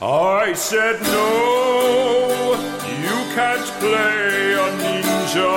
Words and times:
I 0.00 0.52
said 0.52 1.02
no, 1.02 2.54
you 2.86 3.34
can't 3.34 3.66
play 3.80 4.52
a 4.54 4.70
ninja. 4.78 5.50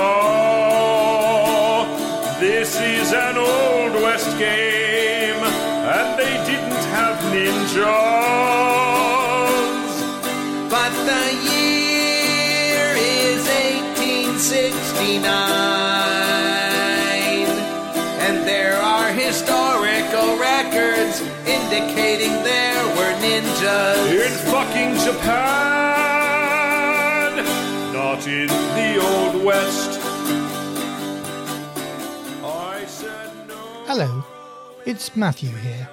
This 2.40 2.74
is 2.80 3.12
an 3.12 3.36
Old 3.36 4.02
West 4.02 4.36
game, 4.40 4.71
In 24.22 24.30
fucking 24.30 24.94
Japan, 25.00 25.32
not 27.92 28.24
in 28.28 28.46
the 28.46 29.00
Old 29.02 29.44
West. 29.44 29.98
No. 33.48 33.84
Hello, 33.84 34.24
it's 34.86 35.16
Matthew 35.16 35.50
here. 35.50 35.88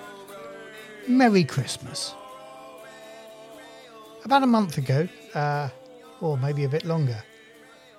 Merry 1.07 1.43
Christmas. 1.43 2.13
About 4.25 4.43
a 4.43 4.47
month 4.47 4.77
ago, 4.77 5.07
uh, 5.33 5.69
or 6.21 6.37
maybe 6.37 6.65
a 6.65 6.69
bit 6.69 6.85
longer, 6.85 7.23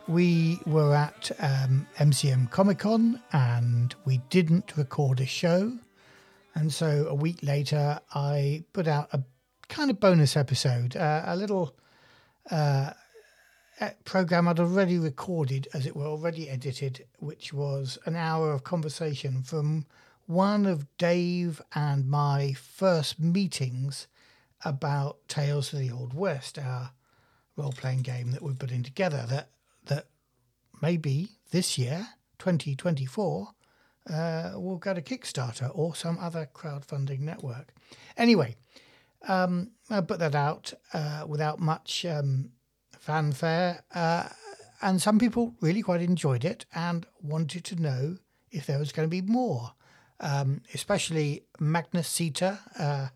we 0.07 0.61
were 0.65 0.95
at 0.95 1.33
um, 1.41 1.89
MCM 1.99 2.49
Comic 2.53 2.79
Con 2.79 3.21
and 3.33 3.97
we 4.05 4.19
didn't 4.31 4.77
record 4.77 5.19
a 5.19 5.27
show. 5.27 5.73
And 6.55 6.73
so 6.73 7.09
a 7.09 7.15
week 7.17 7.43
later, 7.43 7.99
I 8.15 8.63
put 8.73 8.87
out 8.87 9.09
a 9.13 9.21
kind 9.71 9.91
of 9.91 10.01
bonus 10.01 10.37
episode, 10.37 10.97
uh, 10.97 11.23
a 11.27 11.37
little 11.37 11.75
uh, 12.51 12.91
program 14.05 14.49
I'd 14.49 14.61
already 14.61 14.99
recorded, 14.99 15.69
as 15.73 15.87
it 15.87 15.97
were, 15.97 16.07
already 16.07 16.51
edited, 16.51 17.07
which 17.21 17.53
was 17.53 17.97
an 18.05 18.17
hour 18.17 18.53
of 18.53 18.65
conversation 18.65 19.43
from 19.43 19.87
one 20.27 20.67
of 20.67 20.87
Dave 20.99 21.63
and 21.75 22.09
my 22.09 22.53
first 22.53 23.19
meetings 23.21 24.09
about 24.65 25.27
Tales 25.29 25.73
of 25.73 25.79
the 25.79 25.91
Old 25.91 26.13
West, 26.13 26.59
our 26.59 26.91
role 27.57 27.73
playing 27.73 28.03
game 28.03 28.33
that 28.33 28.43
we're 28.43 28.53
putting 28.53 28.83
together. 28.83 29.25
That 29.29 29.51
that 29.87 30.09
maybe 30.83 31.29
this 31.53 31.79
year, 31.79 32.09
2024, 32.39 33.49
uh, 34.13 34.53
will 34.57 34.77
go 34.77 34.95
to 34.95 35.01
Kickstarter 35.01 35.71
or 35.73 35.95
some 35.95 36.19
other 36.19 36.49
crowdfunding 36.53 37.21
network. 37.21 37.73
Anyway, 38.17 38.57
um, 39.29 39.71
I 39.89 40.01
put 40.01 40.19
that 40.19 40.35
out 40.35 40.73
uh, 40.93 41.25
without 41.27 41.61
much 41.61 42.05
um, 42.05 42.51
fanfare, 42.99 43.85
uh, 43.95 44.29
and 44.83 45.01
some 45.01 45.19
people 45.19 45.55
really 45.61 45.83
quite 45.83 46.03
enjoyed 46.03 46.45
it 46.45 46.65
and 46.75 47.07
wanted 47.23 47.65
to 47.65 47.77
know 47.77 48.17
if 48.51 48.67
there 48.67 48.79
was 48.79 48.93
going 48.93 49.07
to 49.07 49.11
be 49.11 49.21
more, 49.21 49.73
um, 50.21 50.63
especially 50.75 51.45
Magnus 51.59 52.09
Seter. 52.09 52.59
Uh, 52.79 53.09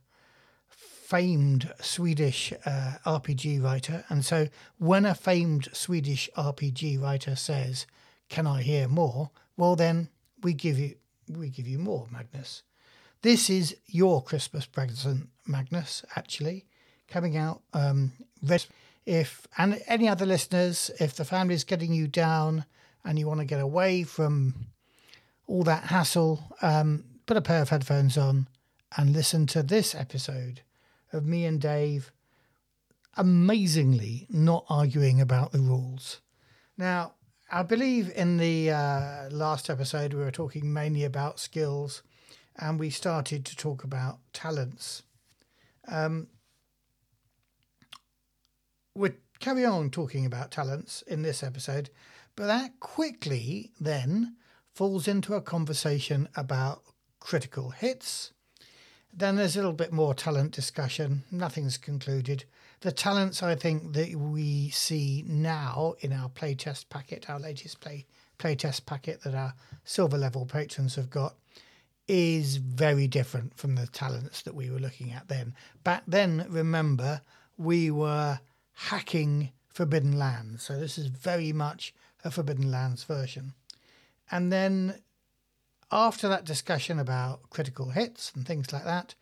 famed 0.68 1.70
Swedish 1.82 2.50
uh, 2.64 2.94
RPG 3.04 3.62
writer. 3.62 4.04
And 4.08 4.24
so 4.24 4.48
when 4.78 5.04
a 5.04 5.14
famed 5.14 5.68
Swedish 5.74 6.30
RPG 6.34 7.00
writer 7.00 7.36
says, 7.36 7.86
"Can 8.30 8.46
I 8.46 8.62
hear 8.62 8.88
more?" 8.88 9.30
well 9.56 9.76
then 9.76 10.08
we 10.42 10.54
give 10.54 10.78
you 10.78 10.96
we 11.28 11.48
give 11.48 11.66
you 11.66 11.78
more, 11.78 12.06
Magnus. 12.10 12.62
This 13.24 13.48
is 13.48 13.74
your 13.86 14.22
Christmas 14.22 14.66
present, 14.66 15.30
Magnus, 15.46 16.04
actually, 16.14 16.66
coming 17.08 17.38
out 17.38 17.62
um 17.72 18.12
if 19.06 19.46
and 19.56 19.80
any 19.86 20.10
other 20.10 20.26
listeners, 20.26 20.90
if 21.00 21.16
the 21.16 21.24
family's 21.24 21.64
getting 21.64 21.94
you 21.94 22.06
down 22.06 22.66
and 23.02 23.18
you 23.18 23.26
want 23.26 23.40
to 23.40 23.46
get 23.46 23.60
away 23.60 24.02
from 24.02 24.66
all 25.46 25.62
that 25.62 25.84
hassle, 25.84 26.54
um, 26.60 27.04
put 27.24 27.38
a 27.38 27.40
pair 27.40 27.62
of 27.62 27.70
headphones 27.70 28.18
on 28.18 28.46
and 28.94 29.14
listen 29.14 29.46
to 29.46 29.62
this 29.62 29.94
episode 29.94 30.60
of 31.10 31.24
me 31.24 31.46
and 31.46 31.62
Dave 31.62 32.12
amazingly 33.16 34.26
not 34.28 34.66
arguing 34.68 35.22
about 35.22 35.50
the 35.50 35.60
rules. 35.60 36.20
Now, 36.76 37.14
I 37.50 37.62
believe 37.62 38.12
in 38.14 38.36
the 38.36 38.70
uh, 38.70 39.30
last 39.30 39.70
episode 39.70 40.12
we 40.12 40.22
were 40.22 40.30
talking 40.30 40.70
mainly 40.70 41.04
about 41.04 41.40
skills 41.40 42.02
and 42.58 42.78
we 42.78 42.90
started 42.90 43.44
to 43.44 43.56
talk 43.56 43.84
about 43.84 44.18
talents. 44.32 45.02
Um, 45.88 46.28
we'll 48.94 49.12
carry 49.40 49.64
on 49.64 49.90
talking 49.90 50.24
about 50.24 50.50
talents 50.50 51.02
in 51.02 51.22
this 51.22 51.42
episode, 51.42 51.90
but 52.36 52.46
that 52.46 52.80
quickly 52.80 53.72
then 53.80 54.36
falls 54.74 55.06
into 55.06 55.34
a 55.34 55.42
conversation 55.42 56.28
about 56.36 56.82
critical 57.20 57.70
hits. 57.70 58.32
Then 59.12 59.36
there's 59.36 59.56
a 59.56 59.60
little 59.60 59.72
bit 59.72 59.92
more 59.92 60.14
talent 60.14 60.52
discussion. 60.52 61.22
Nothing's 61.30 61.78
concluded. 61.78 62.44
The 62.80 62.92
talents 62.92 63.42
I 63.42 63.54
think 63.54 63.92
that 63.92 64.14
we 64.16 64.70
see 64.70 65.24
now 65.26 65.94
in 66.00 66.12
our 66.12 66.28
playtest 66.28 66.88
packet, 66.88 67.30
our 67.30 67.38
latest 67.38 67.80
play 67.80 68.06
playtest 68.38 68.84
packet 68.84 69.22
that 69.22 69.34
our 69.34 69.54
silver 69.84 70.18
level 70.18 70.44
patrons 70.44 70.96
have 70.96 71.08
got, 71.08 71.36
is 72.06 72.56
very 72.56 73.06
different 73.06 73.56
from 73.56 73.76
the 73.76 73.86
talents 73.86 74.42
that 74.42 74.54
we 74.54 74.70
were 74.70 74.78
looking 74.78 75.12
at 75.12 75.28
then. 75.28 75.54
Back 75.82 76.02
then, 76.06 76.46
remember, 76.48 77.22
we 77.56 77.90
were 77.90 78.40
hacking 78.74 79.50
Forbidden 79.68 80.18
Lands. 80.18 80.62
So 80.62 80.78
this 80.78 80.98
is 80.98 81.06
very 81.06 81.52
much 81.52 81.94
a 82.24 82.30
Forbidden 82.30 82.70
Lands 82.70 83.04
version. 83.04 83.54
And 84.30 84.52
then 84.52 85.02
after 85.90 86.28
that 86.28 86.44
discussion 86.44 86.98
about 86.98 87.50
critical 87.50 87.90
hits 87.90 88.32
and 88.34 88.46
things 88.46 88.72
like 88.72 88.84
that, 88.84 89.14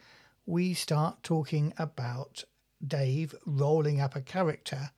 we 0.47 0.75
start 0.75 1.23
talking 1.23 1.73
about 1.79 2.45
Dave 2.85 3.35
rolling 3.47 4.01
up 4.01 4.17
a 4.17 4.21
character 4.21 4.91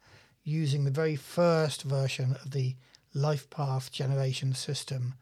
using 0.43 0.85
the 0.85 0.91
very 0.91 1.17
first 1.17 1.83
version 1.83 2.33
of 2.33 2.51
the 2.53 2.77
life 3.13 3.49
path 3.51 3.93
generation 3.93 4.55
system 4.55 5.15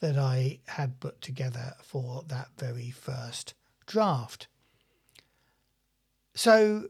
that 0.00 0.18
I 0.18 0.60
had 0.66 1.00
put 1.00 1.20
together 1.20 1.74
for 1.82 2.24
that 2.28 2.48
very 2.58 2.90
first 2.90 3.54
draft. 3.86 4.48
So 6.34 6.88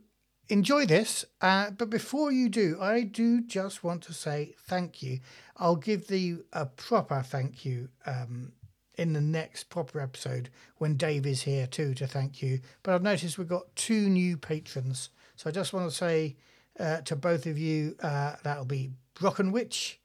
enjoy 0.49 0.87
this. 0.87 1.25
Uh, 1.41 1.71
but 1.71 1.91
before 1.91 2.33
you 2.33 2.49
do, 2.49 2.79
I 2.81 3.03
do 3.03 3.41
just 3.41 3.85
want 3.85 4.03
to 4.05 4.13
say 4.13 4.55
thank 4.59 5.03
you. 5.03 5.21
I'll 5.57 5.77
give 5.77 6.09
the 6.09 6.39
a 6.53 6.67
proper 6.67 7.23
thank 7.23 7.65
you 7.65 7.89
um, 8.07 8.53
in 8.97 9.13
the 9.13 9.21
next 9.21 9.65
proper 9.65 10.01
episode 10.01 10.51
when 10.79 10.97
Dave 10.97 11.27
is 11.27 11.43
here 11.43 11.67
too 11.67 11.95
to 11.95 12.07
thank 12.07 12.43
you. 12.43 12.61
But 12.83 12.95
I've 12.95 13.03
noticed 13.03 13.39
we've 13.39 13.49
got 13.49 13.75
two 13.77 14.09
new 14.09 14.37
patrons. 14.37 15.11
So 15.37 15.49
I 15.49 15.53
just 15.53 15.73
want 15.73 15.91
to 15.91 15.97
say 15.97 16.37
uh, 16.79 17.03
to 17.03 17.17
both 17.17 17.47
of 17.47 17.59
you 17.59 17.97
uh, 18.03 18.37
that'll 18.43 18.65
be 18.65 18.91
Brockenwich 19.15 19.97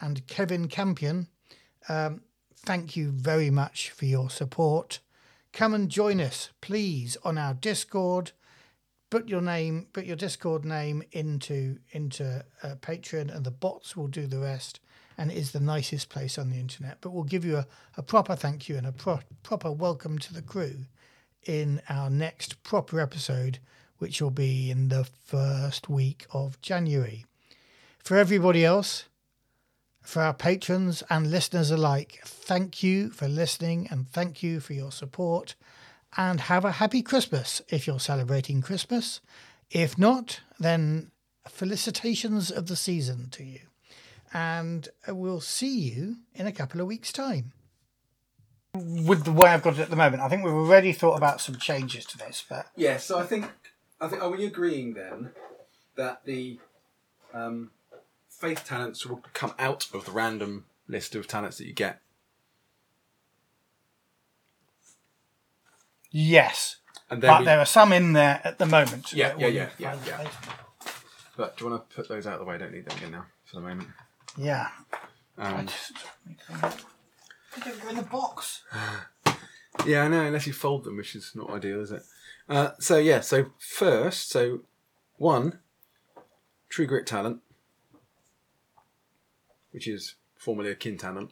and 0.00 0.26
Kevin 0.26 0.68
Campion. 0.68 1.28
Um, 1.88 2.22
thank 2.64 2.96
you 2.96 3.10
very 3.10 3.50
much 3.50 3.90
for 3.90 4.04
your 4.06 4.30
support. 4.30 5.00
Come 5.52 5.74
and 5.74 5.90
join 5.90 6.20
us, 6.20 6.50
please, 6.60 7.16
on 7.24 7.36
our 7.38 7.54
Discord 7.54 8.32
put 9.12 9.28
your 9.28 9.42
name, 9.42 9.86
put 9.92 10.06
your 10.06 10.16
Discord 10.16 10.64
name 10.64 11.02
into 11.12 11.76
into 11.90 12.42
uh, 12.62 12.76
Patreon, 12.80 13.34
and 13.34 13.44
the 13.44 13.50
bots 13.50 13.94
will 13.94 14.08
do 14.08 14.26
the 14.26 14.38
rest. 14.38 14.80
And 15.18 15.30
it 15.30 15.36
is 15.36 15.52
the 15.52 15.60
nicest 15.60 16.08
place 16.08 16.38
on 16.38 16.48
the 16.48 16.56
internet. 16.56 16.96
But 17.02 17.10
we'll 17.10 17.24
give 17.24 17.44
you 17.44 17.58
a, 17.58 17.66
a 17.98 18.02
proper 18.02 18.34
thank 18.34 18.70
you 18.70 18.78
and 18.78 18.86
a 18.86 18.92
pro- 18.92 19.20
proper 19.42 19.70
welcome 19.70 20.18
to 20.18 20.32
the 20.32 20.40
crew 20.40 20.86
in 21.44 21.82
our 21.90 22.08
next 22.08 22.62
proper 22.62 23.00
episode, 23.00 23.58
which 23.98 24.22
will 24.22 24.30
be 24.30 24.70
in 24.70 24.88
the 24.88 25.04
first 25.04 25.90
week 25.90 26.24
of 26.32 26.58
January. 26.62 27.26
For 28.02 28.16
everybody 28.16 28.64
else, 28.64 29.04
for 30.02 30.20
our 30.20 30.34
patrons 30.34 31.02
and 31.08 31.30
listeners 31.30 31.70
alike, 31.70 32.20
thank 32.24 32.82
you 32.82 33.10
for 33.10 33.28
listening 33.28 33.86
and 33.90 34.08
thank 34.08 34.42
you 34.42 34.60
for 34.60 34.72
your 34.72 34.92
support 34.92 35.54
and 36.16 36.42
have 36.42 36.64
a 36.64 36.72
happy 36.72 37.02
Christmas 37.02 37.62
if 37.68 37.86
you're 37.86 38.00
celebrating 38.00 38.60
Christmas. 38.60 39.20
If 39.70 39.96
not, 39.96 40.40
then 40.58 41.12
felicitations 41.48 42.50
of 42.50 42.66
the 42.66 42.76
season 42.76 43.30
to 43.30 43.44
you. 43.44 43.60
And 44.34 44.88
we'll 45.08 45.40
see 45.40 45.78
you 45.78 46.16
in 46.34 46.46
a 46.46 46.52
couple 46.52 46.80
of 46.80 46.86
weeks' 46.86 47.12
time. 47.12 47.52
With 48.74 49.24
the 49.24 49.32
way 49.32 49.50
I've 49.50 49.62
got 49.62 49.74
it 49.74 49.80
at 49.80 49.90
the 49.90 49.96
moment, 49.96 50.22
I 50.22 50.28
think 50.28 50.44
we've 50.44 50.54
already 50.54 50.92
thought 50.92 51.16
about 51.16 51.40
some 51.40 51.56
changes 51.56 52.06
to 52.06 52.18
this, 52.18 52.42
but 52.48 52.66
Yeah, 52.74 52.96
so 52.96 53.18
I 53.18 53.24
think 53.24 53.50
I 54.00 54.08
think 54.08 54.22
are 54.22 54.30
we 54.30 54.46
agreeing 54.46 54.94
then 54.94 55.30
that 55.96 56.24
the 56.24 56.58
um, 57.34 57.70
faith 58.42 58.64
talents 58.64 59.06
will 59.06 59.22
come 59.34 59.54
out 59.56 59.86
of 59.94 60.04
the 60.04 60.10
random 60.10 60.64
list 60.88 61.14
of 61.14 61.28
talents 61.28 61.58
that 61.58 61.66
you 61.66 61.72
get? 61.72 62.00
yes, 66.10 66.76
And 67.08 67.22
then 67.22 67.30
But 67.30 67.38
we, 67.40 67.44
there 67.46 67.58
are 67.60 67.64
some 67.64 67.92
in 67.92 68.12
there 68.12 68.40
at 68.44 68.58
the 68.58 68.66
moment. 68.66 69.12
Yeah, 69.12 69.34
yeah, 69.38 69.46
yeah, 69.46 69.68
yeah, 69.78 69.96
yeah. 70.06 70.28
but 71.36 71.56
do 71.56 71.64
you 71.64 71.70
want 71.70 71.88
to 71.88 71.96
put 71.96 72.08
those 72.08 72.26
out 72.26 72.34
of 72.34 72.40
the 72.40 72.44
way? 72.44 72.56
I 72.56 72.58
don't 72.58 72.72
need 72.72 72.84
them 72.84 72.98
again 72.98 73.12
now 73.12 73.26
for 73.46 73.56
the 73.56 73.62
moment. 73.62 73.88
Yeah. 74.36 74.68
I 75.38 75.52
Um, 75.52 75.66
just 75.66 75.92
need 76.26 76.38
to 76.38 76.76
they 77.54 77.70
don't 77.70 77.80
go 77.82 77.88
in 77.90 77.96
the 77.96 78.02
box. 78.02 78.62
yeah, 79.86 80.02
I 80.04 80.08
know, 80.08 80.22
unless 80.22 80.46
you 80.46 80.52
fold 80.52 80.84
them, 80.84 80.96
which 80.98 81.14
is 81.14 81.32
not 81.34 81.48
ideal, 81.50 81.80
is 81.80 81.92
it? 81.92 82.02
Uh, 82.48 82.70
so 82.80 82.98
yeah, 82.98 83.20
so 83.20 83.46
first, 83.58 84.28
so 84.28 84.60
one, 85.16 85.60
True 86.68 86.86
Grit 86.86 87.06
talent, 87.06 87.40
which 89.72 89.88
is 89.88 90.14
formerly 90.36 90.70
a 90.70 90.74
kin 90.74 90.96
talent, 90.96 91.30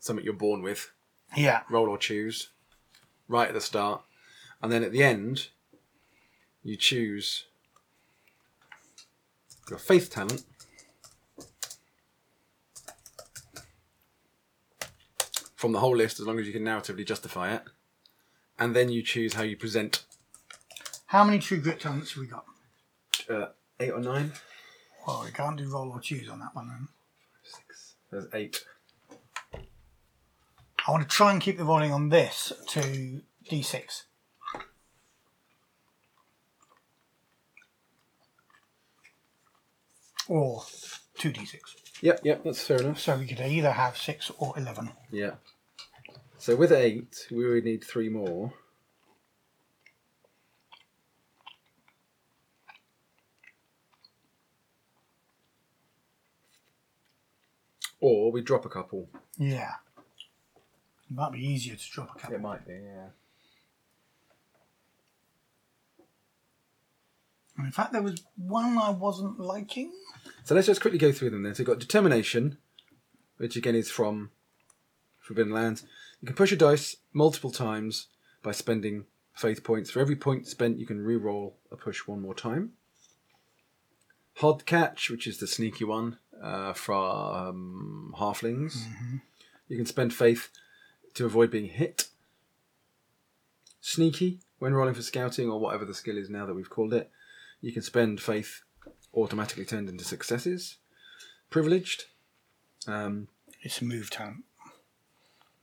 something 0.00 0.24
you're 0.24 0.34
born 0.34 0.62
with. 0.62 0.90
Yeah. 1.36 1.62
roll 1.70 1.88
or 1.88 1.98
choose 1.98 2.50
right 3.28 3.48
at 3.48 3.54
the 3.54 3.60
start, 3.60 4.02
and 4.62 4.70
then 4.70 4.82
at 4.84 4.92
the 4.92 5.02
end, 5.02 5.48
you 6.62 6.76
choose 6.76 7.44
your 9.68 9.78
faith 9.78 10.10
talent. 10.10 10.44
From 15.56 15.72
the 15.72 15.80
whole 15.80 15.96
list, 15.96 16.20
as 16.20 16.26
long 16.26 16.38
as 16.38 16.46
you 16.46 16.52
can 16.52 16.62
narratively 16.64 17.04
justify 17.06 17.54
it, 17.54 17.62
and 18.58 18.76
then 18.76 18.90
you 18.90 19.02
choose 19.02 19.34
how 19.34 19.42
you 19.42 19.56
present 19.56 20.04
How 21.06 21.24
many 21.24 21.38
true 21.38 21.58
grit 21.60 21.80
talents 21.80 22.12
have 22.12 22.20
we 22.20 22.26
got? 22.28 22.44
uh, 23.28 23.46
eight 23.80 23.90
or 23.90 24.00
nine. 24.00 24.32
Well, 25.06 25.22
we 25.24 25.30
can't 25.32 25.56
do 25.56 25.68
roll 25.72 25.90
or 25.90 26.00
choose 26.00 26.28
on 26.28 26.38
that 26.40 26.54
one 26.54 26.68
then. 26.68 26.88
There's 28.16 28.28
eight. 28.32 28.64
I 29.52 30.90
want 30.90 31.02
to 31.02 31.08
try 31.08 31.32
and 31.32 31.38
keep 31.38 31.58
the 31.58 31.64
rolling 31.64 31.92
on 31.92 32.08
this 32.08 32.50
to 32.68 33.20
d6. 33.50 34.04
Or 40.28 40.62
2d6. 41.18 41.56
Yep, 42.00 42.20
yep, 42.24 42.42
that's 42.42 42.62
fair 42.62 42.80
enough. 42.80 43.00
So 43.00 43.18
we 43.18 43.26
could 43.26 43.38
either 43.38 43.72
have 43.72 43.98
6 43.98 44.32
or 44.38 44.54
11. 44.56 44.92
Yeah. 45.10 45.32
So 46.38 46.56
with 46.56 46.72
eight, 46.72 47.26
we 47.30 47.46
would 47.46 47.64
need 47.64 47.84
three 47.84 48.08
more. 48.08 48.54
Or 58.00 58.24
we 58.36 58.42
drop 58.42 58.66
a 58.66 58.68
couple. 58.68 59.08
Yeah. 59.38 59.72
It 61.10 61.16
might 61.16 61.32
be 61.32 61.40
easier 61.40 61.74
to 61.74 61.90
drop 61.90 62.14
a 62.14 62.18
couple. 62.18 62.36
It 62.36 62.42
might 62.42 62.66
be, 62.66 62.74
yeah. 62.74 63.08
In 67.58 67.72
fact, 67.72 67.94
there 67.94 68.02
was 68.02 68.22
one 68.36 68.76
I 68.76 68.90
wasn't 68.90 69.40
liking. 69.40 69.90
So 70.44 70.54
let's 70.54 70.66
just 70.66 70.82
quickly 70.82 70.98
go 70.98 71.12
through 71.12 71.30
them 71.30 71.44
then. 71.44 71.54
So 71.54 71.60
you've 71.60 71.68
got 71.68 71.78
determination, 71.78 72.58
which 73.38 73.56
again 73.56 73.74
is 73.74 73.90
from 73.90 74.30
Forbidden 75.18 75.52
Lands. 75.52 75.84
You 76.20 76.26
can 76.26 76.36
push 76.36 76.52
a 76.52 76.56
dice 76.56 76.96
multiple 77.14 77.50
times 77.50 78.08
by 78.42 78.52
spending 78.52 79.06
faith 79.32 79.64
points. 79.64 79.90
For 79.90 80.00
every 80.00 80.16
point 80.16 80.46
spent, 80.46 80.78
you 80.78 80.86
can 80.86 81.00
re-roll 81.00 81.56
a 81.72 81.76
push 81.76 82.06
one 82.06 82.20
more 82.20 82.34
time. 82.34 82.72
Hod 84.34 84.66
catch, 84.66 85.08
which 85.08 85.26
is 85.26 85.38
the 85.38 85.46
sneaky 85.46 85.84
one 85.84 86.18
uh, 86.42 86.72
from 86.72 88.14
halflings. 88.18 88.76
You 89.68 89.76
can 89.76 89.86
spend 89.86 90.14
faith 90.14 90.48
to 91.14 91.24
avoid 91.26 91.50
being 91.50 91.68
hit. 91.68 92.08
Sneaky, 93.80 94.40
when 94.58 94.74
rolling 94.74 94.94
for 94.94 95.02
scouting 95.02 95.48
or 95.48 95.60
whatever 95.60 95.84
the 95.84 95.94
skill 95.94 96.18
is 96.18 96.28
now 96.30 96.46
that 96.46 96.54
we've 96.54 96.70
called 96.70 96.92
it, 96.94 97.10
you 97.60 97.72
can 97.72 97.82
spend 97.82 98.20
faith 98.20 98.62
automatically 99.14 99.64
turned 99.64 99.88
into 99.88 100.04
successes. 100.04 100.76
Privileged, 101.50 102.04
um, 102.86 103.28
It's 103.62 103.80
a 103.80 103.84
move 103.84 104.10
talent. 104.10 104.44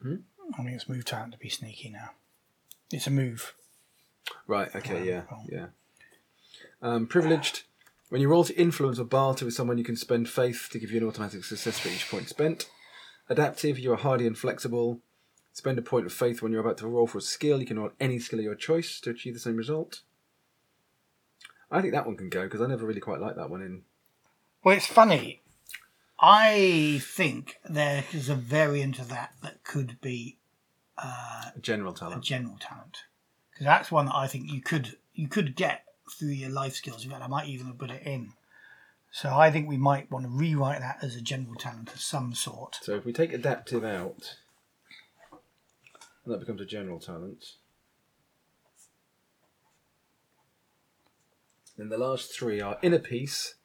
Hmm? 0.01 0.15
I 0.53 0.63
think 0.63 0.75
it's 0.75 0.89
move 0.89 1.05
talent 1.05 1.33
to 1.33 1.37
be 1.37 1.49
sneaky 1.49 1.89
now. 1.89 2.11
It's 2.91 3.07
a 3.07 3.11
move. 3.11 3.53
right? 4.47 4.73
Okay, 4.75 5.05
yeah, 5.07 5.23
yeah. 5.49 5.67
Um, 6.81 7.07
privileged, 7.07 7.63
when 8.13 8.21
you 8.21 8.29
roll 8.29 8.43
to 8.43 8.55
influence 8.55 8.99
or 8.99 9.05
barter 9.05 9.43
with 9.43 9.55
someone, 9.55 9.79
you 9.79 9.83
can 9.83 9.95
spend 9.95 10.29
faith 10.29 10.67
to 10.71 10.77
give 10.77 10.91
you 10.91 11.01
an 11.01 11.07
automatic 11.07 11.43
success 11.43 11.79
for 11.79 11.89
each 11.89 12.07
point 12.11 12.29
spent. 12.29 12.69
Adaptive, 13.27 13.79
you 13.79 13.91
are 13.91 13.95
hardy 13.95 14.27
and 14.27 14.37
flexible. 14.37 14.99
Spend 15.51 15.79
a 15.79 15.81
point 15.81 16.05
of 16.05 16.13
faith 16.13 16.39
when 16.39 16.51
you're 16.51 16.61
about 16.61 16.77
to 16.77 16.87
roll 16.87 17.07
for 17.07 17.17
a 17.17 17.21
skill. 17.21 17.59
You 17.59 17.65
can 17.65 17.79
roll 17.79 17.89
any 17.99 18.19
skill 18.19 18.37
of 18.37 18.45
your 18.45 18.53
choice 18.53 18.99
to 18.99 19.09
achieve 19.09 19.33
the 19.33 19.39
same 19.39 19.55
result. 19.55 20.03
I 21.71 21.81
think 21.81 21.95
that 21.95 22.05
one 22.05 22.15
can 22.15 22.29
go 22.29 22.43
because 22.43 22.61
I 22.61 22.67
never 22.67 22.85
really 22.85 22.99
quite 22.99 23.19
liked 23.19 23.37
that 23.37 23.49
one 23.49 23.63
in. 23.63 23.81
Well, 24.63 24.77
it's 24.77 24.85
funny. 24.85 25.41
I 26.19 27.01
think 27.03 27.55
there 27.67 28.03
is 28.13 28.29
a 28.29 28.35
variant 28.35 28.99
of 28.99 29.09
that 29.09 29.33
that 29.41 29.63
could 29.63 29.99
be 30.01 30.37
uh 30.99 31.49
General 31.59 31.93
a 31.93 31.97
talent. 31.97 32.23
general 32.23 32.57
talent 32.59 33.05
because 33.49 33.65
that's 33.65 33.91
one 33.91 34.05
that 34.05 34.15
I 34.15 34.27
think 34.27 34.51
you 34.51 34.61
could 34.61 34.97
you 35.15 35.27
could 35.27 35.55
get 35.55 35.85
through 36.13 36.29
your 36.29 36.49
life 36.49 36.73
skills. 36.73 37.03
In 37.03 37.11
fact, 37.11 37.23
I 37.23 37.27
might 37.27 37.47
even 37.47 37.67
have 37.67 37.77
put 37.77 37.91
it 37.91 38.03
in. 38.05 38.33
So 39.11 39.29
I 39.29 39.51
think 39.51 39.67
we 39.67 39.77
might 39.77 40.09
want 40.09 40.25
to 40.25 40.31
rewrite 40.31 40.79
that 40.79 41.03
as 41.03 41.15
a 41.15 41.21
general 41.21 41.55
talent 41.55 41.93
of 41.93 42.01
some 42.01 42.33
sort. 42.33 42.79
So 42.81 42.95
if 42.95 43.05
we 43.05 43.13
take 43.13 43.31
adaptive 43.31 43.83
out, 43.83 44.37
and 46.25 46.33
that 46.33 46.39
becomes 46.39 46.61
a 46.61 46.65
general 46.65 46.99
talent. 46.99 47.43
Then 51.77 51.89
the 51.89 51.97
last 51.97 52.35
three 52.35 52.61
are 52.61 52.77
inner 52.81 52.99
peace. 52.99 53.55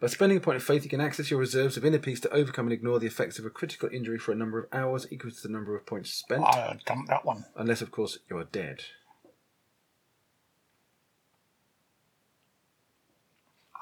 By 0.00 0.06
spending 0.06 0.38
a 0.38 0.40
point 0.40 0.56
of 0.56 0.62
faith, 0.62 0.84
you 0.84 0.90
can 0.90 1.00
access 1.00 1.30
your 1.30 1.40
reserves 1.40 1.76
of 1.76 1.84
inner 1.84 1.98
peace 1.98 2.20
to 2.20 2.30
overcome 2.30 2.66
and 2.66 2.72
ignore 2.72 3.00
the 3.00 3.06
effects 3.06 3.38
of 3.38 3.46
a 3.46 3.50
critical 3.50 3.88
injury 3.92 4.18
for 4.18 4.30
a 4.32 4.36
number 4.36 4.58
of 4.60 4.66
hours 4.72 5.06
equal 5.10 5.30
to 5.30 5.42
the 5.42 5.48
number 5.48 5.76
of 5.76 5.86
points 5.86 6.10
spent, 6.12 6.44
I'll 6.44 6.76
dump 6.86 7.08
that 7.08 7.24
one. 7.24 7.46
unless, 7.56 7.82
of 7.82 7.90
course, 7.90 8.18
you 8.30 8.36
are 8.38 8.44
dead. 8.44 8.82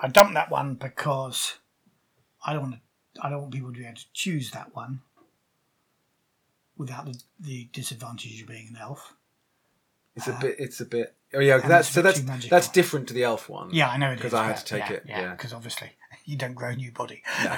I 0.01 0.09
dumped 0.09 0.35
that 0.35 0.51
one 0.51 0.75
because 0.75 1.55
I 2.45 2.53
don't 2.53 2.63
want 2.63 2.75
to, 2.75 2.81
I 3.25 3.31
don't 3.31 3.41
want 3.43 3.53
people 3.55 3.73
to 3.73 3.79
be 3.79 3.85
able 3.87 3.97
to 3.97 4.05
choose 4.13 4.51
that 4.51 4.75
one 4.75 5.01
without 6.77 7.07
the, 7.07 7.19
the 7.41 7.69
disadvantage 7.73 8.43
of 8.43 8.49
being 8.49 8.69
an 8.69 8.77
elf. 8.81 9.15
It's 10.15 10.29
a 10.29 10.39
bit. 10.41 10.57
It's 10.59 10.81
a 10.81 10.87
bit. 10.87 11.15
Oh 11.35 11.41
yeah, 11.41 11.61
and 11.61 11.71
that's 11.71 11.89
it's 11.89 11.91
a 11.91 11.93
so 11.95 12.01
bit 12.01 12.05
that's 12.05 12.21
too 12.21 12.27
magical. 12.27 12.57
that's 12.57 12.69
different 12.69 13.09
to 13.09 13.15
the 13.15 13.25
elf 13.25 13.49
one. 13.51 13.69
Yeah, 13.73 13.91
I 13.91 13.99
know 13.99 14.13
it 14.13 14.17
because 14.17 14.33
I 14.33 14.47
had 14.47 14.57
but 14.57 14.65
to 14.67 14.79
take 14.81 14.91
it. 14.91 15.03
Yeah, 15.07 15.21
Yeah, 15.21 15.31
because 15.33 15.53
obviously 15.53 15.91
you 16.25 16.37
don't 16.37 16.55
grow 16.55 16.71
a 16.71 16.77
new 16.77 16.91
body. 16.91 17.23
you 17.43 17.49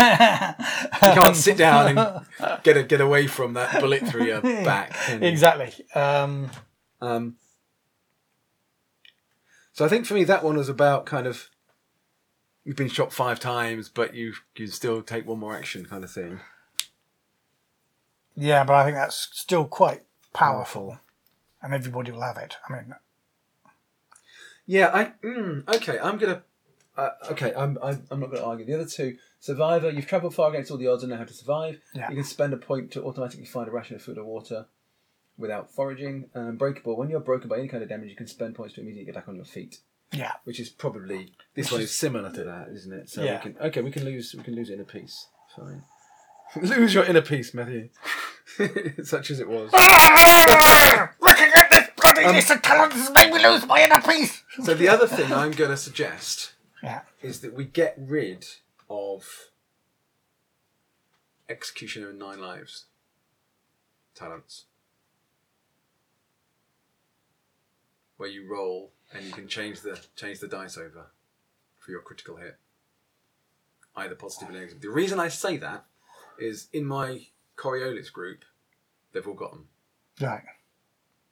can't 1.00 1.36
sit 1.36 1.56
down 1.56 1.96
and 1.96 2.26
get 2.64 2.76
a, 2.76 2.82
get 2.82 3.00
away 3.00 3.28
from 3.28 3.54
that 3.54 3.80
bullet 3.80 4.08
through 4.08 4.24
your 4.24 4.40
back. 4.40 4.92
can 4.92 5.22
you? 5.22 5.28
exactly. 5.28 5.72
Um, 5.94 6.50
Um, 7.00 7.36
so 9.72 9.84
I 9.84 9.88
think 9.88 10.06
for 10.06 10.14
me 10.14 10.24
that 10.24 10.42
one 10.42 10.56
was 10.56 10.68
about 10.68 11.06
kind 11.06 11.28
of 11.28 11.48
you've 12.68 12.76
been 12.76 12.86
shot 12.90 13.14
five 13.14 13.40
times, 13.40 13.88
but 13.88 14.12
you 14.14 14.34
can 14.54 14.68
still 14.68 15.00
take 15.00 15.26
one 15.26 15.38
more 15.38 15.56
action 15.56 15.86
kind 15.86 16.04
of 16.04 16.10
thing. 16.10 16.40
yeah, 18.36 18.62
but 18.62 18.74
I 18.74 18.84
think 18.84 18.94
that's 18.94 19.30
still 19.32 19.64
quite 19.64 20.02
powerful, 20.34 20.98
and 21.62 21.72
everybody 21.72 22.12
will 22.12 22.20
have 22.20 22.36
it. 22.36 22.58
I 22.68 22.72
mean, 22.74 22.94
Yeah, 24.66 24.90
I 24.92 25.12
mm, 25.26 25.66
okay. 25.76 25.98
I'm 25.98 26.18
gonna 26.18 26.42
uh, 26.98 27.10
okay. 27.30 27.54
I'm, 27.56 27.78
I'm 27.82 28.06
I'm 28.10 28.20
not 28.20 28.30
gonna 28.30 28.44
argue. 28.44 28.66
The 28.66 28.74
other 28.74 28.84
two, 28.84 29.16
survivor. 29.40 29.88
You've 29.88 30.06
travelled 30.06 30.34
far 30.34 30.50
against 30.50 30.70
all 30.70 30.76
the 30.76 30.88
odds 30.88 31.02
and 31.02 31.10
know 31.10 31.16
how 31.16 31.24
to 31.24 31.32
survive. 31.32 31.80
Yeah. 31.94 32.10
You 32.10 32.16
can 32.16 32.24
spend 32.24 32.52
a 32.52 32.58
point 32.58 32.90
to 32.92 33.02
automatically 33.02 33.46
find 33.46 33.66
a 33.66 33.70
ration 33.70 33.96
of 33.96 34.02
food 34.02 34.18
or 34.18 34.24
water 34.24 34.66
without 35.38 35.72
foraging. 35.72 36.28
Um, 36.34 36.58
breakable. 36.58 36.98
When 36.98 37.08
you're 37.08 37.20
broken 37.20 37.48
by 37.48 37.60
any 37.60 37.68
kind 37.68 37.82
of 37.82 37.88
damage, 37.88 38.10
you 38.10 38.16
can 38.16 38.26
spend 38.26 38.56
points 38.56 38.74
to 38.74 38.82
immediately 38.82 39.06
get 39.06 39.14
back 39.14 39.28
on 39.28 39.36
your 39.36 39.46
feet. 39.46 39.78
Yeah, 40.12 40.32
Which 40.44 40.58
is 40.60 40.68
probably 40.70 41.32
this 41.54 41.70
one 41.70 41.80
is- 41.82 41.90
is 41.90 41.96
similar 41.96 42.30
to 42.32 42.44
that, 42.44 42.68
isn't 42.70 42.92
it? 42.92 43.08
So 43.10 43.22
Yeah. 43.22 43.36
we 43.44 43.52
can 43.52 43.62
okay. 43.68 43.82
We 43.82 43.90
can 43.90 44.04
lose. 44.04 44.34
We 44.34 44.42
can 44.42 44.54
lose 44.54 44.70
inner 44.70 44.84
peace. 44.84 45.26
Fine. 45.54 45.82
lose 46.62 46.94
your 46.94 47.04
inner 47.04 47.20
peace, 47.22 47.52
Matthew. 47.52 47.90
Such 49.04 49.30
as 49.30 49.38
it 49.40 49.48
was. 49.48 49.70
looking 51.20 51.50
at 51.54 51.68
this 51.70 51.88
bloody 51.96 52.24
Um, 52.24 52.34
list 52.34 52.50
of 52.50 52.62
talents 52.62 52.96
has 52.96 53.10
made 53.12 53.32
me 53.32 53.42
lose 53.42 53.66
my 53.66 53.82
inner 53.84 54.00
peace. 54.00 54.42
So 54.64 54.74
the 54.74 54.88
other 54.88 55.06
thing 55.06 55.32
I'm 55.32 55.50
going 55.52 55.70
to 55.70 55.76
suggest 55.76 56.52
Yeah, 56.82 57.02
is 57.22 57.40
that 57.40 57.52
we 57.54 57.64
get 57.64 57.94
rid 57.98 58.46
of 58.88 59.50
Executioner 61.48 62.10
and 62.10 62.18
Nine 62.18 62.40
Lives 62.40 62.86
talents. 64.14 64.64
Where 68.16 68.28
you 68.28 68.48
roll 68.50 68.90
and 69.14 69.24
you 69.24 69.32
can 69.32 69.48
change 69.48 69.80
the 69.80 69.98
change 70.16 70.40
the 70.40 70.48
dice 70.48 70.76
over 70.76 71.10
for 71.78 71.90
your 71.90 72.00
critical 72.02 72.36
hit. 72.36 72.56
Either 73.96 74.14
positive 74.14 74.50
or 74.50 74.52
negative. 74.52 74.80
The 74.80 74.90
reason 74.90 75.18
I 75.18 75.28
say 75.28 75.56
that 75.56 75.84
is 76.38 76.68
in 76.72 76.84
my 76.84 77.26
Coriolis 77.56 78.12
group, 78.12 78.44
they've 79.12 79.26
all 79.26 79.34
got 79.34 79.50
them 79.52 79.68
right. 80.20 80.42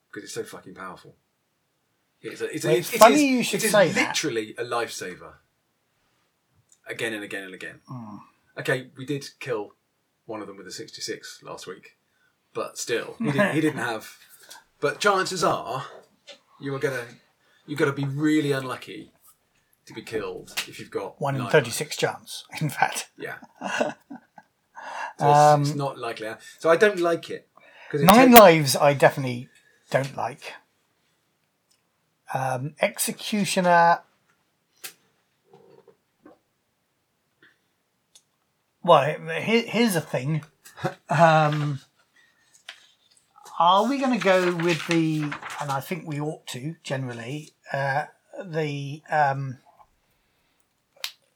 because 0.08 0.24
it's 0.24 0.32
so 0.34 0.42
fucking 0.42 0.74
powerful. 0.74 1.14
It's, 2.22 2.40
a, 2.40 2.52
it's, 2.52 2.64
a, 2.64 2.68
Well, 2.68 2.76
it's 2.78 2.92
it 2.94 2.98
funny 2.98 3.14
is- 3.14 3.22
you 3.22 3.42
should 3.44 3.62
it 3.62 3.66
is 3.66 3.70
say 3.72 3.88
that. 3.92 4.08
literally 4.08 4.54
a 4.58 4.64
lifesaver. 4.64 5.34
Again 6.88 7.12
and 7.12 7.22
again 7.22 7.44
and 7.44 7.54
again. 7.54 7.80
Hmm. 7.88 8.16
Okay, 8.58 8.88
we 8.96 9.04
did 9.04 9.24
kill 9.38 9.74
one 10.24 10.40
of 10.40 10.46
them 10.48 10.56
with 10.56 10.66
a 10.66 10.72
66 10.72 11.40
last 11.44 11.66
week, 11.68 11.96
but 12.54 12.78
still, 12.78 13.14
he 13.18 13.26
didn't, 13.26 13.54
he 13.54 13.60
didn't 13.60 13.78
have. 13.92 14.16
But 14.80 14.98
chances 14.98 15.44
are, 15.44 15.84
you 16.60 16.74
are 16.74 16.78
gonna 16.80 17.04
you're 17.66 17.78
got 17.78 17.86
to 17.86 17.92
be 17.92 18.04
really 18.04 18.52
unlucky 18.52 19.12
to 19.86 19.94
be 19.94 20.02
killed 20.02 20.52
if 20.68 20.78
you've 20.78 20.90
got 20.90 21.20
One 21.20 21.34
in 21.36 21.42
nine 21.42 21.50
36 21.50 21.96
chance, 21.96 22.44
in 22.60 22.68
fact. 22.68 23.10
Yeah. 23.18 23.36
So 25.18 25.56
it's, 25.60 25.70
it's 25.70 25.76
not 25.76 25.98
likely. 25.98 26.28
So 26.58 26.68
I 26.70 26.76
don't 26.76 27.00
like 27.00 27.30
it 27.30 27.48
because 27.90 28.04
Nine 28.04 28.32
lives, 28.32 28.76
I 28.76 28.92
definitely 28.92 29.48
don't 29.90 30.16
like. 30.16 30.52
Um, 32.34 32.74
Executioner. 32.80 34.00
Well, 38.82 39.16
here, 39.40 39.62
here's 39.62 39.96
a 39.96 40.00
thing. 40.00 40.44
Um, 41.08 41.80
are 43.58 43.88
we 43.88 43.98
going 43.98 44.18
to 44.18 44.22
go 44.24 44.54
with 44.54 44.86
the, 44.86 45.22
and 45.60 45.70
I 45.70 45.80
think 45.80 46.06
we 46.06 46.20
ought 46.20 46.46
to 46.48 46.76
generally, 46.82 47.52
uh, 47.72 48.06
the, 48.44 49.02
um, 49.10 49.58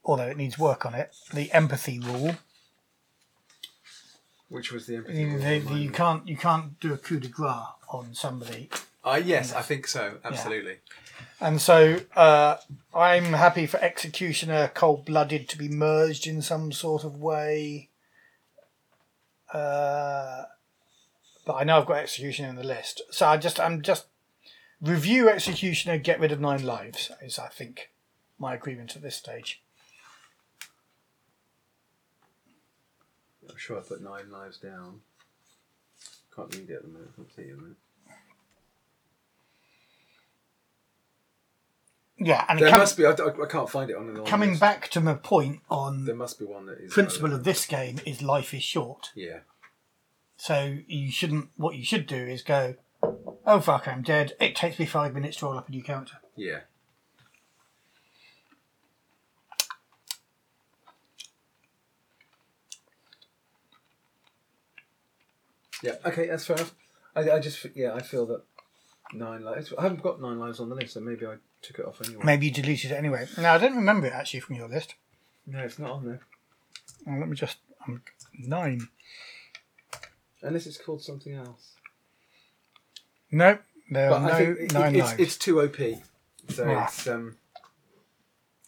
although 0.04 0.26
it 0.28 0.36
needs 0.36 0.58
work 0.58 0.84
on 0.86 0.94
it, 0.94 1.14
the 1.32 1.50
empathy 1.52 1.98
rule. 1.98 2.36
which 4.48 4.72
was 4.72 4.86
the 4.86 4.96
empathy. 4.96 5.18
You, 5.20 5.28
rule 5.28 5.38
the- 5.38 5.58
the- 5.60 5.74
you 5.78 5.90
can't 5.90 6.26
you 6.28 6.36
can't 6.36 6.78
do 6.80 6.92
a 6.92 6.98
coup 6.98 7.20
de 7.20 7.28
grace 7.28 7.66
on 7.88 8.14
somebody, 8.14 8.68
Ah, 9.04 9.16
yes, 9.16 9.52
I 9.52 9.62
think 9.62 9.86
so. 9.86 10.18
Absolutely. 10.24 10.78
and 11.40 11.60
so 11.60 12.00
uh, 12.16 12.56
I'm 12.94 13.32
happy 13.32 13.66
for 13.66 13.78
executioner 13.80 14.68
cold 14.74 15.04
blooded 15.06 15.48
to 15.50 15.58
be 15.58 15.68
merged 15.68 16.26
in 16.26 16.42
some 16.42 16.70
sort 16.72 17.04
of 17.04 17.16
way. 17.16 17.88
Uh, 19.52 20.44
but 21.46 21.54
I 21.54 21.64
know 21.64 21.78
I've 21.80 21.86
got 21.86 21.96
executioner 21.98 22.48
in 22.50 22.56
the 22.56 22.62
list, 22.64 23.02
so 23.10 23.26
I 23.26 23.36
just 23.36 23.58
I'm 23.58 23.82
just 23.82 24.06
review 24.80 25.28
executioner, 25.28 25.98
get 25.98 26.20
rid 26.20 26.32
of 26.32 26.40
nine 26.40 26.62
lives 26.64 27.10
is 27.22 27.38
I 27.38 27.48
think 27.48 27.90
my 28.38 28.54
agreement 28.54 28.96
at 28.96 29.02
this 29.02 29.16
stage. 29.16 29.62
I'm 33.48 33.56
sure 33.56 33.78
I 33.78 33.82
put 33.82 34.02
nine 34.02 34.30
lives 34.30 34.58
down. 34.58 35.00
Can't 36.34 36.54
read 36.54 36.70
it 36.70 36.74
at 36.74 36.82
the 36.82 36.88
moment. 36.88 37.10
See 37.34 37.42
it 37.42 37.50
at 37.50 37.50
the 37.50 37.56
moment. 37.56 37.76
Yeah, 42.22 42.44
and 42.50 42.58
There 42.58 42.68
com- 42.70 42.80
must 42.80 42.96
be. 42.98 43.06
I, 43.06 43.12
I 43.12 43.46
can't 43.48 43.68
find 43.68 43.90
it 43.90 43.96
on 43.96 44.06
the 44.06 44.12
on 44.12 44.24
the 44.24 44.30
coming 44.30 44.50
list. 44.50 44.60
back 44.60 44.88
to 44.90 45.00
my 45.00 45.14
point 45.14 45.60
on 45.70 46.04
There 46.04 46.14
must 46.14 46.38
be 46.38 46.44
one 46.44 46.66
that 46.66 46.78
is 46.78 46.92
principle 46.92 47.32
of 47.32 47.44
this 47.44 47.64
game 47.64 47.98
is 48.04 48.20
life 48.20 48.52
is 48.52 48.62
short. 48.62 49.10
Yeah. 49.14 49.38
So 50.36 50.76
you 50.86 51.10
shouldn't. 51.10 51.48
What 51.56 51.76
you 51.76 51.84
should 51.84 52.06
do 52.06 52.16
is 52.16 52.42
go, 52.42 52.74
"Oh 53.50 53.60
fuck, 53.60 53.88
I'm 53.88 54.02
dead." 54.02 54.34
It 54.40 54.54
takes 54.54 54.78
me 54.78 54.86
five 54.86 55.12
minutes 55.14 55.38
to 55.38 55.46
roll 55.46 55.58
up 55.58 55.68
a 55.68 55.72
new 55.72 55.82
character. 55.82 56.18
Yeah. 56.36 56.60
Yeah. 65.82 65.96
Okay, 66.04 66.28
that's 66.28 66.46
fair 66.46 66.56
enough. 66.56 66.74
I, 67.16 67.30
I 67.30 67.40
just 67.40 67.66
yeah 67.74 67.94
I 67.94 68.02
feel 68.02 68.26
that 68.26 68.42
nine 69.12 69.42
lives. 69.42 69.72
I 69.76 69.82
haven't 69.82 70.02
got 70.02 70.20
nine 70.20 70.38
lives 70.38 70.60
on 70.60 70.68
the 70.68 70.74
list, 70.74 70.94
so 70.94 71.00
maybe 71.00 71.26
I 71.26 71.36
took 71.62 71.78
it 71.78 71.86
off 71.86 72.00
anyway. 72.04 72.22
Maybe 72.24 72.46
you 72.46 72.52
deleted 72.52 72.92
it 72.92 72.94
anyway. 72.94 73.26
No, 73.36 73.50
I 73.50 73.58
don't 73.58 73.76
remember 73.76 74.06
it 74.06 74.12
actually 74.12 74.40
from 74.40 74.56
your 74.56 74.68
list. 74.68 74.94
No, 75.46 75.58
it's 75.60 75.78
not 75.78 75.90
on 75.90 76.06
there. 76.06 76.20
Oh, 77.08 77.18
let 77.18 77.28
me 77.28 77.36
just 77.36 77.58
um, 77.88 78.02
nine. 78.38 78.88
Unless 80.42 80.66
it's 80.66 80.78
called 80.78 81.02
something 81.02 81.34
else. 81.34 81.74
No, 83.30 83.58
there 83.90 84.10
But 84.10 84.22
are 84.22 84.24
I 84.24 84.28
no 84.30 84.36
think 84.54 84.58
it, 84.58 84.72
nine 84.72 84.96
it's, 84.96 85.08
lives. 85.08 85.20
it's 85.20 85.36
too 85.36 85.60
OP. 85.62 85.76
So 86.48 86.66
Yeah. 86.68 86.84
it's 86.84 87.06
um. 87.06 87.36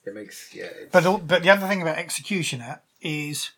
It 0.05 0.15
makes 0.15 0.53
yeah. 0.55 0.65
It's, 0.65 0.93
But 0.93 1.07
all, 1.07 1.19
but 1.19 1.43
the 1.43 1.51
other 1.51 1.67
thing 1.69 1.81
about 1.83 1.97
executioner 1.99 2.81
is 3.01 3.51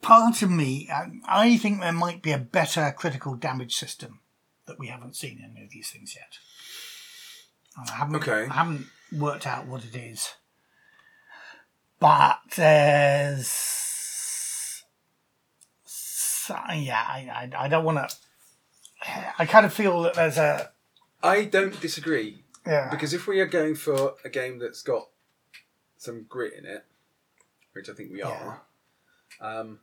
part 0.00 0.42
of 0.42 0.50
me. 0.50 0.88
I, 0.92 1.06
I 1.26 1.56
think 1.56 1.80
there 1.80 1.92
might 1.92 2.22
be 2.22 2.32
a 2.32 2.38
better 2.38 2.92
critical 2.96 3.34
damage 3.36 3.74
system 3.76 4.20
that 4.66 4.78
we 4.78 4.88
haven't 4.88 5.16
seen 5.16 5.38
in 5.38 5.52
any 5.56 5.64
of 5.64 5.70
these 5.70 5.90
things 5.90 6.14
yet. 6.16 6.38
And 7.76 7.88
I 7.90 7.94
haven't. 7.94 8.16
Okay. 8.16 8.46
I 8.50 8.52
haven't 8.54 8.86
worked 9.12 9.46
out 9.46 9.66
what 9.66 9.84
it 9.84 9.94
is. 9.96 10.34
But 12.00 12.38
there's. 12.56 13.46
so- 15.84 16.56
Yeah, 16.74 17.04
I, 17.06 17.50
I, 17.56 17.64
I 17.64 17.68
don't 17.68 17.84
want 17.84 18.08
to. 18.08 18.16
I 19.38 19.46
kind 19.46 19.66
of 19.66 19.72
feel 19.72 20.02
that 20.02 20.14
there's 20.14 20.38
a. 20.38 20.70
I 21.22 21.44
don't 21.44 21.78
disagree 21.80 22.44
Yeah. 22.66 22.88
because 22.90 23.14
if 23.14 23.26
we 23.26 23.40
are 23.40 23.46
going 23.46 23.74
for 23.74 24.14
a 24.24 24.28
game 24.28 24.58
that's 24.58 24.82
got 24.82 25.08
some 25.96 26.24
grit 26.28 26.54
in 26.58 26.66
it, 26.66 26.84
which 27.72 27.88
I 27.88 27.92
think 27.92 28.12
we 28.12 28.22
are, 28.22 28.62
um, 29.40 29.78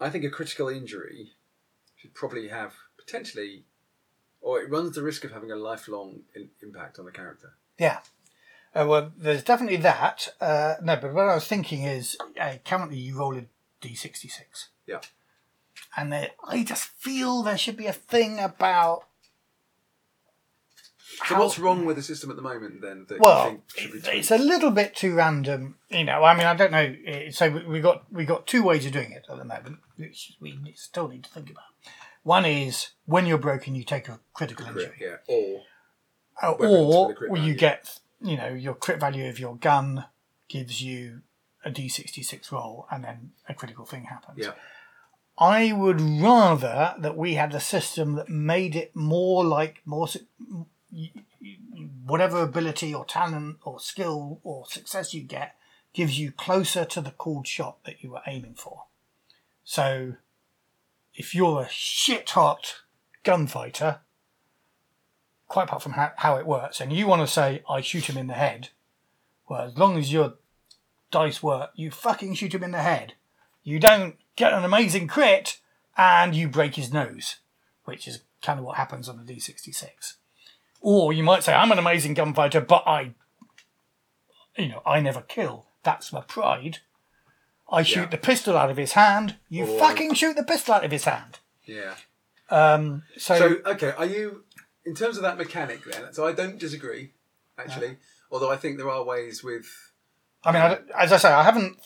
I 0.00 0.10
think 0.10 0.24
a 0.24 0.30
critical 0.30 0.68
injury 0.68 1.32
should 1.96 2.14
probably 2.14 2.48
have 2.48 2.74
potentially, 2.98 3.64
or 4.40 4.60
it 4.60 4.70
runs 4.70 4.94
the 4.94 5.02
risk 5.02 5.24
of 5.24 5.32
having 5.32 5.50
a 5.50 5.56
lifelong 5.56 6.20
in, 6.34 6.50
impact 6.62 6.98
on 6.98 7.04
the 7.06 7.10
character. 7.10 7.54
Yeah. 7.78 8.00
Uh, 8.74 8.86
well, 8.86 9.12
there's 9.16 9.42
definitely 9.42 9.78
that. 9.78 10.28
Uh, 10.40 10.74
no, 10.82 10.96
but 10.96 11.12
what 11.14 11.28
I 11.28 11.34
was 11.34 11.46
thinking 11.46 11.82
is 11.84 12.16
uh, 12.40 12.54
currently 12.64 12.98
you 12.98 13.18
roll 13.18 13.36
a 13.36 13.46
d66. 13.82 14.68
Yeah. 14.86 15.00
And 15.96 16.12
there, 16.12 16.30
I 16.46 16.62
just 16.64 16.84
feel 16.84 17.42
there 17.42 17.58
should 17.58 17.76
be 17.76 17.86
a 17.86 17.92
thing 17.92 18.38
about. 18.38 19.04
So 21.26 21.34
how- 21.34 21.40
what's 21.40 21.58
wrong 21.58 21.84
with 21.84 21.96
the 21.96 22.02
system 22.02 22.30
at 22.30 22.36
the 22.36 22.42
moment 22.42 22.80
then? 22.80 23.06
That 23.08 23.16
you 23.16 23.20
Well, 23.22 23.44
think 23.44 23.62
should 23.76 23.92
be 23.92 23.98
it's 24.18 24.30
a 24.30 24.38
little 24.38 24.70
bit 24.70 24.94
too 24.94 25.14
random, 25.14 25.78
you 25.88 26.04
know. 26.04 26.22
I 26.22 26.36
mean, 26.36 26.46
I 26.46 26.54
don't 26.54 26.70
know. 26.70 26.94
eh, 27.06 27.30
So 27.30 27.50
we- 27.50 27.64
we 27.66 27.80
got 27.80 28.12
we 28.12 28.24
got 28.24 28.46
two 28.46 28.62
ways 28.62 28.86
of 28.86 28.92
doing 28.92 29.12
it 29.12 29.24
at 29.28 29.36
the 29.36 29.44
moment, 29.44 29.78
which 29.96 30.36
we 30.40 30.72
still 30.76 31.08
need 31.08 31.24
to 31.24 31.30
think 31.30 31.50
about. 31.50 31.64
One 32.22 32.44
is 32.44 32.90
when 33.06 33.26
you're 33.26 33.38
broken, 33.38 33.74
you 33.74 33.84
take 33.84 34.08
a 34.08 34.20
critical 34.34 34.66
injury. 34.66 34.96
yeah, 35.00 35.16
or 35.26 35.64
Uh, 36.42 36.52
or 36.52 37.10
you 37.10 37.28
value. 37.36 37.54
get 37.56 37.98
you 38.20 38.36
know 38.36 38.48
your 38.48 38.74
crit 38.74 39.00
value 39.00 39.28
of 39.28 39.38
your 39.40 39.56
gun 39.56 40.04
gives 40.48 40.82
you 40.82 41.22
a 41.64 41.70
d66 41.70 42.52
roll 42.52 42.86
and 42.90 43.02
then 43.04 43.32
a 43.48 43.54
critical 43.54 43.84
thing 43.84 44.04
happens 44.04 44.38
yeah, 44.38 44.54
i 45.38 45.72
would 45.72 46.00
rather 46.00 46.94
that 46.98 47.16
we 47.16 47.34
had 47.34 47.54
a 47.54 47.60
system 47.60 48.14
that 48.14 48.28
made 48.28 48.74
it 48.74 48.94
more 48.94 49.44
like 49.44 49.80
more 49.84 50.08
whatever 52.04 52.42
ability 52.42 52.92
or 52.94 53.04
talent 53.04 53.56
or 53.64 53.78
skill 53.78 54.40
or 54.42 54.66
success 54.66 55.14
you 55.14 55.22
get 55.22 55.54
gives 55.92 56.18
you 56.18 56.30
closer 56.30 56.84
to 56.84 57.00
the 57.00 57.10
called 57.10 57.46
shot 57.46 57.82
that 57.84 58.02
you 58.02 58.10
were 58.10 58.22
aiming 58.26 58.54
for 58.54 58.84
so 59.64 60.14
if 61.14 61.34
you're 61.34 61.62
a 61.62 61.68
shit 61.68 62.30
hot 62.30 62.82
gunfighter 63.22 64.00
quite 65.48 65.64
apart 65.64 65.82
from 65.82 65.92
how, 65.92 66.12
how 66.16 66.36
it 66.36 66.46
works, 66.46 66.80
and 66.80 66.92
you 66.92 67.06
want 67.06 67.22
to 67.22 67.26
say, 67.26 67.62
I 67.68 67.80
shoot 67.80 68.08
him 68.08 68.16
in 68.16 68.26
the 68.26 68.34
head, 68.34 68.68
well, 69.48 69.62
as 69.62 69.76
long 69.76 69.98
as 69.98 70.12
your 70.12 70.34
dice 71.10 71.42
work, 71.42 71.70
you 71.74 71.90
fucking 71.90 72.34
shoot 72.34 72.54
him 72.54 72.62
in 72.62 72.70
the 72.70 72.82
head. 72.82 73.14
You 73.68 73.78
don't 73.78 74.16
get 74.34 74.54
an 74.54 74.64
amazing 74.64 75.08
crit 75.08 75.58
and 75.94 76.34
you 76.34 76.48
break 76.48 76.76
his 76.76 76.90
nose, 76.90 77.36
which 77.84 78.08
is 78.08 78.20
kind 78.40 78.58
of 78.58 78.64
what 78.64 78.78
happens 78.78 79.10
on 79.10 79.18
the 79.22 79.30
D66. 79.30 80.14
Or 80.80 81.12
you 81.12 81.22
might 81.22 81.44
say, 81.44 81.52
I'm 81.52 81.70
an 81.70 81.78
amazing 81.78 82.14
gunfighter, 82.14 82.62
but 82.62 82.84
I, 82.86 83.12
you 84.56 84.68
know, 84.68 84.80
I 84.86 85.00
never 85.00 85.20
kill. 85.20 85.66
That's 85.82 86.14
my 86.14 86.22
pride. 86.22 86.78
I 87.70 87.82
shoot 87.82 88.00
Yeah. 88.00 88.06
the 88.06 88.16
pistol 88.16 88.56
out 88.56 88.70
of 88.70 88.78
his 88.78 88.92
hand. 88.92 89.36
You 89.50 89.66
Or- 89.66 89.78
fucking 89.78 90.14
shoot 90.14 90.36
the 90.36 90.44
pistol 90.44 90.72
out 90.74 90.84
of 90.84 90.90
his 90.90 91.04
hand. 91.04 91.38
yeah. 91.66 91.94
Um, 92.48 93.02
so, 93.18 93.36
So 93.38 93.56
okay, 93.72 93.90
are 93.98 94.06
you 94.06 94.44
in 94.86 94.94
terms 94.94 95.18
of 95.18 95.22
that 95.24 95.36
mechanic 95.36 95.84
then? 95.84 96.14
So 96.14 96.26
I 96.26 96.32
don't 96.32 96.58
disagree, 96.58 97.12
actually. 97.58 97.98
Although 98.30 98.50
I 98.50 98.56
think 98.56 98.78
there 98.78 98.88
are 98.88 99.04
ways 99.04 99.44
with 99.44 99.66
I 100.42 100.52
mean, 100.52 100.62
I 100.62 100.78
as 101.04 101.12
I 101.12 101.18
say, 101.18 101.30
I 101.30 101.42
haven't. 101.42 101.76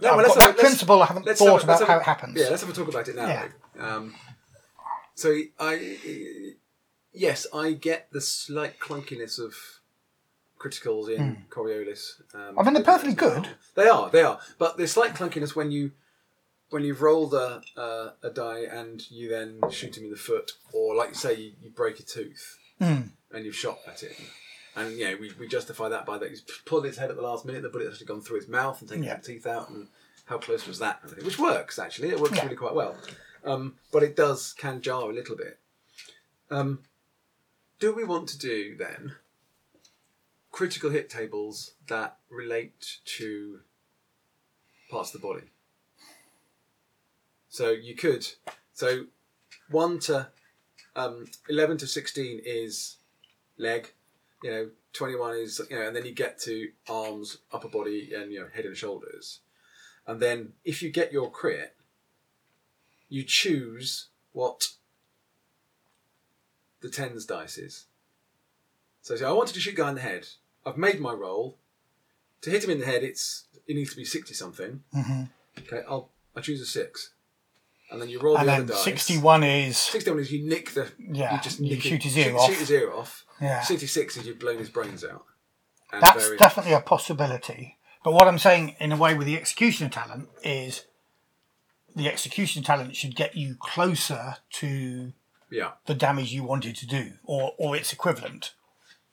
No, 0.00 0.16
well, 0.16 0.34
that 0.34 0.50
a- 0.50 0.52
principle. 0.54 1.02
I 1.02 1.06
haven't 1.06 1.24
thought 1.36 1.60
a- 1.60 1.64
about 1.64 1.86
how 1.86 1.98
it 1.98 2.02
happens. 2.04 2.38
Yeah, 2.38 2.48
let's 2.48 2.62
have 2.62 2.70
a 2.70 2.74
talk 2.74 2.88
about 2.88 3.08
it 3.08 3.16
now. 3.16 3.26
Yeah. 3.26 3.48
Um, 3.78 4.14
so 5.14 5.36
I 5.58 6.54
yes, 7.12 7.46
I 7.54 7.72
get 7.72 8.08
the 8.12 8.20
slight 8.20 8.78
clunkiness 8.78 9.38
of 9.38 9.54
criticals 10.58 11.08
in 11.10 11.44
Coriolis. 11.50 12.20
Um. 12.34 12.58
I 12.58 12.62
mean, 12.62 12.74
they're 12.74 12.84
perfectly 12.84 13.14
good. 13.14 13.48
They 13.74 13.88
are, 13.88 14.10
they 14.10 14.22
are, 14.22 14.38
but 14.58 14.76
the 14.76 14.86
slight 14.86 15.14
clunkiness 15.14 15.54
when 15.56 15.70
you 15.70 15.92
when 16.70 16.84
you've 16.84 17.02
rolled 17.02 17.34
a, 17.34 17.60
uh, 17.76 18.10
a 18.22 18.30
die 18.30 18.60
and 18.60 19.02
you 19.10 19.28
then 19.28 19.60
shoot 19.70 19.96
him 19.98 20.04
in 20.04 20.10
the 20.10 20.16
foot, 20.16 20.52
or 20.72 20.94
like 20.94 21.10
you 21.10 21.14
say, 21.14 21.34
you, 21.34 21.52
you 21.60 21.70
break 21.70 22.00
a 22.00 22.02
tooth 22.02 22.56
and 23.30 23.44
you've 23.44 23.54
shot 23.54 23.78
at 23.86 24.00
him. 24.00 24.12
And 24.74 24.96
you 24.96 25.04
know, 25.10 25.16
we, 25.20 25.32
we 25.38 25.46
justify 25.48 25.88
that 25.90 26.06
by 26.06 26.16
that 26.18 26.30
he's 26.30 26.40
pulled 26.64 26.84
his 26.86 26.96
head 26.96 27.10
at 27.10 27.16
the 27.16 27.22
last 27.22 27.44
minute, 27.44 27.62
the 27.62 27.68
bullet's 27.68 27.90
actually 27.92 28.06
gone 28.06 28.22
through 28.22 28.38
his 28.40 28.48
mouth 28.48 28.80
and 28.80 28.88
taken 28.88 29.04
Yeah. 29.04 29.16
the 29.16 29.22
teeth 29.22 29.46
out, 29.46 29.68
and 29.68 29.88
how 30.24 30.38
close 30.38 30.66
was 30.66 30.78
that? 30.78 31.00
Which 31.22 31.38
works 31.38 31.78
actually, 31.78 32.08
it 32.08 32.18
works 32.20 32.36
Yeah. 32.36 32.44
really 32.44 32.56
quite 32.56 32.74
well. 32.74 32.96
Um, 33.44 33.76
but 33.92 34.02
it 34.02 34.16
does 34.16 34.54
can 34.54 34.80
jar 34.80 35.10
a 35.10 35.12
little 35.12 35.36
bit. 35.36 35.58
Um, 36.50 36.84
do 37.80 37.92
we 37.92 38.04
want 38.04 38.28
to 38.30 38.38
do 38.38 38.76
then 38.76 39.16
critical 40.50 40.90
hit 40.90 41.10
tables 41.10 41.72
that 41.88 42.18
relate 42.30 42.98
to 43.18 43.60
parts 44.90 45.14
of 45.14 45.20
the 45.20 45.26
body? 45.26 45.46
So 47.48 47.70
you 47.70 47.94
could, 47.94 48.26
so 48.72 49.06
one 49.68 49.98
to 50.00 50.28
um, 50.96 51.26
eleven 51.48 51.76
to 51.78 51.86
sixteen 51.86 52.40
is 52.44 52.96
leg, 53.58 53.92
you 54.42 54.50
know, 54.50 54.70
twenty 54.92 55.16
one 55.16 55.36
is 55.36 55.60
you 55.70 55.78
know, 55.78 55.86
and 55.86 55.96
then 55.96 56.04
you 56.04 56.12
get 56.12 56.38
to 56.40 56.70
arms, 56.88 57.38
upper 57.52 57.68
body, 57.68 58.12
and 58.14 58.32
you 58.32 58.40
know, 58.40 58.48
head 58.52 58.64
and 58.64 58.76
shoulders, 58.76 59.40
and 60.06 60.20
then 60.20 60.52
if 60.64 60.82
you 60.82 60.90
get 60.90 61.12
your 61.12 61.30
crit, 61.30 61.76
you 63.08 63.22
choose 63.22 64.08
what 64.32 64.68
the 66.80 66.90
tens 66.90 67.26
dice 67.26 67.58
is. 67.58 67.86
So, 69.00 69.16
say 69.16 69.24
I 69.24 69.32
wanted 69.32 69.54
to 69.54 69.60
shoot 69.60 69.76
guy 69.76 69.88
in 69.88 69.94
the 69.96 70.00
head. 70.00 70.28
I've 70.64 70.78
made 70.78 71.00
my 71.00 71.12
roll. 71.12 71.58
To 72.42 72.50
hit 72.50 72.64
him 72.64 72.70
in 72.70 72.80
the 72.80 72.86
head, 72.86 73.04
it's 73.04 73.44
it 73.66 73.74
needs 73.74 73.90
to 73.90 73.96
be 73.96 74.04
sixty 74.04 74.34
something. 74.34 74.82
Mm-hmm. 74.94 75.22
Okay, 75.60 75.82
I'll 75.88 76.10
I 76.34 76.40
choose 76.40 76.60
a 76.60 76.66
six, 76.66 77.11
and 77.92 78.00
then 78.02 78.08
you 78.08 78.18
roll 78.20 78.36
and 78.36 78.48
the 78.48 78.52
other 78.54 78.64
dice. 78.64 78.82
61 78.82 79.44
is. 79.44 79.76
61 79.78 80.20
is 80.20 80.32
you 80.32 80.48
nick 80.48 80.70
the. 80.70 80.90
Yeah, 80.98 81.34
you 81.36 81.40
just 81.42 81.60
you 81.60 81.70
nick 81.74 81.82
shoot 81.82 81.94
it- 81.94 82.02
his 82.04 82.16
ear 82.18 82.24
shoot, 82.30 82.36
off. 82.36 82.48
Shoot 82.50 82.58
his 82.58 82.70
ear 82.70 82.92
off. 82.92 83.24
Yeah. 83.40 83.60
66 83.62 84.16
is 84.16 84.26
you've 84.26 84.38
blown 84.38 84.58
his 84.58 84.70
brains 84.70 85.04
out. 85.04 85.24
And 85.92 86.02
That's 86.02 86.24
very- 86.26 86.36
definitely 86.38 86.72
a 86.72 86.80
possibility. 86.80 87.78
But 88.04 88.12
what 88.14 88.26
I'm 88.26 88.38
saying, 88.38 88.76
in 88.80 88.90
a 88.92 88.96
way, 88.96 89.14
with 89.14 89.26
the 89.26 89.36
executioner 89.36 89.90
talent 89.90 90.28
is 90.42 90.86
the 91.94 92.08
execution 92.08 92.62
talent 92.62 92.96
should 92.96 93.14
get 93.14 93.36
you 93.36 93.56
closer 93.60 94.36
to 94.54 95.12
Yeah. 95.50 95.72
the 95.86 95.94
damage 95.94 96.32
you 96.32 96.42
wanted 96.42 96.74
to 96.76 96.86
do, 96.86 97.12
or 97.24 97.54
or 97.58 97.76
its 97.76 97.92
equivalent. 97.92 98.54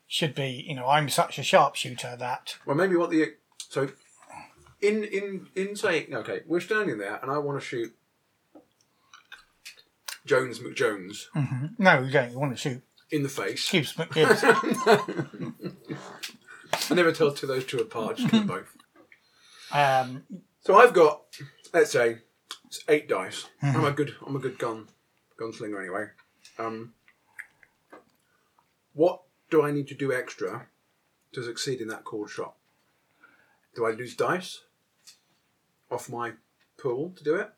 Should 0.07 0.33
be, 0.33 0.65
you 0.67 0.73
know, 0.73 0.87
I'm 0.87 1.07
such 1.09 1.37
a 1.37 1.43
sharpshooter 1.43 2.15
that 2.17 2.55
Well, 2.65 2.75
maybe 2.75 2.95
what 2.95 3.11
the. 3.11 3.35
So, 3.69 3.91
in 4.81 5.03
in 5.03 5.47
in 5.55 5.75
saying 5.75 6.15
okay, 6.15 6.41
we're 6.47 6.61
standing 6.61 6.97
there, 6.97 7.19
and 7.21 7.29
I 7.29 7.37
want 7.37 7.59
to 7.61 7.65
shoot 7.65 7.95
Jones 10.29 10.59
McJones 10.59 11.25
no, 11.79 12.03
you 12.03 12.11
don't. 12.11 12.31
You 12.31 12.39
want 12.39 12.51
to 12.51 12.57
shoot 12.57 12.83
in 13.09 13.23
the 13.23 13.29
face. 13.29 13.71
Gibbs 13.71 13.93
McGibbs. 13.97 14.43
I 16.91 16.93
never 16.93 17.11
tell 17.11 17.31
two 17.31 17.47
those 17.47 17.65
two 17.65 17.79
apart. 17.79 18.17
Just 18.17 18.31
do 18.31 18.43
both. 18.43 18.77
um, 19.71 20.23
So 20.59 20.77
I've 20.77 20.93
got, 20.93 21.23
let's 21.73 21.89
say, 21.91 22.19
it's 22.67 22.83
eight 22.87 23.09
dice. 23.09 23.47
I'm 23.63 23.83
a 23.83 23.91
good, 23.91 24.13
I'm 24.23 24.35
a 24.35 24.39
good 24.39 24.59
gun, 24.59 24.87
gunslinger 25.39 25.79
anyway. 25.81 26.05
Um, 26.59 26.93
what 28.93 29.23
do 29.49 29.63
I 29.63 29.71
need 29.71 29.87
to 29.87 29.95
do 29.95 30.13
extra 30.13 30.67
to 31.33 31.41
succeed 31.43 31.81
in 31.81 31.87
that 31.87 32.03
called 32.03 32.29
shot? 32.29 32.53
Do 33.75 33.87
I 33.87 33.91
lose 33.91 34.15
dice 34.15 34.61
off 35.89 36.07
my 36.07 36.33
pool 36.77 37.13
to 37.17 37.23
do 37.23 37.33
it? 37.35 37.49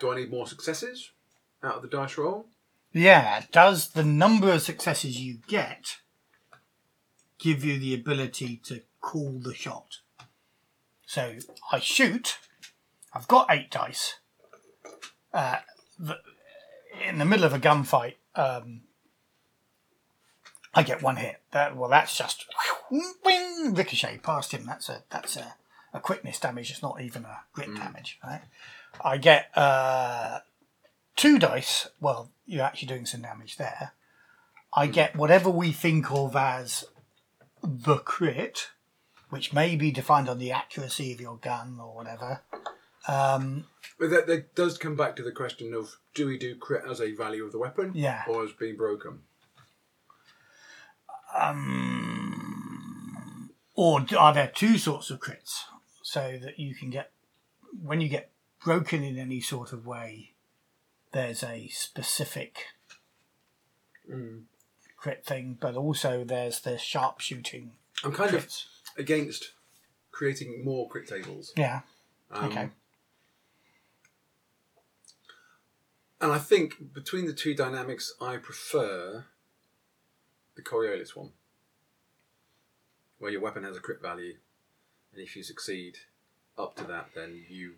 Do 0.00 0.10
I 0.10 0.16
need 0.16 0.32
more 0.32 0.48
successes 0.48 1.12
out 1.62 1.76
of 1.76 1.82
the 1.82 1.88
dice 1.88 2.18
roll? 2.18 2.46
yeah, 2.92 3.44
does 3.52 3.88
the 3.90 4.04
number 4.04 4.52
of 4.52 4.62
successes 4.62 5.20
you 5.20 5.38
get 5.46 5.98
give 7.38 7.64
you 7.64 7.78
the 7.78 7.94
ability 7.94 8.60
to 8.64 8.82
call 9.00 9.38
the 9.38 9.54
shot? 9.54 9.98
So 11.06 11.36
I 11.70 11.80
shoot. 11.80 12.38
I've 13.14 13.28
got 13.28 13.48
eight 13.50 13.70
dice. 13.70 14.16
Uh, 15.32 15.56
the, 15.98 16.18
in 17.06 17.18
the 17.18 17.24
middle 17.24 17.44
of 17.44 17.52
a 17.52 17.58
gunfight, 17.58 18.14
um, 18.34 18.82
I 20.74 20.82
get 20.82 21.02
one 21.02 21.16
hit. 21.16 21.40
That 21.52 21.76
well, 21.76 21.90
that's 21.90 22.16
just 22.16 22.46
wing, 22.90 23.74
ricochet 23.74 24.18
past 24.22 24.52
him. 24.52 24.64
That's 24.66 24.88
a 24.88 25.02
that's 25.10 25.36
a, 25.36 25.54
a 25.92 26.00
quickness 26.00 26.38
damage. 26.38 26.70
It's 26.70 26.82
not 26.82 27.00
even 27.00 27.24
a 27.24 27.40
grit 27.52 27.74
damage, 27.74 28.18
right? 28.24 28.42
I 29.02 29.16
get 29.16 29.50
uh, 29.56 30.40
two 31.16 31.38
dice. 31.38 31.88
Well, 32.00 32.30
you're 32.46 32.64
actually 32.64 32.88
doing 32.88 33.06
some 33.06 33.22
damage 33.22 33.56
there. 33.56 33.92
I 34.74 34.86
get 34.86 35.16
whatever 35.16 35.50
we 35.50 35.72
think 35.72 36.10
of 36.10 36.34
as 36.34 36.84
the 37.62 37.98
crit, 37.98 38.70
which 39.30 39.52
may 39.52 39.76
be 39.76 39.90
defined 39.90 40.28
on 40.28 40.38
the 40.38 40.52
accuracy 40.52 41.12
of 41.12 41.20
your 41.20 41.36
gun 41.36 41.78
or 41.80 41.94
whatever. 41.94 42.40
Um, 43.08 43.64
but 43.98 44.10
that, 44.10 44.26
that 44.28 44.54
does 44.54 44.78
come 44.78 44.96
back 44.96 45.16
to 45.16 45.22
the 45.22 45.32
question 45.32 45.74
of 45.74 45.96
do 46.14 46.26
we 46.26 46.38
do 46.38 46.54
crit 46.56 46.84
as 46.88 47.00
a 47.00 47.12
value 47.12 47.44
of 47.44 47.52
the 47.52 47.58
weapon, 47.58 47.92
Yeah. 47.94 48.22
or 48.28 48.44
as 48.44 48.52
being 48.52 48.76
broken? 48.76 49.20
Um, 51.34 53.50
or 53.74 54.04
are 54.18 54.34
there 54.34 54.50
two 54.54 54.78
sorts 54.78 55.10
of 55.10 55.20
crits 55.20 55.60
so 56.02 56.38
that 56.42 56.58
you 56.58 56.74
can 56.74 56.90
get 56.90 57.10
when 57.82 58.00
you 58.00 58.08
get 58.08 58.30
broken 58.64 59.02
in 59.02 59.18
any 59.18 59.40
sort 59.40 59.72
of 59.72 59.86
way? 59.86 60.31
There's 61.12 61.42
a 61.42 61.68
specific 61.68 62.66
crit 64.96 65.24
thing, 65.24 65.58
but 65.60 65.74
also 65.76 66.24
there's 66.24 66.60
the 66.60 66.78
sharpshooting 66.78 67.72
I'm 68.04 68.12
kind 68.12 68.34
of 68.34 68.48
against 68.96 69.52
creating 70.10 70.64
more 70.64 70.88
crit 70.88 71.08
tables. 71.08 71.52
Yeah. 71.56 71.80
Um, 72.30 72.46
Okay. 72.46 72.68
And 76.20 76.30
I 76.30 76.38
think 76.38 76.94
between 76.94 77.26
the 77.26 77.32
two 77.32 77.52
dynamics, 77.52 78.14
I 78.20 78.36
prefer 78.36 79.24
the 80.54 80.62
Coriolis 80.62 81.16
one, 81.16 81.30
where 83.18 83.32
your 83.32 83.40
weapon 83.40 83.64
has 83.64 83.76
a 83.76 83.80
crit 83.80 84.00
value, 84.00 84.34
and 85.12 85.20
if 85.20 85.34
you 85.34 85.42
succeed 85.42 85.96
up 86.56 86.76
to 86.76 86.84
that, 86.84 87.08
then 87.16 87.44
you 87.48 87.74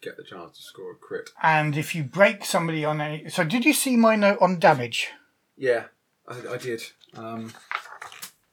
get 0.00 0.16
the 0.16 0.22
chance 0.22 0.56
to 0.56 0.62
score 0.62 0.92
a 0.92 0.94
crit. 0.94 1.30
And 1.42 1.76
if 1.76 1.94
you 1.94 2.04
break 2.04 2.44
somebody 2.44 2.84
on 2.84 3.00
any, 3.00 3.28
so 3.28 3.44
did 3.44 3.64
you 3.64 3.72
see 3.72 3.96
my 3.96 4.16
note 4.16 4.38
on 4.40 4.58
damage? 4.58 5.08
Yeah, 5.56 5.84
I, 6.26 6.54
I 6.54 6.56
did. 6.56 6.82
Um, 7.16 7.52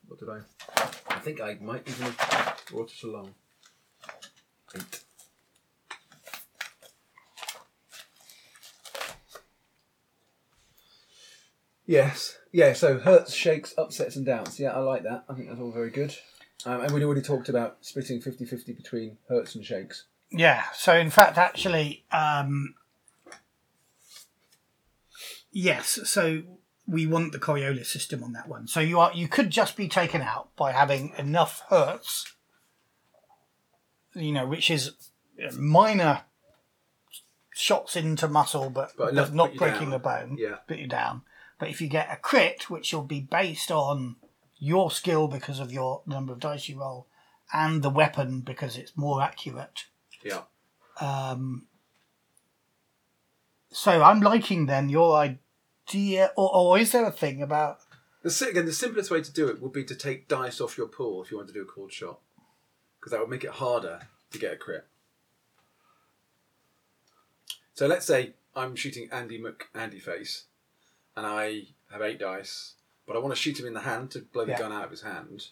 what 0.08 0.18
did 0.18 0.28
I? 0.28 0.40
I 1.10 1.18
think 1.18 1.40
I 1.40 1.54
might 1.60 1.88
even 1.88 2.06
have 2.06 2.62
brought 2.70 2.92
it 2.92 3.02
along. 3.02 3.34
Eight. 4.74 5.00
Yes, 11.86 12.36
yeah. 12.52 12.72
So 12.72 12.98
hurts, 12.98 13.32
shakes, 13.32 13.72
upsets, 13.78 14.16
and 14.16 14.26
downs. 14.26 14.58
Yeah, 14.58 14.72
I 14.72 14.80
like 14.80 15.04
that. 15.04 15.24
I 15.28 15.34
think 15.34 15.48
that's 15.48 15.60
all 15.60 15.70
very 15.70 15.90
good. 15.90 16.14
Um, 16.64 16.80
and 16.80 16.90
we'd 16.92 17.04
already 17.04 17.22
talked 17.22 17.48
about 17.48 17.78
splitting 17.82 18.20
50-50 18.20 18.76
between 18.76 19.18
hurts 19.28 19.54
and 19.54 19.64
shakes. 19.64 20.06
Yeah. 20.30 20.64
So 20.74 20.94
in 20.96 21.10
fact, 21.10 21.38
actually, 21.38 22.04
um, 22.12 22.74
yes. 25.50 26.00
So 26.04 26.42
we 26.86 27.06
want 27.06 27.32
the 27.32 27.38
Coriolis 27.38 27.86
system 27.86 28.22
on 28.22 28.32
that 28.32 28.48
one. 28.48 28.66
So 28.68 28.80
you 28.80 28.98
are 29.00 29.12
you 29.14 29.28
could 29.28 29.50
just 29.50 29.76
be 29.76 29.88
taken 29.88 30.22
out 30.22 30.54
by 30.56 30.72
having 30.72 31.12
enough 31.18 31.62
hurts, 31.68 32.34
you 34.14 34.32
know, 34.32 34.46
which 34.46 34.70
is 34.70 34.92
minor 35.56 36.22
shots 37.54 37.96
into 37.96 38.28
muscle, 38.28 38.70
but, 38.70 38.92
But 38.96 39.12
enough 39.12 39.32
not 39.32 39.56
breaking 39.56 39.82
down. 39.82 39.90
the 39.90 39.98
bone. 39.98 40.36
Yeah. 40.38 40.56
put 40.68 40.78
you 40.78 40.86
down. 40.86 41.22
But 41.58 41.70
if 41.70 41.80
you 41.80 41.88
get 41.88 42.12
a 42.12 42.16
crit, 42.16 42.68
which 42.68 42.92
will 42.92 43.02
be 43.02 43.20
based 43.20 43.70
on 43.70 44.16
your 44.58 44.90
skill 44.90 45.26
because 45.26 45.58
of 45.58 45.72
your 45.72 46.02
number 46.06 46.32
of 46.32 46.40
dice 46.40 46.68
you 46.68 46.78
roll, 46.80 47.06
and 47.52 47.82
the 47.82 47.90
weapon 47.90 48.40
because 48.40 48.76
it's 48.76 48.96
more 48.96 49.22
accurate. 49.22 49.86
Yeah. 50.26 50.42
Um, 51.00 51.66
so 53.70 54.02
I'm 54.02 54.20
liking 54.20 54.66
then 54.66 54.88
your 54.88 55.16
idea, 55.16 56.32
or, 56.36 56.54
or 56.54 56.78
is 56.78 56.92
there 56.92 57.04
a 57.04 57.10
thing 57.12 57.42
about? 57.42 57.78
The, 58.22 58.46
again, 58.50 58.66
the 58.66 58.72
simplest 58.72 59.10
way 59.10 59.20
to 59.20 59.32
do 59.32 59.46
it 59.48 59.60
would 59.62 59.72
be 59.72 59.84
to 59.84 59.94
take 59.94 60.26
dice 60.26 60.60
off 60.60 60.76
your 60.76 60.88
pool 60.88 61.22
if 61.22 61.30
you 61.30 61.36
want 61.36 61.48
to 61.48 61.54
do 61.54 61.62
a 61.62 61.66
called 61.66 61.92
shot, 61.92 62.18
because 62.98 63.12
that 63.12 63.20
would 63.20 63.28
make 63.28 63.44
it 63.44 63.50
harder 63.50 64.00
to 64.32 64.38
get 64.38 64.52
a 64.54 64.56
crit. 64.56 64.84
So 67.74 67.86
let's 67.86 68.06
say 68.06 68.34
I'm 68.54 68.74
shooting 68.74 69.08
Andy 69.12 69.38
Mc 69.38 69.66
Andy 69.74 70.00
face, 70.00 70.44
and 71.14 71.26
I 71.26 71.66
have 71.92 72.02
eight 72.02 72.18
dice, 72.18 72.74
but 73.06 73.14
I 73.14 73.18
want 73.20 73.34
to 73.34 73.40
shoot 73.40 73.60
him 73.60 73.66
in 73.66 73.74
the 73.74 73.80
hand 73.80 74.10
to 74.12 74.20
blow 74.20 74.44
the 74.44 74.52
Yeah. 74.52 74.58
gun 74.58 74.72
out 74.72 74.84
of 74.86 74.90
his 74.90 75.02
hand. 75.02 75.48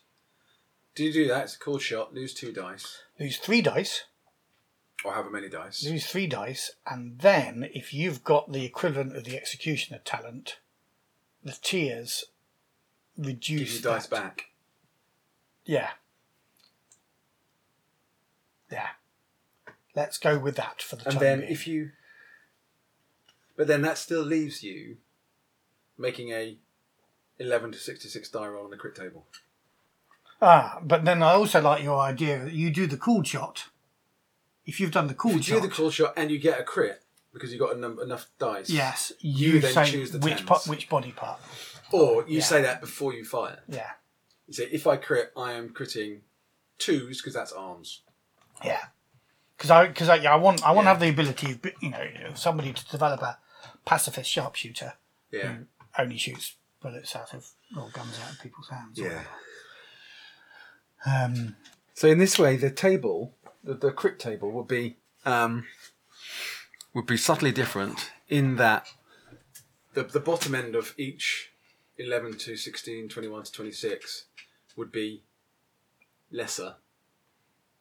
Do 0.95 1.05
you 1.05 1.13
do 1.13 1.29
that? 1.29 1.45
It's 1.45 1.57
a 1.57 1.59
called 1.59 1.83
shot. 1.83 2.15
Lose 2.15 2.33
two 2.35 2.53
dice. 2.53 3.03
Lose 3.21 3.37
three 3.37 3.61
dice. 3.61 4.05
Or 5.05 5.13
however 5.13 5.31
many 5.31 5.49
dice. 5.49 5.83
Use 5.83 6.07
three 6.07 6.27
dice, 6.27 6.71
and 6.87 7.19
then 7.19 7.69
if 7.75 7.93
you've 7.93 8.25
got 8.25 8.53
the 8.53 8.65
equivalent 8.65 9.17
of 9.17 9.25
the 9.25 9.37
executioner 9.37 10.01
talent, 10.05 10.59
the 11.43 11.57
tiers 11.61 12.25
reduce 13.17 13.61
Give 13.61 13.73
you 13.77 13.81
dice 13.83 14.07
that. 14.07 14.23
back. 14.23 14.45
Yeah. 15.65 15.91
Yeah. 18.71 18.89
Let's 19.95 20.19
go 20.19 20.39
with 20.39 20.57
that 20.57 20.83
for 20.83 20.97
the 20.97 21.05
And 21.05 21.15
time 21.15 21.21
then 21.23 21.41
being. 21.41 21.53
if 21.53 21.67
you. 21.67 21.91
But 23.57 23.67
then 23.69 23.83
that 23.83 23.99
still 23.99 24.23
leaves 24.23 24.63
you 24.63 24.97
making 25.97 26.31
a 26.31 26.59
11 27.39 27.73
to 27.73 27.79
66 27.79 28.29
die 28.31 28.47
roll 28.49 28.65
on 28.65 28.71
the 28.71 28.77
crit 28.77 28.95
table. 28.97 29.27
Ah, 30.43 30.81
but 30.83 31.05
then 31.05 31.23
I 31.23 31.33
also 31.33 31.61
like 31.61 31.83
your 31.83 32.01
idea 32.01 32.45
that 32.45 32.53
you 32.53 32.71
do 32.71 32.87
the 32.87 32.97
cool 32.97 33.23
shot. 33.23 33.69
If 34.67 34.81
you've 34.81 34.91
done 34.93 35.07
the 35.09 35.15
cool 35.15 35.33
If 35.33 35.37
you 35.49 35.55
shot, 35.55 35.63
do 35.63 35.69
the 35.69 35.75
call 35.75 35.91
shot 35.91 36.15
and 36.17 36.31
you 36.31 36.39
get 36.39 36.59
a 36.61 36.63
crit 36.65 37.03
because 37.33 37.53
you 37.53 37.59
got 37.59 37.77
enough, 37.77 37.99
enough 38.03 38.27
dice. 38.39 38.71
yes, 38.71 39.13
You 39.21 39.55
you, 39.55 39.61
then 39.61 39.73
say 39.75 39.91
choose 39.91 40.11
the 40.13 40.19
which 40.19 40.37
tens. 40.37 40.49
part, 40.49 40.67
which 40.67 40.89
body 40.89 41.13
part. 41.13 41.41
Or 41.93 42.23
you 42.29 42.39
Yeah. 42.39 42.45
say 42.45 42.63
that 42.63 42.81
before 42.81 43.13
you 43.13 43.25
fire. 43.25 43.61
Yeah, 43.69 43.91
You 44.47 44.55
say, 44.55 44.65
if 44.73 44.87
I 44.87 44.97
crit, 44.97 45.33
I 45.37 45.53
am 45.53 45.71
critting 45.71 46.21
twos 46.79 47.21
because 47.21 47.35
that's 47.35 47.53
arms. 47.53 48.03
yeah. 48.65 48.81
Because 49.57 49.71
I, 49.71 49.87
because 49.89 50.09
I, 50.09 50.17
yeah, 50.17 50.33
I 50.33 50.37
want, 50.37 50.65
I 50.67 50.73
want 50.73 50.85
to 50.87 50.89
have 50.89 51.01
the 51.01 51.09
ability 51.09 51.53
of, 51.53 51.59
you 51.81 51.91
know, 51.91 52.09
somebody 52.35 52.73
to 52.73 52.89
develop 52.89 53.21
a 53.23 53.39
pacifist 53.85 54.29
sharpshooter 54.31 54.95
Yeah. 55.31 55.53
who 55.53 55.65
only 55.99 56.17
shoots 56.19 56.55
bullets 56.81 57.15
out 57.15 57.33
of 57.35 57.49
or 57.77 57.89
guns 57.91 58.19
out 58.25 58.33
of 58.33 58.41
people's 58.41 58.69
hands. 58.69 58.99
Yeah. 58.99 59.23
Um, 61.07 61.57
So 61.95 62.09
in 62.09 62.19
this 62.19 62.39
way, 62.39 62.57
the 62.57 62.71
table, 62.71 63.35
the, 63.65 63.75
the 63.75 63.91
crit 63.93 64.19
table, 64.19 64.51
would 64.53 64.69
be 64.69 64.97
um, 65.25 65.65
would 66.93 67.07
be 67.07 67.17
subtly 67.17 67.51
different 67.53 68.11
in 68.29 68.57
that 68.57 68.87
the 69.95 70.03
the 70.05 70.21
bottom 70.21 70.55
end 70.55 70.75
of 70.75 70.95
each 70.99 71.51
eleven 71.99 72.37
to 72.39 72.57
16, 72.57 73.09
21 73.09 73.43
to 73.45 73.53
twenty 73.53 73.71
six 73.73 74.27
would 74.77 74.91
be 74.93 75.23
lesser, 76.31 76.75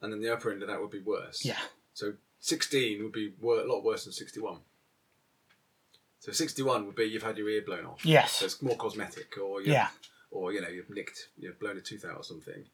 and 0.00 0.12
then 0.12 0.20
the 0.20 0.32
upper 0.32 0.50
end 0.52 0.62
of 0.62 0.68
that 0.68 0.80
would 0.80 0.90
be 0.90 1.00
worse. 1.00 1.44
yeah, 1.44 1.58
So 1.92 2.14
sixteen 2.40 3.02
would 3.02 3.12
be 3.12 3.32
wor- 3.40 3.60
a 3.60 3.64
lot 3.66 3.82
worse 3.84 4.04
than 4.04 4.12
sixty 4.12 4.40
one. 4.40 4.58
So 6.20 6.32
sixty 6.32 6.62
one 6.62 6.86
would 6.86 6.94
be 6.94 7.04
you've 7.04 7.22
had 7.22 7.36
your 7.36 7.48
ear 7.48 7.62
blown 7.66 7.84
off. 7.84 8.04
Yes. 8.06 8.32
So 8.32 8.46
it's 8.46 8.62
more 8.62 8.76
cosmetic, 8.76 9.36
or 9.38 9.60
yeah, 9.60 9.88
or 10.30 10.52
you 10.52 10.60
know 10.60 10.68
you've 10.68 10.88
nicked, 10.90 11.28
you've 11.36 11.58
blown 11.60 11.76
a 11.76 11.80
tooth 11.80 12.04
out 12.04 12.16
or 12.16 12.24
something. 12.24 12.64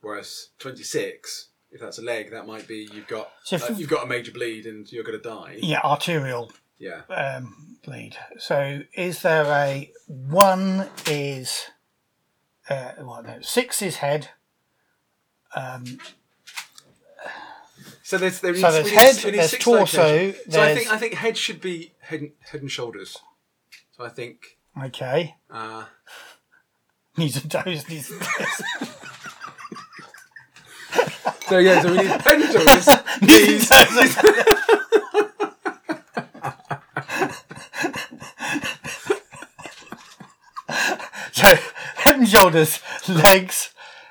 Whereas 0.00 0.48
twenty 0.58 0.84
six, 0.84 1.48
if 1.74 1.80
that's 1.80 1.98
a 1.98 2.02
leg, 2.02 2.30
that 2.30 2.46
might 2.46 2.66
be 2.66 2.88
you've 2.94 3.06
got 3.08 3.30
So 3.44 3.56
uh, 3.56 3.74
you've 3.76 3.90
got 3.90 4.04
a 4.04 4.06
major 4.06 4.32
bleed 4.32 4.64
and 4.64 4.90
you're 4.90 5.04
going 5.04 5.20
to 5.20 5.28
die. 5.28 5.58
yeah. 5.60 5.80
Arterial 5.84 6.52
Yeah. 6.78 7.02
um, 7.10 7.76
bleed. 7.84 8.16
So 8.38 8.82
is 8.94 9.20
there 9.22 9.44
a 9.44 9.90
one 10.06 10.88
is 11.10 11.66
uh, 12.70 12.92
well 13.02 13.22
no 13.22 13.40
six 13.42 13.82
is 13.82 13.96
head. 13.96 14.30
Um, 15.54 15.98
So 18.02 18.18
there's 18.18 18.40
there 18.40 18.54
So 18.54 18.70
there's 18.70 18.90
head, 18.90 19.24
need 19.24 19.34
there's 19.34 19.50
six 19.50 19.64
torso, 19.64 20.02
locations. 20.02 20.54
So 20.54 20.62
I 20.62 20.74
think 20.74 20.92
I 20.92 20.96
think 20.98 21.14
head 21.14 21.36
should 21.36 21.60
be 21.60 21.92
head 22.00 22.20
and, 22.20 22.30
head 22.50 22.60
and 22.60 22.70
shoulders. 22.70 23.16
So 23.96 24.04
I 24.04 24.08
think 24.10 24.58
okay, 24.84 25.36
uh, 25.50 25.84
knees 27.16 27.36
and 27.42 27.50
toes, 27.50 27.88
knees 27.88 28.10
and 28.10 28.20
toes. 28.20 28.62
so 31.48 31.58
yeah. 31.58 31.80
So 31.80 31.90
we 31.90 31.98
need 31.98 32.06
head 32.06 32.40
and 32.40 32.52
shoulders. 32.52 32.88
knees 33.22 33.68
so 41.32 41.54
head 41.96 42.16
and 42.16 42.28
shoulders, 42.28 42.80
legs. 43.08 43.70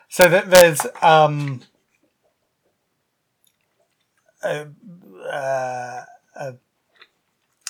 So 0.09 0.29
that 0.29 0.49
there's 0.49 0.81
um. 1.01 1.61
Uh, 4.43 4.65
uh, 5.31 6.03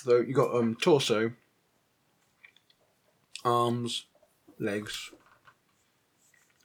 So 0.03 0.17
you 0.17 0.34
got 0.34 0.53
um 0.56 0.75
torso, 0.75 1.32
arms, 3.45 4.06
legs. 4.60 5.12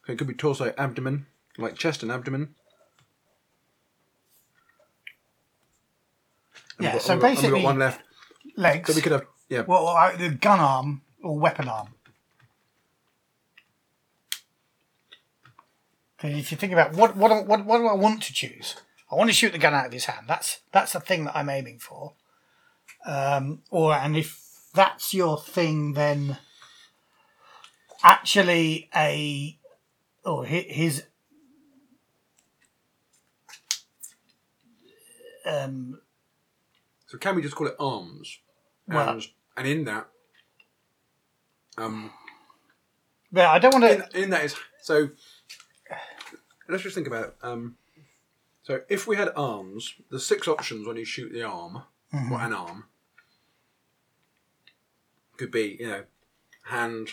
Okay, 0.04 0.14
it 0.14 0.16
could 0.18 0.26
be 0.26 0.34
torso, 0.34 0.74
abdomen, 0.78 1.26
like 1.56 1.76
chest 1.76 2.02
and 2.02 2.10
abdomen. 2.10 2.54
And 6.78 6.84
Yeah, 6.84 6.92
got- 6.92 7.02
so 7.02 7.12
and 7.14 7.22
we've 7.22 7.30
we've 7.30 7.36
basically- 7.36 7.60
got 7.62 7.66
one 7.66 7.78
left. 7.78 8.00
legs. 8.56 8.88
So 8.88 8.94
we 8.96 9.02
could 9.02 9.12
have 9.12 9.26
yeah. 9.48 9.62
Well, 9.66 9.88
I- 9.88 10.16
the 10.16 10.30
gun 10.30 10.60
arm 10.60 11.02
or 11.22 11.38
weapon 11.38 11.68
arm. 11.68 11.94
Because 16.16 16.36
if 16.38 16.50
you 16.50 16.56
think 16.58 16.72
about 16.72 16.92
what 16.94 17.16
what 17.16 17.28
do- 17.28 17.46
what 17.48 17.64
what 17.64 17.78
do 17.78 17.86
I 17.86 17.94
want 17.94 18.22
to 18.24 18.32
choose? 18.32 18.76
I 19.10 19.14
want 19.14 19.30
to 19.30 19.34
shoot 19.34 19.52
the 19.52 19.58
gun 19.58 19.74
out 19.74 19.86
of 19.86 19.92
his 19.92 20.04
hand. 20.06 20.26
That's 20.28 20.60
that's 20.72 20.92
the 20.92 21.00
thing 21.00 21.24
that 21.24 21.36
I'm 21.36 21.48
aiming 21.48 21.78
for. 21.78 22.14
Um, 23.06 23.62
or 23.70 23.94
and 23.94 24.16
if 24.16 24.40
that's 24.74 25.14
your 25.14 25.38
thing, 25.40 25.94
then 25.94 26.38
actually 28.02 28.90
a 28.94 29.58
or 30.24 30.44
hi- 30.46 30.66
his 30.68 31.04
um, 35.46 36.00
So 37.08 37.18
can 37.18 37.34
we 37.34 37.42
just 37.42 37.56
call 37.56 37.66
it 37.66 37.74
arms? 37.80 38.38
Well- 38.86 39.08
and, 39.08 39.26
and 39.56 39.66
in 39.66 39.84
that, 39.86 40.08
um, 41.76 42.10
but 43.32 43.46
I 43.46 43.58
don't 43.58 43.74
want 43.74 43.84
to. 44.12 44.22
in 44.22 44.30
that 44.30 44.44
is 44.44 44.54
so. 44.82 45.10
Let's 46.68 46.82
just 46.82 46.94
think 46.94 47.06
about 47.06 47.24
it. 47.24 47.34
Um, 47.42 47.76
so 48.62 48.82
if 48.90 49.06
we 49.06 49.16
had 49.16 49.30
arms, 49.34 49.94
the 50.10 50.20
six 50.20 50.46
options 50.46 50.86
when 50.86 50.96
you 50.96 51.04
shoot 51.04 51.32
the 51.32 51.42
arm 51.42 51.82
or 52.12 52.40
an 52.40 52.52
arm 52.52 52.84
could 55.38 55.50
be, 55.50 55.76
you 55.80 55.86
know, 55.88 56.04
hand. 56.64 57.08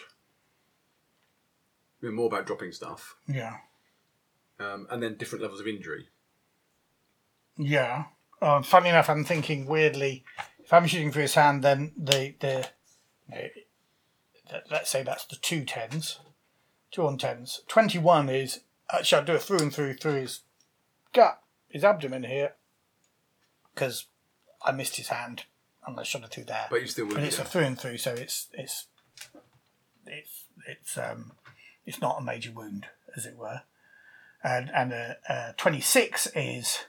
We're 2.01 2.11
more 2.11 2.27
about 2.27 2.45
dropping 2.45 2.71
stuff, 2.73 3.15
Yeah. 3.27 3.57
um, 4.59 4.87
and 4.91 5.01
then 5.01 5.15
different 5.17 5.41
levels 5.41 5.59
of 5.61 5.67
injury. 5.67 6.09
Yeah. 7.57 8.05
Uh, 8.41 8.61
funny 8.61 8.89
enough, 8.89 9.09
I'm 9.09 9.23
thinking 9.25 9.65
weirdly. 9.65 10.23
If 10.63 10.73
I'm 10.73 10.87
shooting 10.87 11.11
for 11.11 11.21
his 11.21 11.35
hand, 11.35 11.63
then 11.63 11.93
the 11.97 12.35
the 12.39 12.67
you 13.29 13.35
know, 13.35 13.47
let- 14.51 14.71
let's 14.71 14.89
say 14.89 15.03
that's 15.03 15.25
the 15.25 15.35
two 15.37 15.63
tens, 15.65 16.19
two 16.91 17.05
on 17.05 17.17
tens. 17.17 17.61
Twenty 17.67 17.97
one 17.99 18.29
is 18.29 18.61
actually 18.91 19.19
I'll 19.19 19.25
do 19.25 19.35
it 19.35 19.41
through 19.41 19.59
and 19.59 19.73
through 19.73 19.95
through 19.95 20.15
his 20.21 20.41
gut, 21.13 21.41
his 21.69 21.83
abdomen 21.83 22.23
here, 22.23 22.53
because 23.73 24.05
I 24.63 24.71
missed 24.71 24.97
his 24.97 25.07
hand 25.09 25.45
and 25.85 25.99
I 25.99 26.03
shot 26.03 26.23
it 26.23 26.31
through 26.31 26.45
there. 26.45 26.65
But 26.69 26.81
you 26.81 26.87
still 26.87 27.05
But 27.07 27.15
would. 27.17 27.23
it's 27.25 27.39
a 27.39 27.45
through 27.45 27.61
and 27.63 27.79
through, 27.79 27.97
so 27.97 28.13
it's 28.13 28.47
it's 28.53 28.87
it's 30.05 30.45
it's 30.67 30.97
um 30.97 31.31
it's 31.85 32.01
not 32.01 32.19
a 32.19 32.23
major 32.23 32.51
wound, 32.51 32.87
as 33.15 33.25
it 33.25 33.37
were. 33.37 33.61
And 34.43 34.69
and 34.71 34.93
a, 34.93 35.17
a 35.29 35.53
twenty 35.57 35.81
six 35.81 36.27
is 36.35 36.85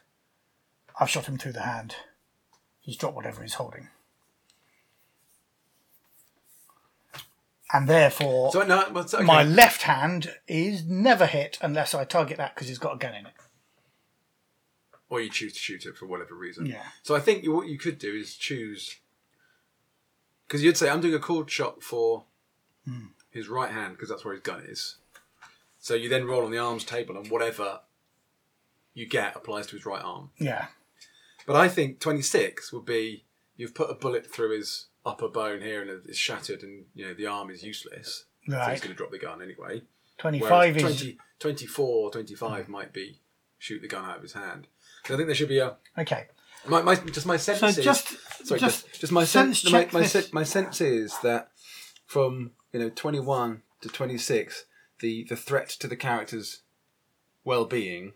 I've 0.98 1.10
shot 1.10 1.26
him 1.26 1.38
through 1.38 1.52
the 1.52 1.62
hand. 1.62 1.96
He's 2.80 2.96
dropped 2.96 3.16
whatever 3.16 3.42
he's 3.42 3.54
holding, 3.54 3.88
and 7.72 7.88
therefore 7.88 8.52
So 8.52 8.62
no, 8.62 8.84
okay. 8.86 9.22
my 9.24 9.42
left 9.42 9.82
hand 9.82 10.32
is 10.46 10.84
never 10.84 11.26
hit 11.26 11.58
unless 11.60 11.94
I 11.94 12.04
target 12.04 12.36
that 12.38 12.54
because 12.54 12.68
he's 12.68 12.78
got 12.78 12.94
a 12.94 12.98
gun 12.98 13.14
in 13.14 13.26
it. 13.26 13.32
or 15.08 15.20
you 15.20 15.30
choose 15.30 15.52
to 15.52 15.58
shoot 15.58 15.84
it 15.86 15.96
for 15.96 16.06
whatever 16.06 16.34
reason. 16.34 16.66
Yeah. 16.66 16.82
So 17.02 17.14
I 17.14 17.20
think 17.20 17.44
you, 17.44 17.52
what 17.52 17.68
you 17.68 17.78
could 17.78 17.98
do 17.98 18.12
is 18.12 18.34
choose 18.34 18.96
because 20.46 20.62
you'd 20.64 20.76
say 20.76 20.88
I'm 20.90 21.00
doing 21.00 21.14
a 21.14 21.18
called 21.20 21.50
shot 21.50 21.82
for 21.82 22.24
Hmm. 22.84 23.06
his 23.30 23.48
right 23.48 23.70
hand 23.72 23.94
because 23.94 24.08
that's 24.08 24.24
where 24.24 24.34
his 24.34 24.42
gun 24.42 24.64
is. 24.66 24.96
So 25.80 25.94
you 25.94 26.08
then 26.08 26.24
roll 26.26 26.44
on 26.44 26.50
the 26.52 26.58
arms 26.58 26.84
table 26.84 27.16
and 27.16 27.28
whatever 27.30 27.80
you 28.94 29.06
get 29.08 29.34
applies 29.36 29.66
to 29.68 29.76
his 29.76 29.84
right 29.84 30.02
arm. 30.02 30.30
Yeah, 30.38 30.66
But 31.46 31.56
I 31.56 31.68
think 31.68 32.00
26 32.00 32.72
would 32.72 32.84
be 32.84 33.24
you've 33.56 33.74
put 33.74 33.90
a 33.90 33.94
bullet 33.94 34.26
through 34.26 34.56
his 34.56 34.86
upper 35.04 35.28
bone 35.28 35.60
here 35.60 35.80
and 35.80 35.90
it's 35.90 36.18
shattered 36.18 36.62
and 36.62 36.86
you 36.94 37.06
know 37.06 37.14
the 37.14 37.26
arm 37.26 37.50
is 37.50 37.62
useless. 37.62 38.24
So 38.48 38.58
he's 38.58 38.80
going 38.80 38.92
to 38.92 38.94
drop 38.94 39.10
the 39.10 39.18
gun 39.18 39.40
anyway. 39.42 39.82
Twenty 40.18 40.40
Whereas 40.40 40.76
is 40.76 40.82
20, 40.82 41.18
24, 41.38 42.10
25 42.10 42.66
hmm. 42.66 42.72
might 42.72 42.92
be 42.92 43.20
shoot 43.58 43.80
the 43.80 43.88
gun 43.88 44.04
out 44.04 44.16
of 44.16 44.22
his 44.22 44.32
hand. 44.32 44.66
So 45.04 45.14
I 45.14 45.16
think 45.16 45.28
there 45.28 45.34
should 45.34 45.48
be 45.48 45.58
a 45.58 45.76
okay. 45.98 46.26
my, 46.68 46.82
my 46.82 46.94
just 46.94 47.26
my 47.26 47.36
sense 47.36 47.60
So 47.60 47.66
is 47.66 47.76
just 47.76 48.08
sorry, 48.44 48.60
just 48.60 48.86
just, 48.86 49.00
just 49.00 49.12
my 49.12 49.24
sense 49.24 49.62
sense 49.62 49.72
my, 49.72 50.00
my, 50.00 50.06
sen- 50.06 50.24
my 50.32 50.42
sense 50.42 50.80
is 50.80 51.16
that 51.22 51.50
from 52.06 52.52
you 52.72 52.80
know 52.80 52.90
21 52.90 53.62
to 53.82 53.88
26 53.88 54.64
the 55.00 55.24
the 55.28 55.36
threat 55.36 55.68
to 55.68 55.86
the 55.86 55.96
character's 55.96 56.62
well-being 57.44 58.14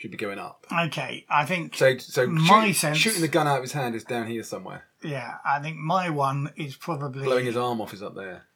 should 0.00 0.10
be 0.10 0.16
going 0.16 0.38
up. 0.38 0.66
Okay, 0.72 1.26
I 1.28 1.44
think 1.44 1.76
So, 1.76 1.98
so 1.98 2.26
My 2.26 2.68
shoot- 2.68 2.76
sense- 2.76 2.96
shooting 2.98 3.20
the 3.20 3.28
gun 3.28 3.46
out 3.46 3.56
of 3.58 3.62
his 3.62 3.72
hand 3.72 3.94
is 3.94 4.02
down 4.02 4.26
here 4.28 4.42
somewhere. 4.42 4.86
yeah, 5.02 5.36
I 5.44 5.60
think 5.60 5.76
my 5.76 6.08
one 6.08 6.52
is 6.56 6.74
probably 6.74 7.22
Blowing 7.24 7.44
his 7.44 7.56
arm 7.56 7.82
off 7.82 7.92
is 7.92 8.02
up 8.02 8.14
there. 8.14 8.46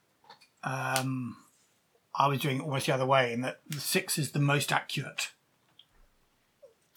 um, 0.63 1.37
I 2.15 2.29
was 2.29 2.41
doing 2.41 2.59
it 2.61 2.63
almost 2.63 2.87
the 2.87 2.95
other 2.95 3.05
way, 3.05 3.33
in 3.35 3.43
that 3.43 3.61
the 3.69 3.79
six 3.81 4.17
is 4.19 4.31
the 4.33 4.39
most 4.39 4.73
accurate. 4.73 5.33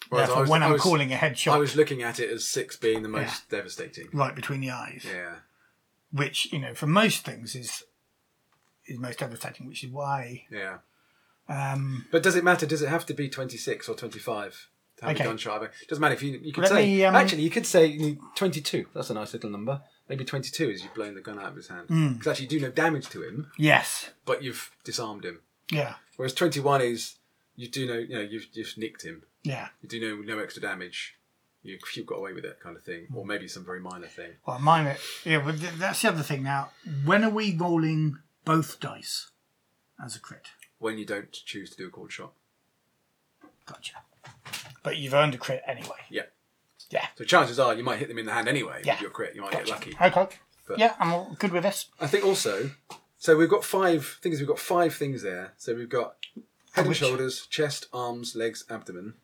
Whereas 0.08 0.28
Therefore, 0.28 0.36
I 0.38 0.40
was- 0.40 0.50
when 0.50 0.62
I 0.62 0.66
I'm 0.66 0.72
was- 0.72 0.82
calling 0.82 1.12
a 1.12 1.16
headshot, 1.16 1.52
I 1.52 1.58
was 1.58 1.76
looking 1.76 2.02
at 2.02 2.18
it 2.18 2.30
as 2.30 2.46
six 2.46 2.76
being 2.76 3.02
the 3.02 3.08
most 3.10 3.50
devastating. 3.50 4.08
right 4.14 4.34
between 4.34 4.60
the 4.60 4.70
eyes, 4.70 5.04
Yeah. 5.06 5.40
which 6.10 6.50
you 6.52 6.58
know 6.58 6.74
for 6.74 6.86
most 6.86 7.24
things 7.26 7.54
is 7.54 7.84
is 8.86 8.98
most 8.98 9.18
devastating, 9.18 9.66
which 9.66 9.84
is 9.84 9.90
why. 9.90 10.46
Yeah. 10.50 10.78
Um, 11.48 12.06
But 12.10 12.22
does 12.22 12.36
it 12.36 12.44
matter? 12.44 12.66
Does 12.66 12.82
it 12.82 12.88
have 12.88 13.06
to 13.06 13.14
be 13.14 13.28
26 13.28 13.88
or 13.88 13.94
25 13.94 14.68
to 14.98 15.04
have 15.06 15.14
Okay. 15.14 15.24
a 15.24 15.26
gunshot? 15.28 15.62
It 15.62 15.70
doesn't 15.88 16.00
matter 16.00 16.14
if 16.14 16.22
you, 16.22 16.38
you 16.42 16.52
could 16.52 16.62
Let 16.62 16.70
say. 16.72 16.86
me, 16.86 17.04
um, 17.04 17.14
actually, 17.14 17.42
you 17.42 17.50
could 17.50 17.66
say 17.66 18.16
22. 18.34 18.86
That's 18.94 19.10
a 19.10 19.14
nice 19.14 19.32
little 19.32 19.50
number. 19.50 19.80
Maybe 20.08 20.24
22 20.24 20.70
is 20.70 20.82
you've 20.82 20.94
blown 20.94 21.14
the 21.14 21.20
gun 21.20 21.38
out 21.38 21.46
of 21.50 21.56
his 21.56 21.68
hand. 21.68 21.88
Hmm. 21.88 22.12
Because 22.14 22.26
actually, 22.28 22.44
you 22.44 22.50
do 22.50 22.60
no 22.60 22.70
damage 22.70 23.08
to 23.10 23.22
him, 23.22 23.50
yes, 23.58 24.10
but 24.24 24.42
you've 24.42 24.70
disarmed 24.84 25.24
him. 25.24 25.40
yeah, 25.70 25.94
Whereas 26.16 26.32
21 26.34 26.80
is 26.82 27.16
you 27.56 27.68
do 27.68 27.86
no, 27.86 27.94
you 27.94 28.14
know, 28.14 28.20
you've 28.20 28.46
you've 28.52 28.74
nicked 28.78 29.02
him. 29.02 29.22
yeah. 29.42 29.68
You 29.82 29.88
do 29.88 30.00
no 30.00 30.34
no 30.36 30.42
extra 30.42 30.62
damage. 30.62 31.14
You, 31.62 31.76
you've 31.94 32.06
got 32.06 32.16
away 32.18 32.32
with 32.32 32.44
it, 32.44 32.58
kind 32.62 32.76
of 32.76 32.84
thing, 32.84 33.08
or 33.12 33.26
maybe 33.26 33.48
some 33.48 33.64
very 33.64 33.80
minor 33.80 34.06
thing. 34.06 34.32
Well, 34.46 34.58
mine, 34.60 34.96
yeah, 35.24 35.40
but 35.44 35.58
th- 35.60 35.72
that's 35.74 36.00
the 36.02 36.08
other 36.08 36.22
thing. 36.22 36.42
Now, 36.44 36.70
when 37.04 37.24
are 37.24 37.30
we 37.30 37.54
rolling 37.54 38.16
both 38.44 38.78
dice 38.80 39.30
as 40.02 40.14
a 40.16 40.20
crit? 40.20 40.46
When 40.78 40.96
you 40.98 41.04
don't 41.04 41.32
choose 41.32 41.70
to 41.70 41.76
do 41.76 41.86
a 41.88 41.90
called 41.90 42.12
shot. 42.12 42.32
Gotcha. 43.66 43.94
But 44.82 44.96
you've 44.96 45.14
earned 45.14 45.34
a 45.34 45.38
crit 45.38 45.62
anyway. 45.66 45.98
Yeah. 46.08 46.22
Yeah. 46.90 47.06
So 47.16 47.24
chances 47.24 47.58
are 47.58 47.74
you 47.74 47.82
might 47.84 47.98
hit 47.98 48.08
them 48.08 48.18
in 48.18 48.26
the 48.26 48.32
hand 48.32 48.48
anyway 48.48 48.82
Yeah. 48.84 48.94
with 48.94 49.02
your 49.02 49.10
crit. 49.10 49.34
You 49.34 49.42
might 49.42 49.52
Gotcha. 49.52 49.64
get 49.66 49.72
lucky. 49.74 49.96
Okay. 50.00 50.36
But- 50.66 50.78
yeah, 50.78 50.94
I'm 50.98 51.12
all 51.12 51.36
good 51.38 51.50
with 51.52 51.62
this. 51.64 51.86
I 52.00 52.06
think 52.06 52.24
also, 52.24 52.70
so 53.16 53.36
we've 53.36 53.48
got 53.48 53.64
five 53.64 54.18
things. 54.22 54.38
We've 54.38 54.48
got 54.48 54.58
five 54.58 54.94
things 54.94 55.22
there. 55.22 55.54
So 55.56 55.74
we've 55.74 55.88
got 55.88 56.16
head 56.72 56.82
and 56.82 56.88
Which- 56.88 56.98
shoulders, 56.98 57.46
chest, 57.46 57.86
arms, 57.92 58.36
legs, 58.36 58.64
abdomen. 58.70 59.14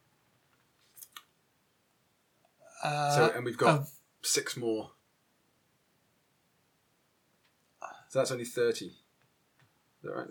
so 2.83 2.89
uh, 2.91 3.33
and 3.37 3.45
we've 3.45 3.57
got 3.57 3.81
of- 3.81 3.91
six 4.23 4.57
more. 4.57 4.91
So 8.09 8.19
that's 8.21 8.31
only 8.31 8.45
thirty. 8.45 8.87
Is 8.87 8.95
that 10.03 10.13
right? 10.15 10.29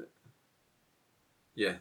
Yeah. 1.55 1.75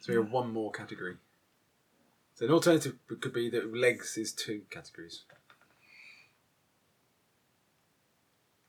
So 0.00 0.12
we 0.12 0.14
have 0.16 0.30
one 0.30 0.50
more 0.52 0.70
category. 0.70 1.16
So 2.34 2.46
an 2.46 2.52
alternative 2.52 2.96
could 3.20 3.32
be 3.32 3.48
that 3.50 3.74
legs 3.74 4.16
is 4.16 4.32
two 4.32 4.62
categories. 4.70 5.24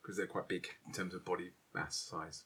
Because 0.00 0.16
they're 0.16 0.26
quite 0.26 0.48
big 0.48 0.68
in 0.86 0.92
terms 0.92 1.14
of 1.14 1.24
body 1.24 1.50
mass 1.74 1.96
size. 1.96 2.44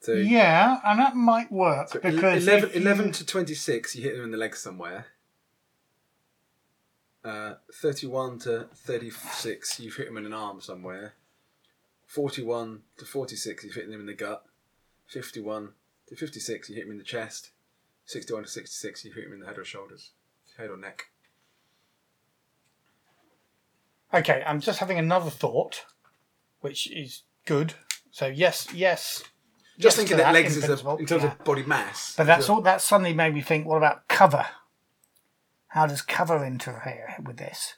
So, 0.00 0.14
Yeah, 0.14 0.80
and 0.82 0.98
that 0.98 1.14
might 1.14 1.52
work 1.52 1.88
so 1.90 2.00
because 2.00 2.44
11, 2.46 2.70
if 2.70 2.74
you- 2.74 2.80
11 2.80 3.12
to 3.12 3.26
26, 3.26 3.94
you 3.94 4.02
hit 4.02 4.14
them 4.16 4.24
in 4.24 4.30
the 4.30 4.38
legs 4.38 4.58
somewhere. 4.58 5.08
Uh, 7.22 7.54
31 7.82 8.38
to 8.40 8.68
36, 8.74 9.80
you've 9.80 9.96
hit 9.96 10.08
him 10.08 10.16
in 10.16 10.26
an 10.26 10.32
arm 10.32 10.60
somewhere. 10.60 11.14
41 12.06 12.80
to 12.96 13.04
46, 13.04 13.64
you've 13.64 13.74
hit 13.74 13.88
him 13.88 14.00
in 14.00 14.06
the 14.06 14.14
gut. 14.14 14.44
51 15.06 15.70
to 16.08 16.16
56, 16.16 16.70
you 16.70 16.76
hit 16.76 16.86
him 16.86 16.92
in 16.92 16.98
the 16.98 17.04
chest. 17.04 17.50
61 18.06 18.44
to 18.44 18.48
66, 18.48 19.04
you 19.04 19.12
hit 19.12 19.24
him 19.24 19.34
in 19.34 19.40
the 19.40 19.46
head 19.46 19.58
or 19.58 19.64
shoulders. 19.64 20.12
Head 20.56 20.70
or 20.70 20.76
neck. 20.76 21.06
Okay, 24.12 24.42
I'm 24.46 24.60
just 24.60 24.80
having 24.80 24.98
another 24.98 25.30
thought, 25.30 25.84
which 26.60 26.90
is 26.90 27.22
good. 27.46 27.74
So 28.10 28.26
yes, 28.26 28.66
yes. 28.74 29.22
Just 29.78 29.96
yes 29.96 29.96
thinking 29.96 30.16
to 30.16 30.22
that 30.24 30.34
legs 30.34 30.56
is 30.56 30.68
a, 30.68 30.96
in 30.96 31.06
terms 31.06 31.22
yeah. 31.22 31.32
of 31.32 31.44
body 31.44 31.62
mass. 31.62 32.14
But 32.16 32.26
that's 32.26 32.48
all. 32.48 32.60
That 32.60 32.82
suddenly 32.82 33.14
made 33.14 33.32
me 33.34 33.40
think. 33.40 33.66
What 33.66 33.76
about 33.76 34.08
cover? 34.08 34.46
How 35.70 35.86
does 35.86 36.02
cover 36.02 36.44
interfere 36.44 37.14
with 37.24 37.36
this? 37.36 37.74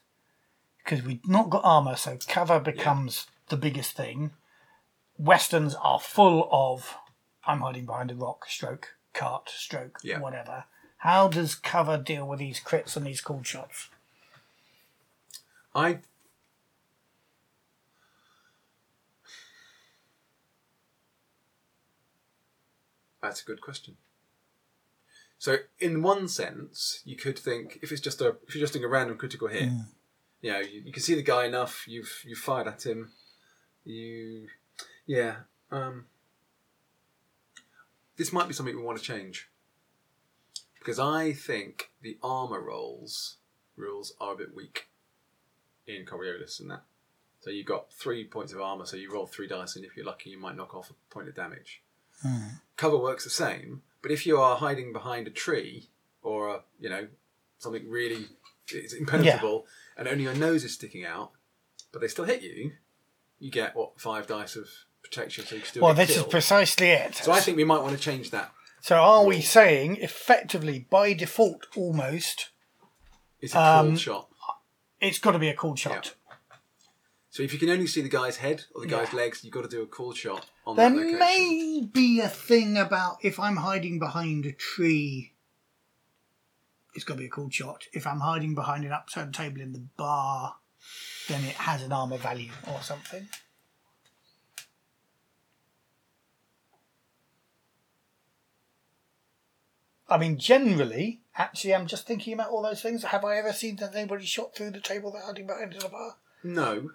Because 0.79 1.03
we've 1.03 1.27
not 1.29 1.51
got 1.51 1.65
armor, 1.65 1.97
so 1.97 2.19
cover 2.27 2.59
becomes 2.59 3.27
the 3.49 3.57
biggest 3.57 3.93
thing. 3.93 4.33
Westerns 5.19 5.75
are 5.75 6.01
full 6.01 6.49
of 6.51 6.97
I'm 7.45 7.61
hiding 7.61 7.87
behind 7.87 8.11
a 8.11 8.15
rock, 8.15 8.47
stroke, 8.49 8.97
cart, 9.13 9.51
stroke, 9.51 9.99
Yeah. 10.03 10.21
whatever. 10.21 10.65
How 10.99 11.29
does 11.29 11.55
cover 11.55 11.99
deal 11.99 12.27
with 12.27 12.39
these 12.39 12.61
crits 12.61 12.97
and 12.97 13.05
these 13.07 13.21
cool 13.21 13.43
shots? 13.43 13.89
I 15.75 15.99
That's 23.21 23.43
a 23.43 23.45
good 23.45 23.61
question. 23.61 23.97
So, 25.43 25.57
in 25.81 26.03
one 26.03 26.29
sense, 26.29 27.03
you 27.05 27.17
could 27.17 27.37
think 27.37 27.81
if 27.83 27.91
it's 27.91 28.01
just 28.01 28.21
a 28.21 28.37
if 28.47 28.55
you're 28.55 28.63
just 28.63 28.75
doing 28.75 28.85
a 28.85 28.89
random 28.89 29.19
critical 29.19 29.49
hit, 29.49 29.71
you 30.41 30.53
know, 30.53 30.61
you, 30.61 30.83
you 30.85 30.93
can 30.93 31.03
see 31.03 31.17
the 31.17 31.23
guy 31.23 31.47
enough. 31.47 31.85
You've 31.89 32.23
you 32.25 32.37
fired 32.37 32.69
at 32.69 32.87
him. 32.87 33.11
You, 33.83 34.47
yeah. 35.05 35.35
Um, 35.73 36.07
this 38.17 38.33
might 38.33 38.47
be 38.47 38.55
something 38.55 38.77
we 38.77 38.85
want 38.85 38.99
to 38.99 39.05
change 39.05 39.49
because 40.79 41.01
I 41.01 41.33
think 41.33 41.91
the 42.01 42.19
armor 42.23 42.61
rolls 42.61 43.39
rules 43.77 44.15
are 44.21 44.35
a 44.35 44.37
bit 44.37 44.55
weak 44.55 44.91
in 45.89 46.05
Coriolis 46.05 46.61
and 46.61 46.71
that. 46.71 46.85
So 47.41 47.51
you've 47.51 47.67
got 47.67 47.93
three 47.93 48.25
points 48.29 48.53
of 48.53 48.61
armor, 48.61 48.87
so 48.87 48.97
you 48.97 49.13
roll 49.13 49.27
three 49.27 49.49
dice, 49.49 49.75
and 49.75 49.85
if 49.85 49.97
you're 49.97 50.07
lucky, 50.07 50.31
you 50.31 50.39
might 50.39 50.57
knock 50.57 50.73
off 50.73 50.91
a 50.91 51.13
point 51.13 51.29
of 51.29 51.35
damage. 51.35 51.83
Cover 52.77 52.97
works 52.97 53.25
the 53.25 53.31
same, 53.31 53.83
but 54.03 54.11
if 54.11 54.27
you 54.27 54.37
are 54.39 54.57
hiding 54.57 54.93
behind 54.93 55.27
a 55.27 55.31
tree 55.31 55.89
or 56.23 56.49
a, 56.49 56.61
you 56.79 56.91
know 56.91 57.09
something 57.59 57.89
really 57.89 58.27
it's 58.69 58.93
impenetrable, 58.93 59.67
and 59.97 60.09
only 60.09 60.25
your 60.25 60.35
nose 60.35 60.65
is 60.65 60.75
sticking 60.75 61.05
out, 61.05 61.31
but 61.93 62.01
they 62.01 62.09
still 62.09 62.25
hit 62.25 62.43
you, 62.43 62.73
you 63.39 63.51
get 63.51 63.75
what 63.77 64.01
five 64.01 64.27
dice 64.27 64.57
of 64.57 64.67
protection, 65.03 65.45
so 65.45 65.55
you 65.57 65.61
can 65.63 65.69
still 65.71 65.83
Well, 65.83 65.95
this 65.95 66.17
is 66.17 66.23
precisely 66.25 66.89
it. 66.89 67.15
so 67.17 67.33
I 67.33 67.41
think 67.41 67.57
we 67.57 67.65
might 67.65 67.81
want 67.83 67.97
to 67.97 68.01
change 68.03 68.31
that. 68.31 68.53
So 68.81 68.97
are 68.97 69.25
we 69.25 69.41
saying 69.41 69.99
effectively 69.99 70.87
by 70.91 71.13
default 71.13 71.67
almost 71.77 72.51
It's 73.41 73.55
a 73.55 73.61
Um, 73.61 73.87
called 73.89 74.01
shot. 74.01 74.29
it's 75.01 75.19
got 75.19 75.33
to 75.33 75.39
be 75.39 75.49
a 75.49 75.55
cool 75.55 75.77
shot? 75.77 76.15
So 77.31 77.43
if 77.43 77.53
you 77.53 77.59
can 77.59 77.71
only 77.71 77.87
see 77.87 78.01
the 78.03 78.09
guy's 78.09 78.37
head 78.39 78.65
or 78.75 78.81
the 78.83 78.87
guy's 78.89 79.13
legs, 79.13 79.43
you've 79.45 79.55
got 79.55 79.63
to 79.63 79.69
do 79.69 79.83
a 79.83 79.87
cool 79.87 80.13
shot 80.15 80.47
There 80.65 80.75
that 80.77 80.95
may 80.95 81.89
be 81.93 82.21
a 82.21 82.29
thing 82.29 82.77
about 82.77 83.19
if 83.23 83.41
I'm 83.41 83.57
hiding 83.57 83.99
behind 83.99 84.47
a 84.47 84.53
tree, 84.53 85.33
it's 86.95 87.05
got 87.05 87.15
to 87.15 87.21
be 87.21 87.27
a 87.27 87.31
cool 87.31 87.51
shot. 87.51 87.85
If 87.93 88.07
I'm 88.07 88.21
hiding 88.21 88.55
behind 88.55 88.85
an 88.85 88.93
upturned 88.93 89.35
table 89.35 89.61
in 89.61 89.73
the 89.73 89.83
bar, 89.97 90.57
then 91.29 91.45
it 91.45 91.55
has 91.55 91.83
an 91.83 91.93
armor 91.93 92.17
value 92.17 92.53
or 92.73 92.81
something. 92.81 93.29
I 100.09 100.19
mean, 100.19 100.39
generally, 100.39 101.23
actually, 101.37 101.75
I'm 101.75 101.87
just 101.87 102.07
thinking 102.07 102.35
about 102.35 102.51
all 102.51 102.63
those 102.63 102.83
things. 102.83 103.03
Have 103.03 103.25
I 103.25 103.39
ever 103.39 103.53
seen 103.53 103.77
that 103.77 103.97
anybody 103.97 104.27
shot 104.27 104.55
through 104.55 104.73
the 104.73 104.81
table 104.81 105.11
they're 105.11 105.23
hiding 105.23 105.47
behind 105.47 105.75
in 105.75 105.83
a 105.83 105.89
bar? 105.89 106.17
No, 106.45 106.91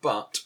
but 0.00 0.38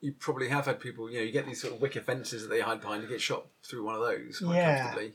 you 0.00 0.12
probably 0.12 0.48
have 0.48 0.66
had 0.66 0.80
people. 0.80 1.10
You 1.10 1.18
know, 1.18 1.24
you 1.24 1.32
get 1.32 1.46
these 1.46 1.60
sort 1.60 1.74
of 1.74 1.80
wicker 1.80 2.00
fences 2.00 2.42
that 2.42 2.48
they 2.48 2.60
hide 2.60 2.80
behind. 2.80 3.02
You 3.02 3.08
get 3.08 3.20
shot 3.20 3.46
through 3.64 3.84
one 3.84 3.94
of 3.96 4.00
those 4.02 4.38
quite 4.38 4.54
Yeah. 4.56 4.78
comfortably. 4.82 5.14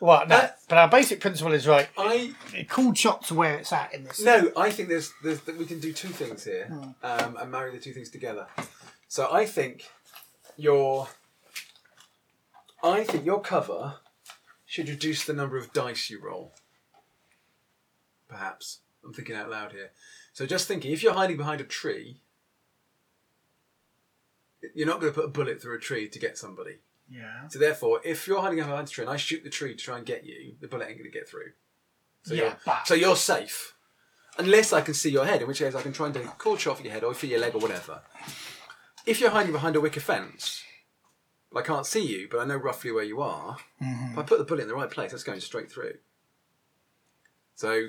Well, 0.00 0.26
no, 0.26 0.36
Uh, 0.36 0.48
but 0.68 0.78
our 0.78 0.88
basic 0.88 1.20
principle 1.20 1.52
is 1.52 1.66
right. 1.66 1.88
I 1.96 2.34
Cool 2.68 2.92
shots 2.94 3.30
are 3.30 3.36
where 3.36 3.56
it's 3.58 3.72
at 3.72 3.94
in 3.94 4.02
this. 4.04 4.20
no, 4.20 4.50
I 4.56 4.70
think 4.70 4.88
there's, 4.88 5.12
there's 5.22 5.40
that 5.42 5.56
we 5.56 5.64
can 5.64 5.78
do 5.78 5.92
two 5.92 6.08
things 6.08 6.44
here 6.44 6.66
Hmm. 6.66 6.90
um, 7.04 7.36
and 7.36 7.50
marry 7.50 7.70
the 7.70 7.78
two 7.78 7.92
things 7.92 8.10
together. 8.10 8.48
So 9.08 9.32
I 9.32 9.46
think 9.46 9.90
your 10.56 11.08
I 12.82 13.04
think 13.04 13.24
your 13.24 13.40
cover 13.40 14.00
should 14.66 14.88
reduce 14.88 15.24
the 15.24 15.32
number 15.32 15.56
of 15.56 15.72
dice 15.72 16.10
you 16.10 16.18
roll. 16.20 16.52
Perhaps 18.32 18.80
I'm 19.04 19.12
thinking 19.12 19.36
out 19.36 19.50
loud 19.50 19.72
here. 19.72 19.90
So 20.32 20.46
just 20.46 20.66
thinking, 20.66 20.90
if 20.92 21.02
you're 21.02 21.12
hiding 21.12 21.36
behind 21.36 21.60
a 21.60 21.64
tree, 21.64 22.22
you're 24.74 24.86
not 24.86 25.00
going 25.00 25.12
to 25.12 25.14
put 25.14 25.26
a 25.26 25.32
bullet 25.32 25.60
through 25.60 25.76
a 25.76 25.80
tree 25.80 26.08
to 26.08 26.18
get 26.18 26.38
somebody. 26.38 26.78
Yeah. 27.10 27.48
So 27.48 27.58
therefore, 27.58 28.00
if 28.04 28.26
you're 28.26 28.40
hiding 28.40 28.58
behind 28.58 28.88
a 28.88 28.90
tree 28.90 29.04
and 29.04 29.12
I 29.12 29.16
shoot 29.16 29.44
the 29.44 29.50
tree 29.50 29.74
to 29.74 29.84
try 29.84 29.98
and 29.98 30.06
get 30.06 30.24
you, 30.24 30.54
the 30.60 30.68
bullet 30.68 30.88
ain't 30.88 30.98
going 30.98 31.10
to 31.10 31.18
get 31.18 31.28
through. 31.28 31.52
So 32.22 32.32
Yeah, 32.32 32.54
you're 32.66 32.76
so 32.86 32.94
you're 32.94 33.16
safe. 33.16 33.74
Unless 34.38 34.72
I 34.72 34.80
can 34.80 34.94
see 34.94 35.10
your 35.10 35.26
head, 35.26 35.42
in 35.42 35.48
which 35.48 35.58
case 35.58 35.74
I 35.74 35.82
can 35.82 35.92
try 35.92 36.06
and 36.06 36.14
do 36.14 36.22
a 36.22 36.56
for 36.56 36.82
your 36.82 36.92
head 36.92 37.04
or 37.04 37.12
for 37.12 37.26
your 37.26 37.40
leg 37.40 37.54
or 37.54 37.58
whatever. 37.58 38.00
If 39.04 39.20
you're 39.20 39.30
hiding 39.30 39.52
behind 39.52 39.76
a 39.76 39.80
wicker 39.80 40.00
fence, 40.00 40.62
I 41.54 41.60
can't 41.60 41.84
see 41.84 42.06
you, 42.06 42.28
but 42.30 42.40
I 42.40 42.46
know 42.46 42.56
roughly 42.56 42.92
where 42.92 43.04
you 43.04 43.20
are. 43.20 43.58
Mm-hmm. 43.82 44.12
If 44.12 44.18
I 44.18 44.22
put 44.22 44.38
the 44.38 44.44
bullet 44.44 44.62
in 44.62 44.68
the 44.68 44.74
right 44.74 44.90
place, 44.90 45.10
that's 45.10 45.24
going 45.24 45.40
straight 45.40 45.70
through. 45.70 45.94
So, 47.56 47.88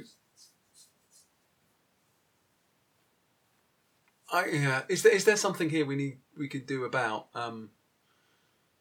I 4.33 4.47
yeah, 4.47 4.81
is 4.89 5.03
there 5.03 5.13
is 5.13 5.25
there 5.25 5.37
something 5.37 5.69
here 5.69 5.85
we 5.85 5.95
need 5.95 6.17
we 6.35 6.49
could 6.49 6.65
do 6.65 6.85
about 6.85 7.27
um, 7.35 7.69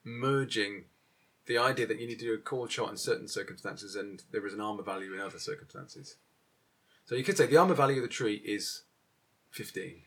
merging 0.02 0.84
the 1.46 1.58
idea 1.58 1.86
that 1.86 2.00
you 2.00 2.06
need 2.06 2.18
to 2.20 2.24
do 2.24 2.34
a 2.34 2.38
call 2.38 2.66
shot 2.66 2.90
in 2.90 2.96
certain 2.96 3.28
circumstances 3.28 3.94
and 3.94 4.22
there 4.30 4.46
is 4.46 4.54
an 4.54 4.62
armor 4.62 4.82
value 4.82 5.12
in 5.12 5.20
other 5.20 5.38
circumstances? 5.38 6.16
So 7.04 7.14
you 7.14 7.22
could 7.22 7.36
say 7.36 7.46
the 7.46 7.58
armor 7.58 7.74
value 7.74 7.96
of 7.96 8.02
the 8.02 8.08
tree 8.08 8.36
is 8.44 8.82
fifteen. 9.50 10.02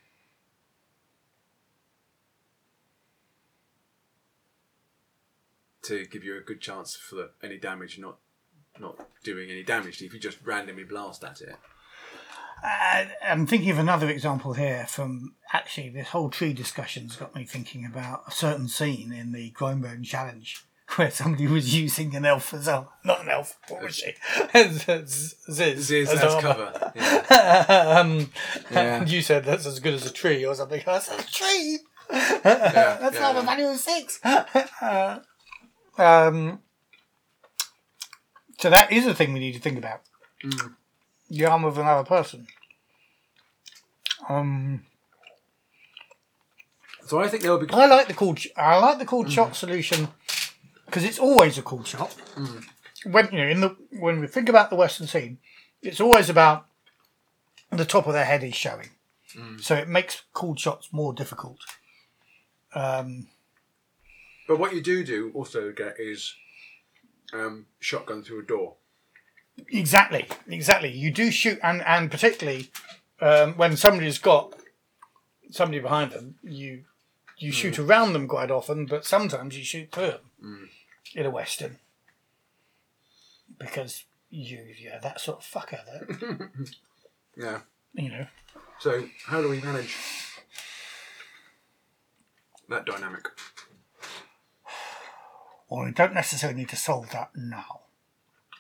To 5.84 6.06
give 6.08 6.24
you 6.24 6.36
a 6.36 6.42
good 6.42 6.60
chance 6.60 6.96
for 6.96 7.30
any 7.44 7.60
damage 7.60 8.00
not 8.00 8.18
not 8.80 8.98
doing 9.24 9.52
any 9.52 9.62
damage 9.62 10.02
if 10.02 10.12
you 10.12 10.20
just 10.20 10.40
randomly 10.44 10.86
blast 10.86 11.24
at 11.24 11.42
it. 11.42 11.56
Uh, 12.64 13.06
I'm 13.24 13.46
thinking 13.46 13.70
of 13.70 13.80
another 13.80 14.10
example 14.10 14.54
here 14.54 14.86
from 14.90 15.36
actually 15.54 15.90
this 15.90 16.10
whole 16.10 16.30
tree 16.30 16.54
discussion's 16.54 17.16
got 17.16 17.36
me 17.36 17.46
thinking 17.46 17.86
about 17.86 18.24
a 18.28 18.32
certain 18.32 18.68
scene 18.68 19.14
in 19.14 19.32
the 19.34 19.52
Grindbone 19.52 20.04
Challenge 20.04 20.64
where 20.96 21.12
somebody 21.12 21.48
was 21.48 21.76
using 21.76 22.16
an 22.16 22.26
elf 22.26 22.54
as 22.54 22.68
a 22.68 22.88
not 23.04 23.22
an 23.22 23.30
elf, 23.30 23.58
what 23.70 23.84
was 23.84 23.96
she? 23.96 24.14
Ziz, 24.56 25.36
Ziz 25.52 25.92
as 25.92 26.12
as 26.24 26.42
cover. 26.42 26.92
Yeah. 26.96 28.00
um, 28.00 28.32
Yeah. 28.72 28.98
and 29.02 29.10
you 29.12 29.22
said 29.22 29.44
that's 29.46 29.66
as 29.66 29.80
good 29.80 29.94
as 29.94 30.06
a 30.06 30.12
tree 30.14 30.46
or 30.46 30.56
something. 30.56 30.82
That's 30.86 31.10
a 31.12 31.32
tree. 31.32 31.80
Yeah, 32.12 32.40
That's 32.44 33.16
yeah, 33.16 33.22
not 33.22 33.36
a 33.36 33.40
yeah. 33.40 33.46
value 33.46 33.68
of 33.68 33.78
six. 33.78 34.20
Uh, 34.24 35.20
um, 35.98 36.60
so 38.60 38.70
that 38.70 38.92
is 38.92 39.06
a 39.08 39.14
thing 39.14 39.34
we 39.34 39.40
need 39.40 39.54
to 39.54 39.60
think 39.60 39.78
about. 39.78 40.02
Mm. 40.44 40.76
The 41.30 41.46
arm 41.46 41.66
of 41.66 41.78
another 41.78 42.04
person. 42.04 42.48
Um, 44.30 44.86
So 47.08 47.20
I 47.20 47.28
think 47.28 47.44
there 47.44 47.52
will 47.52 47.66
be. 47.66 47.72
I 47.74 47.86
like 47.88 48.08
the 48.08 48.14
cool. 48.14 48.36
I 48.58 48.78
like 48.80 48.98
the 49.00 49.06
cool 49.06 49.28
shot 49.30 49.56
solution 49.56 50.08
because 50.86 51.04
it's 51.04 51.20
always 51.20 51.58
a 51.58 51.62
cool 51.62 51.84
shot. 51.84 52.16
When 53.06 53.30
you 53.32 53.38
know, 53.38 53.48
in 53.48 53.62
the 53.62 53.76
when 53.92 54.20
we 54.20 54.28
think 54.28 54.50
about 54.50 54.70
the 54.70 54.76
Western 54.76 55.08
scene, 55.08 55.38
it's 55.82 56.02
always 56.02 56.30
about 56.30 56.66
the 57.72 57.86
top 57.86 58.08
of 58.08 58.14
their 58.14 58.26
head 58.26 58.44
is 58.44 58.56
showing, 58.56 58.90
so 59.62 59.76
it 59.76 59.88
makes 59.88 60.24
cool 60.34 60.56
shots 60.56 60.92
more 60.92 61.14
difficult. 61.14 61.60
Um, 62.74 63.28
But 64.48 64.58
what 64.60 64.74
you 64.74 64.82
do 64.82 65.04
do 65.04 65.32
also 65.36 65.72
get 65.72 66.00
is 66.00 66.36
um, 67.34 67.66
shotgun 67.80 68.24
through 68.24 68.40
a 68.42 68.46
door. 68.46 68.76
Exactly, 69.70 70.28
exactly. 70.48 70.92
You 70.92 71.12
do 71.12 71.32
shoot, 71.32 71.60
and 71.64 71.82
and 71.84 72.12
particularly 72.12 72.70
um, 73.22 73.56
when 73.58 73.76
somebody's 73.78 74.18
got 74.20 74.54
somebody 75.52 75.80
behind 75.80 76.12
them, 76.12 76.36
you 76.44 76.84
you 77.38 77.52
shoot 77.52 77.80
around 77.80 78.14
them 78.14 78.28
quite 78.28 78.52
often, 78.52 78.86
but 78.86 79.06
sometimes 79.06 79.58
you 79.58 79.64
shoot 79.64 79.92
through 79.92 80.12
them 80.42 80.70
in 81.16 81.26
a 81.26 81.30
western 81.32 81.80
because 83.60 84.04
you 84.30 84.60
you're 84.78 85.00
that 85.00 85.20
sort 85.22 85.40
of 85.40 85.44
fucker 85.46 85.80
that 85.86 86.50
Yeah. 87.38 87.62
you 87.94 88.10
know. 88.10 88.28
So 88.80 89.08
how 89.28 89.42
do 89.42 89.50
we 89.50 89.62
manage 89.62 89.96
that 92.70 92.86
dynamic? 92.86 93.28
Well, 95.70 95.86
we 95.86 95.92
don't 95.92 96.14
necessarily 96.14 96.60
need 96.60 96.70
to 96.70 96.76
solve 96.76 97.10
that 97.12 97.32
now. 97.36 97.82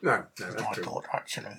No, 0.06 0.24
no, 0.39 0.46
I 0.46 0.50
that's 0.52 0.76
true. 0.76 0.84
thought 0.84 1.06
actually, 1.12 1.58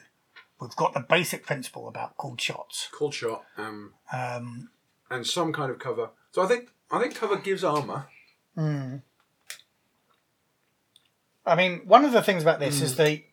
we've 0.61 0.76
got 0.76 0.94
the 0.94 1.00
basic 1.00 1.44
principle 1.44 1.88
about 1.88 2.16
called 2.16 2.40
shots. 2.40 2.88
Called 2.92 3.12
shot 3.12 3.44
um, 3.59 3.92
Um, 4.12 4.70
and 5.11 5.26
some 5.26 5.52
kind 5.52 5.70
of 5.70 5.80
cover. 5.80 6.11
So 6.30 6.42
I 6.42 6.46
think 6.46 6.70
I 6.90 7.00
think 7.00 7.16
cover 7.16 7.37
gives 7.37 7.64
armor. 7.64 8.06
I 11.44 11.54
mean, 11.54 11.82
one 11.87 12.04
of 12.04 12.12
the 12.12 12.22
things 12.22 12.42
about 12.42 12.61
this 12.61 12.80
is 12.80 12.96
the 12.96 13.24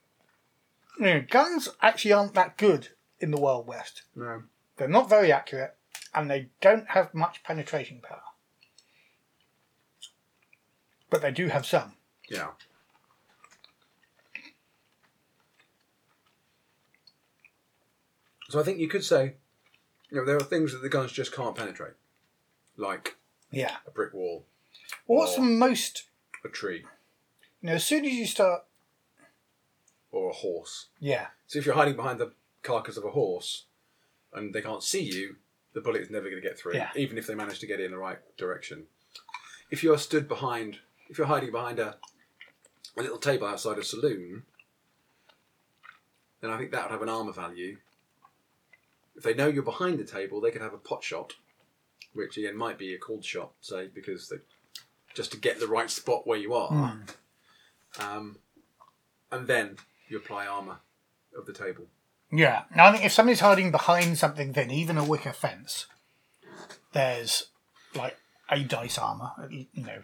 you 0.99 1.05
know, 1.05 1.23
guns 1.29 1.69
actually 1.81 2.13
aren't 2.13 2.33
that 2.33 2.57
good 2.57 2.89
in 3.19 3.31
the 3.31 3.39
Wild 3.39 3.65
West. 3.67 4.03
No. 4.15 4.43
They're 4.77 4.87
not 4.87 5.09
very 5.09 5.31
accurate, 5.31 5.75
and 6.13 6.29
they 6.29 6.49
don't 6.59 6.89
have 6.89 7.13
much 7.13 7.43
penetration 7.43 8.01
power. 8.01 8.21
But 11.09 11.21
they 11.21 11.31
do 11.31 11.47
have 11.47 11.65
some. 11.65 11.93
Yeah. 12.29 12.49
So 18.53 18.59
I 18.59 18.63
think 18.63 18.77
you 18.77 18.87
could 18.87 19.03
say, 19.03 19.33
you 20.11 20.17
know, 20.17 20.25
there 20.25 20.37
are 20.37 20.43
things 20.43 20.73
that 20.73 20.83
the 20.83 20.87
guns 20.87 21.11
just 21.11 21.33
can't 21.33 21.55
penetrate, 21.55 21.95
like 22.77 23.17
Yeah. 23.49 23.77
a 23.87 23.89
brick 23.89 24.13
wall, 24.13 24.45
Well, 25.07 25.21
what's 25.21 25.37
the 25.37 25.41
most? 25.41 26.03
a 26.45 26.49
tree, 26.49 26.85
You 27.61 27.69
know, 27.69 27.73
as 27.73 27.83
soon 27.83 28.05
as 28.05 28.11
you 28.13 28.27
start, 28.27 28.65
or 30.11 30.29
a 30.29 30.33
horse. 30.33 30.89
yeah, 30.99 31.29
So 31.47 31.57
if 31.57 31.65
you're 31.65 31.73
hiding 31.73 31.95
behind 31.95 32.19
the 32.19 32.35
carcass 32.61 32.95
of 32.95 33.03
a 33.05 33.09
horse 33.09 33.65
and 34.33 34.53
they 34.53 34.61
can't 34.61 34.83
see 34.83 35.01
you, 35.01 35.37
the 35.73 35.81
bullet 35.81 36.01
is 36.03 36.11
never 36.11 36.29
going 36.29 36.39
to 36.39 36.47
get 36.47 36.59
through, 36.59 36.75
Yeah. 36.75 36.91
even 36.95 37.17
if 37.17 37.25
they 37.25 37.33
manage 37.33 37.57
to 37.57 37.65
get 37.65 37.79
it 37.79 37.85
in 37.85 37.91
the 37.91 37.97
right 37.97 38.19
direction. 38.37 38.85
If 39.71 39.81
you're 39.83 39.97
stood 39.97 40.27
behind, 40.27 40.79
if 41.09 41.17
you're 41.17 41.25
hiding 41.25 41.49
behind 41.49 41.79
a, 41.79 41.97
a 42.95 43.01
little 43.01 43.17
table 43.17 43.47
outside 43.47 43.79
a 43.79 43.83
saloon, 43.83 44.45
then 46.41 46.51
I 46.51 46.59
think 46.59 46.69
that 46.69 46.83
would 46.83 46.91
have 46.91 47.01
an 47.01 47.09
armor 47.09 47.33
value. 47.33 47.77
If 49.15 49.23
they 49.23 49.33
know 49.33 49.47
you're 49.47 49.63
behind 49.63 49.99
the 49.99 50.03
table, 50.05 50.41
they 50.41 50.51
could 50.51 50.61
have 50.61 50.73
a 50.73 50.77
pot 50.77 51.03
shot, 51.03 51.33
which 52.13 52.37
again 52.37 52.57
might 52.57 52.77
be 52.77 52.93
a 52.93 52.97
called 52.97 53.23
shot, 53.23 53.51
say, 53.61 53.87
because 53.93 54.29
they 54.29 54.37
just 55.13 55.31
to 55.31 55.37
get 55.37 55.59
the 55.59 55.67
right 55.67 55.89
spot 55.89 56.25
where 56.25 56.39
you 56.39 56.53
are. 56.55 56.97
Um, 57.99 58.37
and 59.31 59.47
then 59.47 59.77
you 60.07 60.17
apply 60.17 60.47
armor 60.47 60.77
of 61.37 61.45
the 61.45 61.53
table. 61.53 61.85
yeah. 62.31 62.63
Now 62.75 62.87
I 62.87 62.91
think 62.91 63.05
if 63.05 63.11
somebody's 63.11 63.39
hiding 63.39 63.71
behind 63.71 64.17
something 64.17 64.53
then 64.53 64.71
even 64.71 64.97
a 64.97 65.03
wicker 65.05 65.33
fence, 65.33 65.85
there's 66.93 67.49
like 67.95 68.17
a 68.49 68.63
dice 68.63 68.97
armor, 68.97 69.31
you 69.49 69.67
know, 69.75 70.01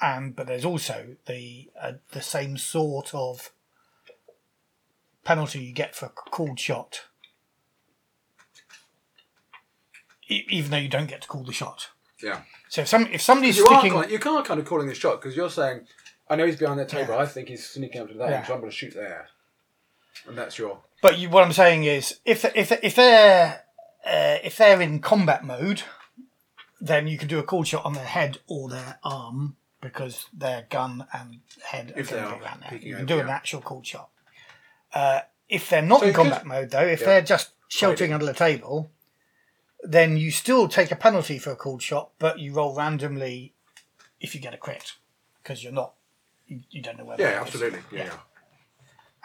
and 0.00 0.34
but 0.34 0.46
there's 0.46 0.64
also 0.64 1.16
the 1.26 1.70
uh, 1.80 1.92
the 2.12 2.22
same 2.22 2.56
sort 2.56 3.14
of 3.14 3.52
penalty 5.24 5.60
you 5.64 5.72
get 5.74 5.94
for 5.94 6.06
a 6.06 6.10
called 6.10 6.58
shot, 6.58 7.02
even 10.30 10.70
though 10.70 10.76
you 10.78 10.88
don't 10.88 11.08
get 11.08 11.22
to 11.22 11.28
call 11.28 11.42
the 11.44 11.52
shot. 11.52 11.88
Yeah. 12.22 12.42
So 12.68 12.82
if 12.82 12.88
some 12.88 13.06
if 13.06 13.20
somebody's 13.22 13.56
You 13.58 13.66
are, 13.66 13.80
sticking, 13.80 13.98
kind- 13.98 14.10
you 14.10 14.18
can't 14.18 14.44
kind 14.46 14.60
of 14.60 14.66
calling 14.66 14.88
the 14.88 14.94
shot 14.94 15.20
because 15.20 15.36
you're 15.36 15.50
saying, 15.50 15.86
I 16.28 16.36
know 16.36 16.46
he's 16.46 16.56
behind 16.56 16.78
that 16.80 16.88
table. 16.88 17.14
Yeah. 17.14 17.20
I 17.20 17.26
think 17.26 17.48
he's 17.48 17.66
sneaking 17.68 18.00
up 18.02 18.08
to 18.08 18.14
that, 18.18 18.30
Yeah. 18.30 18.46
so 18.46 18.54
I'm 18.54 18.60
going 18.60 18.70
to 18.70 18.76
shoot 18.76 18.94
there. 18.94 19.28
And 20.28 20.36
that's 20.36 20.58
your. 20.58 20.78
But 21.02 21.18
you, 21.18 21.30
what 21.30 21.44
I'm 21.44 21.52
saying 21.52 21.84
is, 21.84 22.18
if 22.24 22.44
if 22.54 22.70
if 22.72 22.94
they're 22.94 23.62
uh, 24.06 24.36
if 24.44 24.56
they're 24.56 24.80
in 24.80 25.00
combat 25.00 25.44
mode, 25.44 25.82
then 26.80 27.06
you 27.06 27.16
can 27.18 27.28
do 27.28 27.38
a 27.38 27.42
call 27.42 27.64
shot 27.64 27.84
on 27.84 27.94
their 27.94 28.04
head 28.04 28.38
or 28.46 28.68
their 28.68 28.98
arm 29.02 29.56
because 29.80 30.26
their 30.32 30.66
gun 30.68 31.06
and 31.12 31.40
head 31.64 31.90
are 31.96 32.02
going 32.02 32.06
to 32.06 32.12
be 32.38 32.44
around 32.44 32.62
there. 32.68 32.78
You 32.78 32.96
can 32.96 33.06
do 33.06 33.18
an 33.18 33.28
yeah. 33.28 33.34
actual 33.34 33.62
call 33.62 33.82
shot. 33.82 34.10
Uh, 34.92 35.20
if 35.48 35.70
they're 35.70 35.80
not 35.82 36.00
So 36.00 36.04
in 36.04 36.08
you 36.10 36.14
could- 36.14 36.22
combat 36.22 36.44
mode, 36.46 36.70
though, 36.70 36.86
if 36.86 37.00
they're 37.00 37.22
just 37.22 37.50
sheltering 37.68 38.12
under 38.12 38.26
the 38.26 38.34
table, 38.34 38.90
then 39.82 40.16
you 40.16 40.30
still 40.30 40.68
take 40.68 40.90
a 40.90 40.96
penalty 40.96 41.38
for 41.38 41.50
a 41.50 41.56
called 41.56 41.82
shot, 41.82 42.10
but 42.18 42.38
you 42.38 42.52
roll 42.52 42.74
randomly 42.76 43.54
if 44.20 44.34
you 44.34 44.40
get 44.40 44.54
a 44.54 44.58
crit 44.58 44.92
because 45.42 45.62
you're 45.64 45.72
not. 45.72 45.94
You, 46.46 46.60
you 46.70 46.82
don't 46.82 46.98
know 46.98 47.04
where. 47.04 47.20
Yeah, 47.20 47.40
absolutely. 47.40 47.80
Yeah, 47.90 47.98
Yeah. 47.98 48.04
yeah. 48.06 48.18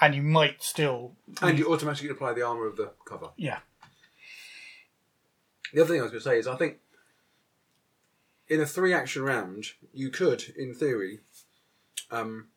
And 0.02 0.14
you 0.14 0.22
might 0.22 0.62
still. 0.62 1.14
And 1.42 1.58
you 1.58 1.72
automatically 1.72 2.10
apply 2.10 2.34
the 2.34 2.42
armor 2.42 2.68
of 2.68 2.76
the 2.76 2.92
cover. 3.06 3.30
Yeah. 3.38 3.60
The 5.74 5.82
other 5.82 5.90
thing 5.94 6.00
I 6.00 6.04
was 6.04 6.12
going 6.12 6.22
to 6.24 6.30
say 6.30 6.38
is 6.40 6.48
I 6.48 6.56
think 6.56 6.78
in 8.48 8.62
a 8.62 8.66
three 8.66 8.94
action 8.94 9.24
round, 9.24 9.66
you 9.94 10.10
could, 10.10 10.44
in 10.58 10.74
theory, 10.74 11.20
um, 12.12 12.48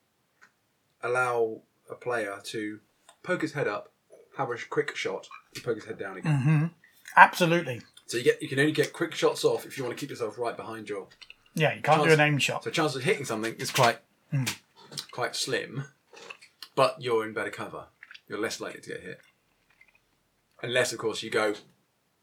allow 1.02 1.62
a 1.90 1.94
player 1.94 2.38
to 2.44 2.80
poke 3.22 3.42
his 3.42 3.52
head 3.52 3.66
up, 3.68 3.92
have 4.36 4.50
a 4.50 4.56
quick 4.68 4.94
shot, 4.96 5.26
and 5.54 5.64
poke 5.64 5.76
his 5.76 5.84
head 5.86 5.98
down 5.98 6.18
again. 6.18 6.70
Absolutely. 7.16 7.80
So 8.06 8.16
you 8.16 8.24
get 8.24 8.40
you 8.42 8.48
can 8.48 8.58
only 8.58 8.72
get 8.72 8.92
quick 8.92 9.14
shots 9.14 9.44
off 9.44 9.66
if 9.66 9.76
you 9.76 9.84
want 9.84 9.96
to 9.96 10.00
keep 10.00 10.10
yourself 10.10 10.38
right 10.38 10.56
behind 10.56 10.88
your 10.88 11.08
Yeah, 11.54 11.74
you 11.74 11.82
can't 11.82 12.02
do 12.02 12.08
Chance- 12.08 12.20
an 12.20 12.26
aim 12.26 12.38
shot. 12.38 12.64
So 12.64 12.70
chance 12.70 12.94
of 12.94 13.02
hitting 13.02 13.24
something 13.24 13.54
is 13.56 13.70
quite 13.70 13.98
quite 15.10 15.34
slim, 15.36 15.84
but 16.74 16.96
you're 17.00 17.26
in 17.26 17.32
better 17.34 17.50
cover. 17.50 17.86
you're 18.28 18.38
less 18.38 18.60
likely 18.60 18.80
to 18.82 18.88
get 18.90 19.00
hit. 19.02 19.20
Unless, 20.62 20.92
of 20.92 20.98
course, 20.98 21.22
you 21.22 21.30
go 21.30 21.54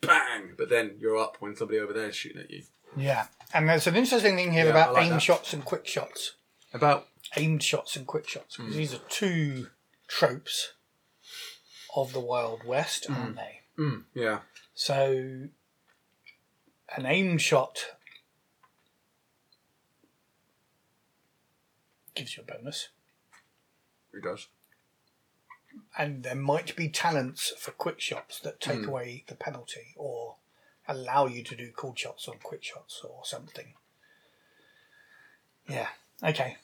bang, 0.01 0.53
but 0.57 0.69
then 0.69 0.97
you're 0.99 1.17
up 1.17 1.37
when 1.39 1.55
somebody 1.55 1.79
over 1.79 1.93
there 1.93 2.09
is 2.09 2.15
shooting 2.15 2.41
at 2.41 2.51
you. 2.51 2.63
Yeah. 2.95 3.25
And 3.53 3.67
there's 3.67 3.87
an 3.87 3.95
interesting 3.95 4.35
thing 4.35 4.51
here 4.51 4.65
Yeah, 4.65 4.69
about 4.71 4.93
like 4.93 5.05
aim 5.05 5.13
that. 5.13 5.21
shots 5.21 5.51
and 5.53 5.63
quick 5.65 5.87
shots. 5.87 6.33
About 6.73 7.07
Aimed 7.37 7.63
shots 7.63 7.95
and 7.95 8.05
quick 8.05 8.27
shots. 8.29 8.55
Hmm. 8.55 8.67
'Cause 8.67 8.75
These 8.75 8.93
are 8.93 8.99
two 9.09 9.69
tropes 10.07 10.73
of 11.95 12.13
the 12.13 12.19
Wild 12.19 12.63
West, 12.65 13.05
Hmm. 13.07 13.13
aren't 13.15 13.35
they? 13.37 13.61
yeah, 14.13 14.41
So, 14.75 15.47
an 16.95 17.05
aim 17.05 17.37
shot 17.37 17.79
gives 22.13 22.37
you 22.37 22.43
a 22.43 22.51
bonus, 22.53 22.89
it 24.13 24.23
does. 24.23 24.47
and 25.97 26.23
there 26.23 26.35
might 26.35 26.73
be 26.77 26.87
talents 26.87 27.51
for 27.57 27.71
quick 27.71 27.99
shots 27.99 28.39
that 28.39 28.61
take 28.61 28.79
Hmm. 28.81 28.87
away 28.89 29.23
the 29.27 29.35
penalty 29.35 29.93
or 29.97 30.37
allow 30.87 31.25
you 31.25 31.43
to 31.43 31.55
do 31.55 31.71
cool 31.75 31.93
shots 31.95 32.27
on 32.29 32.37
quick 32.39 32.63
shots 32.63 33.01
or 33.03 33.25
something. 33.25 33.73
Yeah. 35.67 35.89
Okay. 36.23 36.57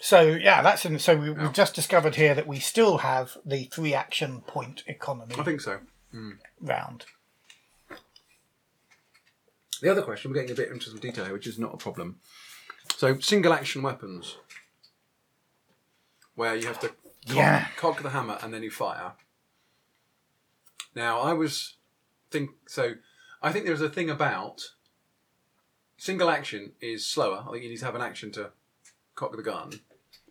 So 0.00 0.22
yeah, 0.22 0.62
that's 0.62 0.86
in, 0.86 0.98
so 0.98 1.16
we, 1.16 1.30
we've 1.30 1.52
just 1.52 1.74
discovered 1.74 2.14
here 2.16 2.34
that 2.34 2.46
we 2.46 2.58
still 2.60 2.98
have 2.98 3.36
the 3.44 3.64
three 3.64 3.92
action 3.92 4.40
point 4.40 4.82
economy 4.86 5.34
I 5.38 5.42
think 5.42 5.60
so. 5.60 5.80
Round. 6.60 7.04
The 9.80 9.90
other 9.90 10.02
question, 10.02 10.30
we're 10.30 10.34
getting 10.36 10.50
a 10.52 10.54
bit 10.54 10.70
into 10.70 10.90
some 10.90 10.98
detail 10.98 11.24
here, 11.24 11.32
which 11.32 11.46
is 11.46 11.58
not 11.58 11.74
a 11.74 11.78
problem. 11.78 12.20
So, 12.96 13.18
single 13.18 13.52
action 13.52 13.82
weapons, 13.82 14.36
where 16.34 16.54
you 16.54 16.66
have 16.66 16.80
to 16.80 16.88
cock, 16.88 16.96
Yeah. 17.36 17.68
cock 17.76 18.02
the 18.02 18.10
hammer 18.10 18.38
and 18.42 18.52
then 18.52 18.62
you 18.62 18.70
fire. 18.70 19.14
Now, 20.94 21.20
I 21.20 21.32
was 21.32 21.76
think 22.30 22.50
so. 22.68 22.94
I 23.42 23.52
think 23.52 23.64
there's 23.64 23.80
a 23.80 23.88
thing 23.88 24.10
about 24.10 24.74
single 25.96 26.28
action 26.30 26.72
is 26.80 27.06
slower. 27.06 27.44
I 27.46 27.50
think 27.52 27.62
you 27.64 27.70
need 27.70 27.78
to 27.78 27.84
have 27.84 27.94
an 27.94 28.02
action 28.02 28.30
to 28.32 28.52
cock 29.14 29.34
the 29.34 29.42
gun, 29.42 29.80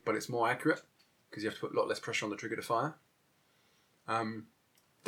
but 0.05 0.15
it's 0.15 0.29
more 0.29 0.49
accurate 0.49 0.81
because 1.29 1.43
you 1.43 1.49
have 1.49 1.55
to 1.55 1.61
put 1.61 1.73
a 1.73 1.77
lot 1.79 1.87
less 1.87 1.99
pressure 1.99 2.25
on 2.25 2.29
the 2.29 2.35
trigger 2.37 2.55
to 2.55 2.61
fire. 2.61 2.95
Um, 4.07 4.47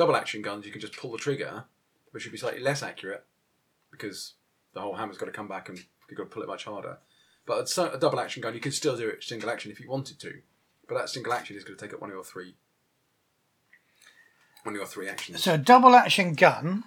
double 0.01 0.15
action 0.15 0.41
guns, 0.41 0.65
you 0.65 0.71
can 0.71 0.81
just 0.81 0.97
pull 0.97 1.11
the 1.11 1.17
trigger, 1.19 1.65
which 2.09 2.25
would 2.25 2.31
be 2.31 2.37
slightly 2.37 2.59
less 2.59 2.81
accurate 2.81 3.23
because 3.91 4.33
the 4.73 4.81
whole 4.81 4.95
hammer's 4.95 5.15
got 5.15 5.27
to 5.27 5.31
come 5.31 5.47
back 5.47 5.69
and 5.69 5.77
you've 6.09 6.17
got 6.17 6.23
to 6.23 6.29
pull 6.29 6.41
it 6.41 6.47
much 6.49 6.65
harder. 6.65 6.97
But 7.45 7.77
a, 7.77 7.93
a 7.93 7.99
double 7.99 8.19
action 8.19 8.41
gun, 8.41 8.55
you 8.55 8.59
can 8.59 8.71
still 8.71 8.97
do 8.97 9.07
it 9.07 9.23
single 9.23 9.51
action 9.51 9.71
if 9.71 9.79
you 9.79 9.87
wanted 9.87 10.19
to, 10.21 10.41
but 10.87 10.95
that 10.95 11.09
single 11.09 11.33
action 11.33 11.55
is 11.55 11.63
going 11.63 11.77
to 11.77 11.85
take 11.85 11.93
up 11.93 12.01
one 12.01 12.09
of 12.09 12.15
your 12.15 12.23
three, 12.23 12.55
one 14.63 14.73
of 14.73 14.79
your 14.79 14.87
three 14.87 15.07
actions. 15.07 15.43
So 15.43 15.53
a 15.53 15.59
double 15.59 15.93
action 15.93 16.33
gun, 16.33 16.83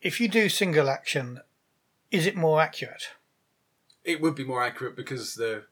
if 0.00 0.20
you 0.20 0.26
do 0.26 0.48
single 0.48 0.90
action, 0.90 1.42
is 2.10 2.26
it 2.26 2.34
more 2.34 2.60
accurate? 2.60 3.10
It 4.02 4.20
would 4.20 4.34
be 4.34 4.42
more 4.42 4.64
accurate 4.64 4.96
because 4.96 5.36
the 5.36 5.66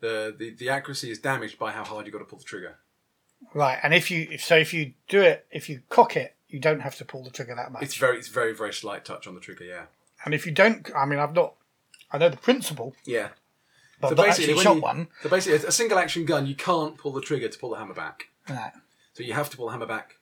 the, 0.00 0.34
the, 0.36 0.50
the 0.50 0.70
accuracy 0.70 1.08
is 1.08 1.20
damaged 1.20 1.56
by 1.56 1.70
how 1.70 1.84
hard 1.84 2.04
you've 2.04 2.12
got 2.12 2.18
to 2.18 2.24
pull 2.24 2.40
the 2.40 2.44
trigger. 2.44 2.78
Right, 3.54 3.78
and 3.82 3.94
if 3.94 4.10
you 4.10 4.28
if- 4.30 4.42
so 4.44 4.56
if 4.56 4.72
you 4.74 4.92
do 5.08 5.20
it 5.22 5.46
if 5.50 5.68
you 5.68 5.82
cock 5.88 6.16
it, 6.16 6.34
you 6.48 6.60
don't 6.60 6.80
have 6.80 6.96
to 6.96 7.04
pull 7.04 7.24
the 7.24 7.30
trigger 7.30 7.54
that 7.54 7.72
much. 7.72 7.82
It's 7.82 7.94
very 7.96 8.18
it's 8.18 8.28
very 8.28 8.54
very 8.54 8.72
slight 8.72 9.04
touch 9.04 9.26
on 9.26 9.34
the 9.34 9.40
trigger. 9.40 9.64
Yeah, 9.64 9.84
and 10.24 10.34
if 10.34 10.46
you 10.46 10.52
don't, 10.52 10.90
I 10.94 11.04
mean, 11.06 11.18
I've 11.18 11.34
not, 11.34 11.54
I 12.12 12.18
know 12.18 12.28
the 12.28 12.36
principle, 12.36 12.94
yeah. 13.04 13.28
but 14.00 14.08
So 14.08 14.12
I've 14.12 14.16
not 14.18 14.26
basically, 14.26 14.44
actually 14.44 14.54
when 14.54 14.64
shot 14.64 14.76
you, 14.76 14.82
one. 14.82 15.08
so 15.22 15.28
basically, 15.28 15.68
a 15.68 15.72
single 15.72 15.98
action 15.98 16.24
gun, 16.24 16.46
you 16.46 16.54
can't 16.54 16.96
pull 16.98 17.12
the 17.12 17.20
trigger 17.20 17.48
to 17.48 17.58
pull 17.58 17.70
the 17.70 17.76
hammer 17.78 17.94
back. 17.94 18.28
Right. 18.48 18.72
So 19.14 19.22
you 19.22 19.32
have 19.32 19.50
to 19.50 19.56
pull 19.56 19.66
the 19.66 19.72
hammer 19.72 19.86
back. 19.86 20.16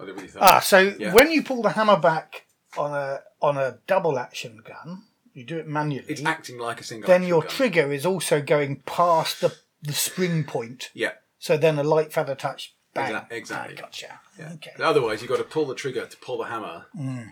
Oh, 0.00 0.06
really. 0.06 0.28
Ah, 0.40 0.60
so 0.60 0.78
Yeah. 0.98 1.12
when 1.12 1.30
you 1.30 1.42
pull 1.42 1.62
the 1.62 1.70
hammer 1.70 1.96
back 1.98 2.46
on 2.76 2.92
a 2.92 3.22
on 3.40 3.56
a 3.56 3.78
double 3.86 4.18
action 4.18 4.60
gun, 4.64 5.04
you 5.34 5.44
do 5.44 5.58
it 5.58 5.68
manually. 5.68 6.06
It's 6.08 6.24
acting 6.24 6.58
like 6.58 6.80
a 6.80 6.84
single. 6.84 7.06
then 7.06 7.22
your 7.22 7.42
gun. 7.42 7.50
trigger 7.50 7.92
is 7.92 8.04
also 8.06 8.40
going 8.42 8.80
past 8.86 9.40
the 9.40 9.54
the 9.82 9.92
spring 9.92 10.44
point. 10.44 10.90
Yeah. 10.94 11.12
So 11.44 11.58
then 11.58 11.78
a 11.78 11.84
light 11.84 12.10
feather 12.10 12.34
touch. 12.34 12.74
Bang. 12.94 13.12
Exac- 13.12 13.32
exactly. 13.32 13.76
Ah, 13.76 13.80
gotcha. 13.82 14.20
Okay. 14.40 14.70
Otherwise, 14.82 15.20
you've 15.20 15.28
got 15.28 15.36
to 15.36 15.44
pull 15.44 15.66
the 15.66 15.74
trigger 15.74 16.06
to 16.06 16.16
pull 16.16 16.38
the 16.38 16.44
hammer, 16.44 16.86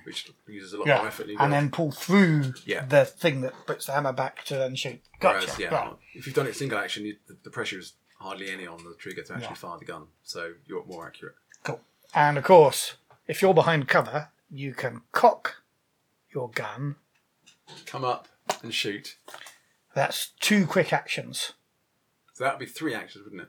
which 0.04 0.30
uses 0.46 0.74
a 0.74 0.78
lot 0.78 0.86
more 0.86 0.96
Mm. 0.96 1.00
Yeah, 1.00 1.06
effort. 1.06 1.26
You've 1.28 1.40
and 1.40 1.50
got- 1.50 1.56
then 1.60 1.70
pull 1.70 1.92
through 1.92 2.52
Yeah. 2.66 2.84
the 2.84 3.06
thing 3.06 3.40
that 3.40 3.54
puts 3.66 3.86
the 3.86 3.92
hammer 3.92 4.12
back 4.12 4.44
to 4.44 4.56
then 4.56 4.76
shoot. 4.76 5.00
Gotcha. 5.18 5.38
Whereas, 5.46 5.58
yeah, 5.58 5.74
Right. 5.74 5.96
if 6.12 6.26
you've 6.26 6.34
done 6.34 6.46
it 6.46 6.54
single 6.56 6.76
action, 6.78 7.06
you, 7.06 7.16
the, 7.26 7.38
the 7.42 7.48
pressure 7.48 7.78
is 7.78 7.94
hardly 8.20 8.50
any 8.50 8.66
on 8.66 8.84
the 8.84 8.94
trigger 8.98 9.22
to 9.22 9.32
actually 9.32 9.46
Yeah. 9.48 9.54
fire 9.54 9.78
the 9.78 9.86
gun, 9.86 10.08
so 10.22 10.52
you're 10.66 10.84
more 10.84 11.06
accurate. 11.06 11.36
Cool. 11.64 11.80
And 12.12 12.36
of 12.36 12.44
course, 12.44 12.96
if 13.26 13.40
you're 13.40 13.54
behind 13.54 13.88
cover, 13.88 14.28
you 14.50 14.74
can 14.74 15.00
cock 15.12 15.62
your 16.34 16.50
gun. 16.50 16.96
Come 17.86 18.04
up 18.04 18.28
and 18.62 18.74
shoot. 18.74 19.16
That's 19.94 20.32
two 20.38 20.66
quick 20.66 20.92
actions. 20.92 21.52
So 22.34 22.44
that 22.44 22.54
would 22.58 22.66
be 22.66 22.70
three 22.70 22.94
actions, 22.94 23.24
wouldn't 23.24 23.40
it? 23.42 23.48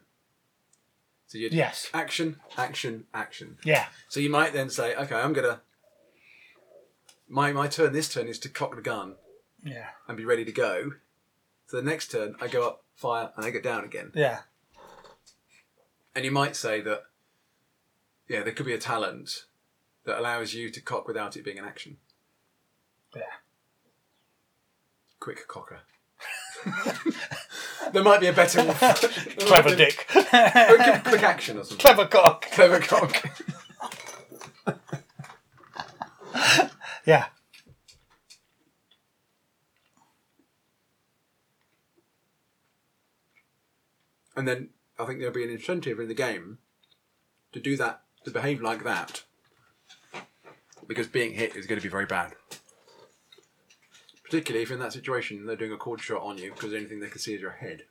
So 1.34 1.40
you'd 1.40 1.52
Yes. 1.52 1.90
action, 1.96 2.40
action, 2.58 3.08
action. 3.12 3.58
Yeah. 3.64 3.88
So 4.08 4.20
you 4.20 4.30
might 4.30 4.54
then 4.54 4.70
say, 4.70 4.96
okay, 4.96 5.16
I'm 5.16 5.34
gonna. 5.34 5.64
My 7.28 7.52
my 7.52 7.68
turn 7.68 7.92
this 7.92 8.08
turn 8.14 8.28
is 8.28 8.38
to 8.42 8.50
cock 8.50 8.76
the 8.76 8.84
gun 8.84 9.16
Yeah. 9.64 9.90
and 10.08 10.16
be 10.16 10.26
ready 10.26 10.46
to 10.46 10.52
go. 10.52 10.92
So 11.66 11.78
the 11.78 11.82
next 11.90 12.12
turn, 12.12 12.36
I 12.40 12.48
go 12.48 12.68
up, 12.68 12.84
fire, 12.94 13.34
and 13.36 13.44
I 13.44 13.50
get 13.50 13.64
down 13.64 13.84
again. 13.84 14.12
Yeah. 14.14 14.42
And 16.14 16.24
you 16.24 16.30
might 16.30 16.56
say 16.56 16.82
that, 16.82 17.06
yeah, 18.28 18.44
there 18.44 18.54
could 18.54 18.68
be 18.68 18.74
a 18.76 18.78
talent 18.78 19.46
that 20.04 20.20
allows 20.20 20.54
you 20.54 20.70
to 20.70 20.82
cock 20.82 21.08
without 21.08 21.36
it 21.36 21.44
being 21.44 21.58
an 21.58 21.66
action. 21.66 21.98
Yeah. 23.16 23.24
Quick 25.20 25.48
cocker. 25.48 25.80
there 27.94 28.04
might 28.04 28.20
be 28.20 28.28
a 28.28 28.34
better 28.34 28.64
one. 28.64 28.76
Clever 29.40 29.76
dick. 29.76 30.06
Quick, 30.08 31.04
quick 31.04 31.24
action 31.24 31.58
or 31.58 31.64
something. 31.64 31.78
Clever 31.78 32.08
cock. 32.08 32.50
Clever 32.52 32.80
cock. 32.80 33.24
Yeah. 37.06 37.26
And 44.36 44.48
then 44.48 44.70
I 44.98 45.06
think 45.06 45.20
there'll 45.20 45.34
be 45.34 45.44
an 45.44 45.50
incentive 45.50 46.00
in 46.00 46.08
the 46.08 46.14
game 46.14 46.58
to 47.52 47.60
do 47.60 47.78
that, 47.78 48.02
to 48.26 48.32
behave 48.32 48.62
like 48.62 48.84
that, 48.84 49.24
because 50.88 51.08
being 51.08 51.34
hit 51.34 51.56
is 51.56 51.68
going 51.68 51.80
to 51.80 51.84
be 51.84 51.92
very 51.92 52.08
bad. 52.08 52.34
Particularly 54.34 54.64
if 54.64 54.72
in 54.72 54.80
that 54.80 54.92
situation 54.92 55.46
they're 55.46 55.56
doing 55.56 55.74
a 55.74 55.78
called 55.78 56.02
shot 56.02 56.24
on 56.24 56.40
you 56.40 56.52
because 56.52 56.72
the 56.72 56.78
only 56.78 56.90
thing 56.90 57.00
they 57.00 57.08
can 57.08 57.20
see 57.20 57.36
is 57.36 57.42
your 57.42 57.52
head. 57.52 57.84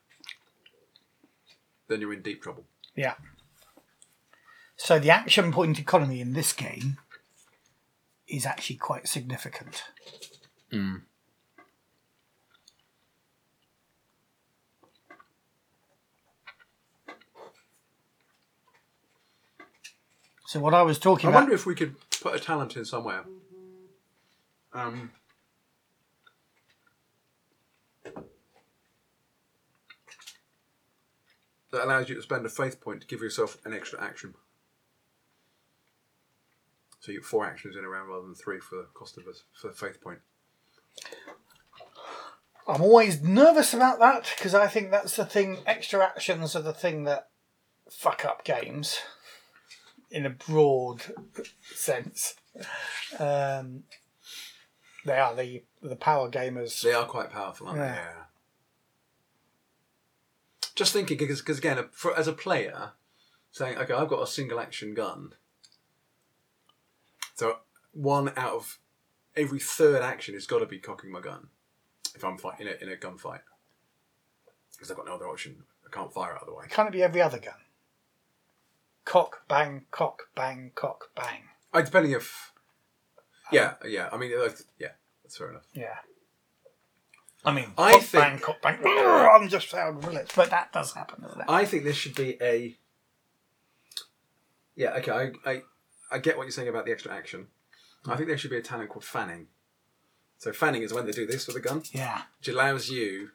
Then 1.86 2.01
you're 2.01 2.12
in 2.12 2.20
deep 2.20 2.43
trouble. 2.43 2.64
Yeah. 2.97 3.14
So 4.76 4.99
the 4.99 5.09
action 5.11 5.53
point 5.53 5.78
economy 5.78 6.20
in 6.20 6.32
this 6.32 6.53
game 6.53 6.99
is 8.26 8.45
actually 8.45 8.74
quite 8.74 9.07
significant. 9.07 9.84
So 20.47 20.59
what 20.59 20.74
I 20.74 20.82
was 20.82 20.99
talking 20.99 21.28
I 21.28 21.30
about, 21.30 21.43
wonder 21.43 21.55
if 21.55 21.66
we 21.66 21.76
could 21.76 21.95
put 22.20 22.34
a 22.34 22.40
talent 22.40 22.76
in 22.76 22.84
somewhere. 22.84 23.22
Um, 24.72 25.12
that 31.72 31.84
allows 31.84 32.08
you 32.08 32.14
to 32.14 32.22
spend 32.22 32.46
a 32.46 32.50
faith 32.50 32.80
point 32.80 33.00
to 33.00 33.06
give 33.06 33.20
yourself 33.20 33.58
an 33.64 33.72
extra 33.72 34.02
action. 34.02 34.34
So 37.00 37.10
you 37.10 37.18
get 37.18 37.26
four 37.26 37.44
actions 37.44 37.74
in 37.76 37.84
a 37.84 37.88
round 37.88 38.08
rather 38.08 38.22
than 38.22 38.34
three 38.34 38.60
for 38.60 38.76
the 38.76 38.86
cost 38.94 39.18
of 39.18 39.24
a 39.24 39.32
for 39.58 39.70
a 39.70 39.72
faith 39.72 40.00
point. 40.00 40.20
I'm 42.68 42.82
always 42.82 43.20
nervous 43.20 43.74
about 43.74 43.98
that 43.98 44.30
because 44.36 44.54
I 44.54 44.68
think 44.68 44.92
that's 44.92 45.16
the 45.16 45.24
thing. 45.24 45.58
Extra 45.66 46.04
actions 46.04 46.54
are 46.54 46.62
the 46.62 46.72
thing 46.72 47.04
that 47.04 47.28
fuck 47.90 48.24
up 48.24 48.44
games 48.44 49.00
in 50.12 50.26
a 50.26 50.30
broad 50.30 51.02
sense. 51.74 52.36
Um, 53.18 53.84
they 55.04 55.18
are 55.18 55.34
the 55.34 55.64
the 55.82 55.96
power 55.96 56.30
gamers. 56.30 56.82
They 56.82 56.92
are 56.92 57.06
quite 57.06 57.30
powerful, 57.30 57.66
aren't 57.66 57.80
they? 57.80 57.86
Yeah. 57.86 58.12
Just 60.74 60.92
thinking, 60.92 61.18
because 61.18 61.58
again, 61.58 61.84
for, 61.92 62.16
as 62.16 62.26
a 62.26 62.32
player, 62.32 62.92
saying, 63.50 63.76
okay, 63.78 63.94
I've 63.94 64.08
got 64.08 64.22
a 64.22 64.26
single 64.26 64.58
action 64.58 64.94
gun. 64.94 65.34
So 67.34 67.58
one 67.92 68.32
out 68.36 68.54
of 68.54 68.78
every 69.36 69.58
third 69.58 70.02
action 70.02 70.34
has 70.34 70.46
got 70.46 70.60
to 70.60 70.66
be 70.66 70.78
cocking 70.78 71.10
my 71.10 71.20
gun 71.20 71.48
if 72.14 72.24
I'm 72.24 72.38
fighting 72.38 72.66
in 72.66 72.72
a, 72.72 72.82
in 72.84 72.92
a 72.92 72.96
gunfight. 72.96 73.40
Because 74.72 74.90
I've 74.90 74.96
got 74.96 75.06
no 75.06 75.14
other 75.14 75.28
option. 75.28 75.64
I 75.86 75.94
can't 75.94 76.12
fire 76.12 76.34
it 76.34 76.42
otherwise. 76.42 76.68
Can't 76.70 76.88
it 76.88 76.92
be 76.92 77.02
every 77.02 77.20
other 77.20 77.38
gun? 77.38 77.54
cock, 79.04 79.46
bang, 79.48 79.84
cock, 79.90 80.28
bang, 80.34 80.72
cock, 80.74 81.10
bang. 81.14 81.42
I 81.72 81.82
depending 81.82 82.12
if. 82.12 82.52
Yeah, 83.50 83.74
yeah. 83.84 84.08
I 84.12 84.16
mean, 84.16 84.32
uh, 84.32 84.48
yeah, 84.78 84.92
that's 85.22 85.36
fair 85.36 85.50
enough. 85.50 85.66
Yeah. 85.74 85.96
I 87.45 87.53
mean, 87.53 87.72
I 87.76 87.99
think- 87.99 88.12
bang, 88.12 88.38
cock, 88.38 88.62
bang. 88.62 88.78
I'm 88.84 89.49
just 89.49 89.68
saying 89.70 89.99
bullets, 90.01 90.32
but 90.34 90.51
that 90.51 90.72
does 90.72 90.93
happen, 90.93 91.22
doesn't 91.22 91.40
it? 91.40 91.47
I 91.49 91.64
think 91.64 91.84
this 91.84 91.97
should 91.97 92.14
be 92.14 92.36
a. 92.40 92.76
Yeah, 94.76 94.95
okay. 94.99 95.11
I, 95.45 95.51
I, 95.51 95.62
I 96.12 96.18
get 96.18 96.36
what 96.36 96.45
you're 96.45 96.53
saying 96.53 96.68
about 96.68 96.86
the 96.86 96.93
extra 96.93 97.12
action. 97.12 97.49
I 98.07 98.16
think 98.16 98.28
there 98.28 98.38
should 98.38 98.51
be 98.51 98.57
a 98.57 98.62
talent 98.62 98.90
called 98.90 99.05
fanning. 99.05 99.47
So 100.38 100.53
fanning 100.53 100.82
is 100.82 100.93
when 100.93 101.07
they 101.07 101.12
do 101.12 101.26
this 101.26 101.47
with 101.47 101.57
a 101.57 101.61
gun, 101.61 101.82
yeah. 101.93 102.22
which 102.38 102.49
allows 102.49 102.88
you, 102.88 103.30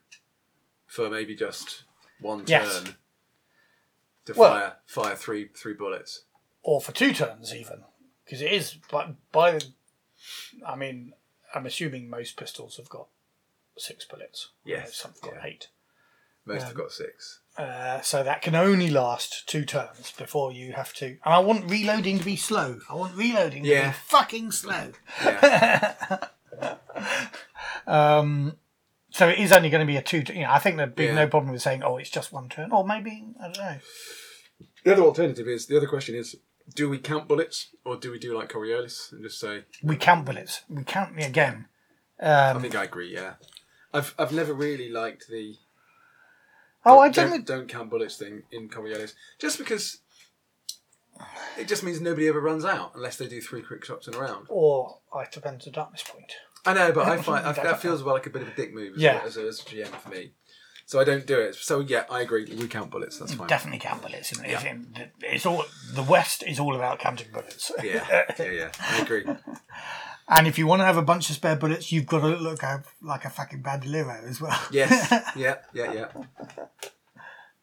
for 0.86 1.10
maybe 1.10 1.36
just 1.36 1.84
one 2.20 2.44
Yes. 2.48 2.82
turn, 2.84 2.96
to 4.26 4.34
Well- 4.34 4.52
fire 4.52 4.76
fire 4.86 5.16
three 5.16 5.50
three 5.56 5.74
bullets. 5.74 6.24
Or 6.64 6.82
for 6.82 6.92
two 6.92 7.14
turns, 7.14 7.54
even. 7.56 7.84
Because 8.26 8.42
it 8.42 8.52
is, 8.52 8.74
by, 8.92 9.14
by. 9.32 9.60
I 10.66 10.76
mean, 10.76 11.14
I'm 11.56 11.66
assuming 11.66 12.10
most 12.10 12.36
pistols 12.36 12.76
have 12.76 12.90
got 12.90 13.08
six 13.82 14.06
bullets. 14.06 14.50
Yes, 14.66 14.96
Some 14.96 15.12
have 15.14 15.22
got 15.22 15.34
yeah. 15.36 15.46
eight. 15.50 15.68
Most 16.46 16.64
have 16.64 16.76
got 16.76 16.92
six. 16.92 17.42
Uh, 17.58 18.00
so 18.02 18.24
that 18.24 18.42
can 18.42 18.56
only 18.56 18.90
last 18.90 19.48
two 19.50 19.66
turns 19.66 20.12
before 20.18 20.52
you 20.52 20.74
have 20.74 20.94
to. 20.94 21.06
And 21.08 21.20
I 21.26 21.40
want 21.40 21.70
reloading 21.70 22.20
to 22.20 22.26
be 22.26 22.36
slow. 22.36 22.80
I 22.90 22.96
want 22.96 23.16
reloading 23.16 23.64
to 23.64 23.70
be 23.70 23.92
fucking 24.06 24.52
slow. 24.52 24.92
Yeah, 25.24 25.96
Um, 27.88 28.58
so 29.12 29.30
it 29.30 29.40
is 29.40 29.52
only 29.54 29.70
going 29.70 29.86
to 29.86 29.92
be 29.92 29.98
a 29.98 30.02
two. 30.02 30.24
You 30.34 30.42
know, 30.44 30.52
I 30.52 30.60
think 30.60 30.78
there'd 30.78 30.96
be 30.96 31.06
Yeah. 31.06 31.16
no 31.16 31.28
problem 31.28 31.52
with 31.54 31.62
saying, 31.62 31.84
"Oh, 31.84 31.98
it's 31.98 32.10
just 32.10 32.34
one 32.34 32.50
turn," 32.50 32.72
or 32.72 32.86
maybe 32.86 33.24
I 33.40 33.44
don't 33.44 33.58
know. 33.58 33.78
the 34.84 34.92
other 34.94 35.02
alternative 35.04 35.48
is 35.48 35.68
the 35.68 35.78
other 35.78 35.88
question 35.88 36.16
is: 36.16 36.36
Do 36.76 36.90
we 36.90 36.98
count 36.98 37.28
bullets 37.28 37.70
or 37.86 37.96
do 37.98 38.12
we 38.12 38.20
do 38.20 38.38
like 38.38 38.50
Coriolis 38.52 39.12
and 39.12 39.24
just 39.24 39.40
say? 39.40 39.64
We 39.82 39.96
count 39.96 40.26
bullets. 40.26 40.62
We 40.70 40.84
count 40.84 41.16
me 41.16 41.24
again. 41.24 41.68
I 42.22 42.50
Um, 42.52 42.62
think 42.62 42.76
I 42.76 42.84
agree. 42.84 43.14
Yeah, 43.14 43.36
I've 43.94 44.14
I've 44.20 44.32
never 44.32 44.54
really 44.54 44.90
liked 44.90 45.28
the 45.28 45.56
oh, 46.86 47.00
I 47.00 47.10
don't, 47.10 47.30
don't. 47.30 47.46
don't 47.46 47.68
count 47.70 47.90
bullets 47.90 48.18
thing 48.18 48.44
in 48.52 48.70
Coriolis 48.70 49.14
just 49.40 49.58
because 49.58 50.00
it 51.58 51.68
just 51.68 51.84
means 51.84 52.00
nobody 52.00 52.28
ever 52.28 52.40
runs 52.40 52.66
out 52.66 52.92
unless 52.96 53.18
they 53.18 53.28
do 53.28 53.42
three 53.42 53.62
quick 53.62 53.84
shots 53.84 54.08
in 54.08 54.14
a 54.16 54.20
round. 54.20 54.46
Or 54.50 55.00
I 55.14 55.26
them 55.26 55.60
to 55.60 55.72
darkness 55.72 56.04
point. 56.04 56.32
I 56.66 56.74
know, 56.74 56.92
but 56.92 57.08
I 57.08 57.18
find 57.22 57.46
I, 57.46 57.52
that 57.54 57.82
feels 57.82 58.04
well 58.04 58.16
like 58.16 58.28
a 58.28 58.30
bit 58.30 58.42
of 58.44 58.50
a 58.50 58.52
dick 58.56 58.74
move 58.74 58.96
as, 58.96 59.02
Yeah. 59.02 59.22
as, 59.26 59.38
a, 59.38 59.48
as 59.48 59.60
a 59.62 59.64
GM 59.64 59.88
for 59.88 60.10
me. 60.10 60.32
So 60.86 61.00
I 61.02 61.04
don't 61.04 61.26
do 61.28 61.38
it. 61.40 61.56
So 61.56 61.80
yeah, 61.82 62.06
I 62.10 62.22
agree. 62.22 62.46
We 62.46 62.68
count 62.68 62.92
bullets. 62.92 63.20
That's 63.20 63.34
fine. 63.34 63.48
Definitely 63.48 63.80
count 63.80 64.02
bullets. 64.02 64.32
It? 64.32 64.40
It's, 64.46 64.64
in- 64.64 64.96
it's 65.22 65.46
all 65.46 65.66
the 65.94 66.04
West 66.04 66.44
is 66.44 66.60
all 66.60 66.76
about 66.76 67.00
counting 67.00 67.28
bullets. 67.34 67.72
Yeah, 67.84 68.24
yeah, 68.40 68.52
yeah. 68.52 68.72
I 68.80 69.02
agree. 69.02 69.26
And 70.30 70.46
if 70.48 70.58
you 70.58 70.68
want 70.68 70.82
to 70.82 70.86
have 70.86 70.98
a 70.98 71.02
bunch 71.02 71.30
of 71.30 71.36
spare 71.38 71.56
bullets, 71.56 71.90
you've 71.92 72.06
got 72.06 72.20
to 72.20 72.28
look 72.28 72.62
out 72.64 72.84
like 73.02 73.24
a 73.26 73.30
fucking 73.30 73.62
bandolero 73.62 74.22
as 74.28 74.42
well. 74.42 74.60
Yes. 74.72 75.14
Yeah, 75.38 75.56
yeah, 75.74 75.94
yeah. 75.94 76.08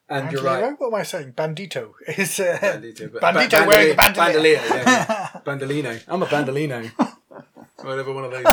And 0.09 0.33
you're 0.33 0.43
right. 0.43 0.75
What 0.79 0.89
am 0.89 0.95
I 0.95 1.03
saying? 1.03 1.33
Bandito 1.33 1.93
is 2.07 2.39
uh, 2.41 2.59
Bandito, 2.61 3.09
Bandito 3.21 3.61
ba- 3.63 3.67
wearing 3.67 3.93
a 3.93 3.95
bandoli- 3.95 3.97
bandolier. 3.97 4.59
bandolier, 4.59 4.69
yeah, 4.69 5.05
yeah. 5.09 5.29
Bandolino. 5.47 6.01
I'm 6.09 6.23
a 6.23 6.27
bandolino. 6.27 6.91
Whatever 7.85 8.13
one 8.15 8.25
of 8.25 8.31
those 8.31 8.41
is. 8.41 8.45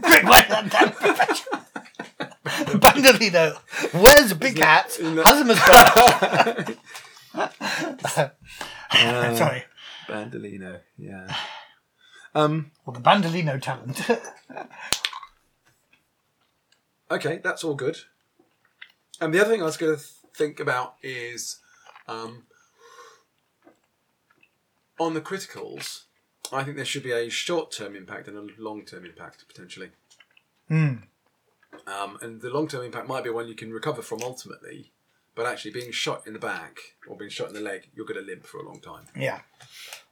That 0.00 0.66
damn 0.70 0.90
profession? 0.92 1.52
Bandolino. 2.78 3.56
Where's 3.94 4.28
the 4.30 4.34
big 4.34 4.58
hat? 4.58 4.88
that- 5.00 5.24
Husband's 5.26 5.60
got. 5.66 5.96
Uh, 8.92 9.34
Sorry. 9.34 9.64
Bandolino, 10.08 10.80
yeah. 10.98 11.34
Um, 12.34 12.72
Well, 12.84 12.94
the 12.94 13.00
Bandolino 13.00 13.60
talent. 13.60 14.10
okay, 17.10 17.40
that's 17.42 17.64
all 17.64 17.74
good. 17.74 17.98
And 19.20 19.32
the 19.32 19.40
other 19.40 19.50
thing 19.50 19.62
I 19.62 19.66
was 19.66 19.76
going 19.76 19.96
to 19.96 20.02
think 20.36 20.58
about 20.58 20.96
is 21.02 21.60
um, 22.08 22.44
on 24.98 25.14
the 25.14 25.20
criticals, 25.20 26.04
I 26.52 26.64
think 26.64 26.76
there 26.76 26.84
should 26.84 27.02
be 27.02 27.12
a 27.12 27.28
short 27.30 27.70
term 27.70 27.96
impact 27.96 28.28
and 28.28 28.36
a 28.36 28.62
long 28.62 28.84
term 28.84 29.04
impact 29.04 29.44
potentially. 29.48 29.90
Hmm. 30.68 30.94
Um, 31.86 32.18
and 32.22 32.40
the 32.40 32.50
long 32.50 32.68
term 32.68 32.84
impact 32.84 33.08
might 33.08 33.24
be 33.24 33.30
one 33.30 33.48
you 33.48 33.54
can 33.54 33.72
recover 33.72 34.02
from 34.02 34.22
ultimately, 34.22 34.92
but 35.34 35.46
actually 35.46 35.72
being 35.72 35.92
shot 35.92 36.26
in 36.26 36.32
the 36.32 36.38
back 36.38 36.78
or 37.08 37.16
being 37.16 37.30
shot 37.30 37.48
in 37.48 37.54
the 37.54 37.60
leg, 37.60 37.90
you're 37.94 38.06
going 38.06 38.20
to 38.20 38.26
limp 38.26 38.44
for 38.44 38.58
a 38.58 38.66
long 38.66 38.80
time. 38.80 39.06
yeah. 39.16 39.40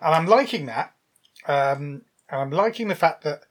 And 0.00 0.14
I'm 0.14 0.26
liking 0.26 0.66
that. 0.66 0.94
Um, 1.46 2.02
and 2.32 2.40
I'm 2.40 2.50
liking 2.50 2.88
the 2.88 2.94
fact 2.94 3.22
that 3.24 3.42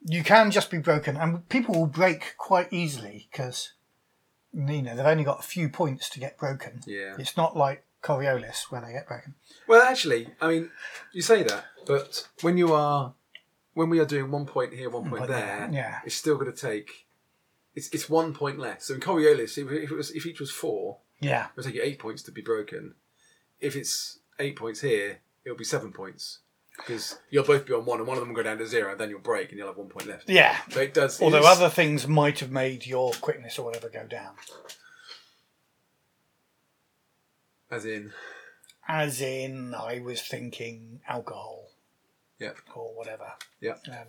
you 0.00 0.22
can 0.22 0.50
just 0.52 0.70
be 0.70 0.78
broken, 0.78 1.16
and 1.16 1.46
people 1.48 1.74
will 1.74 1.86
break 1.86 2.34
quite 2.38 2.72
easily 2.72 3.28
because 3.30 3.72
you 4.54 4.80
know 4.80 4.94
they've 4.94 5.04
only 5.04 5.24
got 5.24 5.40
a 5.40 5.46
few 5.46 5.68
points 5.68 6.08
to 6.10 6.20
get 6.20 6.38
broken. 6.38 6.80
Yeah. 6.86 7.16
It's 7.18 7.36
not 7.36 7.56
like 7.56 7.84
Coriolis 8.02 8.70
where 8.70 8.80
they 8.80 8.92
get 8.92 9.08
broken. 9.08 9.34
Well, 9.66 9.82
actually, 9.82 10.28
I 10.40 10.48
mean, 10.48 10.70
you 11.12 11.20
say 11.20 11.42
that, 11.42 11.64
but 11.84 12.28
when 12.42 12.56
you 12.56 12.72
are, 12.72 13.14
when 13.74 13.90
we 13.90 13.98
are 13.98 14.06
doing 14.06 14.30
one 14.30 14.46
point 14.46 14.72
here, 14.72 14.88
one 14.88 15.10
point 15.10 15.18
point 15.18 15.30
there, 15.30 15.68
yeah. 15.72 15.98
it's 16.04 16.14
still 16.14 16.36
going 16.36 16.52
to 16.52 16.56
take. 16.56 17.06
It's, 17.74 17.88
it's 17.90 18.08
one 18.08 18.32
point 18.32 18.58
less. 18.58 18.86
So 18.86 18.94
in 18.94 19.00
Coriolis, 19.00 19.58
if, 19.58 19.70
if 19.70 19.90
it 19.90 19.94
was 19.94 20.10
if 20.12 20.24
each 20.24 20.40
was 20.40 20.50
four, 20.50 20.98
Yeah. 21.20 21.46
it 21.46 21.50
would 21.56 21.66
take 21.66 21.74
you 21.74 21.82
eight 21.82 21.98
points 21.98 22.22
to 22.22 22.32
be 22.32 22.40
broken. 22.40 22.94
If 23.60 23.74
it's 23.74 24.20
eight 24.38 24.56
points 24.56 24.80
here, 24.80 25.18
it'll 25.44 25.58
be 25.58 25.64
seven 25.64 25.92
points 25.92 26.38
because 26.76 27.18
you'll 27.30 27.44
both 27.44 27.66
be 27.66 27.72
on 27.72 27.84
one, 27.84 27.98
and 27.98 28.06
one 28.06 28.16
of 28.16 28.20
them 28.22 28.28
will 28.30 28.36
go 28.36 28.42
down 28.42 28.58
to 28.58 28.66
zero, 28.66 28.92
and 28.92 29.00
then 29.00 29.10
you'll 29.10 29.18
break, 29.20 29.48
and 29.50 29.58
you'll 29.58 29.68
have 29.68 29.76
one 29.76 29.88
point 29.88 30.06
left. 30.06 30.28
Yeah. 30.28 30.56
So 30.70 30.80
it 30.80 30.94
does. 30.94 31.20
Although 31.22 31.44
other 31.46 31.68
things 31.70 32.06
might 32.06 32.38
have 32.40 32.50
made 32.50 32.86
your 32.86 33.12
quickness 33.12 33.58
or 33.58 33.64
whatever 33.66 33.88
go 33.88 34.04
down. 34.06 34.34
as 37.70 37.84
in, 37.84 38.12
As 38.86 39.20
in, 39.20 39.74
I 39.74 40.00
was 40.00 40.22
thinking 40.22 41.00
alcohol 41.08 41.70
yeah, 42.38 42.52
or 42.74 42.94
whatever. 42.94 43.32
yeah, 43.60 43.74
Um, 43.88 44.06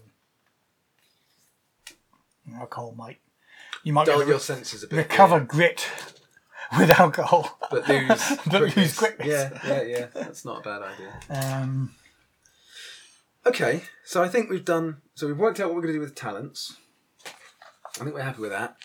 alcohol 2.59 2.93
might. 2.95 3.19
You 3.83 3.93
might 3.93 4.05
dull 4.07 4.27
your 4.27 4.39
senses 4.39 4.83
a 4.83 4.87
bit. 4.87 4.97
recover 4.97 5.39
grit 5.39 5.87
with 6.77 6.89
alcohol. 6.91 7.57
but 7.71 7.87
lose, 7.87 8.37
But 8.51 8.75
lose 8.77 8.97
quickness. 8.97 9.27
Yeah, 9.27 9.59
yeah, 9.65 9.81
yeah. 9.83 10.05
That's 10.13 10.43
not 10.45 10.59
a 10.59 10.63
bad 10.63 10.81
idea. 10.83 11.13
Um, 11.29 11.95
Okay, 13.47 13.83
so 14.03 14.21
I 14.23 14.27
think 14.27 14.49
we've 14.49 14.65
done. 14.65 14.97
So 15.15 15.27
we've 15.27 15.37
worked 15.37 15.59
out 15.59 15.67
what 15.67 15.75
we're 15.75 15.81
going 15.83 15.93
to 15.93 15.99
do 15.99 16.03
with 16.03 16.15
talents. 16.15 16.75
I 17.99 18.03
think 18.03 18.13
we're 18.13 18.21
happy 18.21 18.41
with 18.41 18.51
that. 18.51 18.75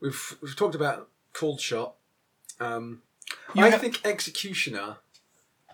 We've 0.00 0.36
we've 0.40 0.56
talked 0.56 0.74
about 0.74 1.08
called 1.32 1.60
shot. 1.60 1.96
Um, 2.60 3.02
You 3.54 3.64
I 3.64 3.70
ha- 3.70 3.78
think 3.78 4.00
executioner. 4.04 4.96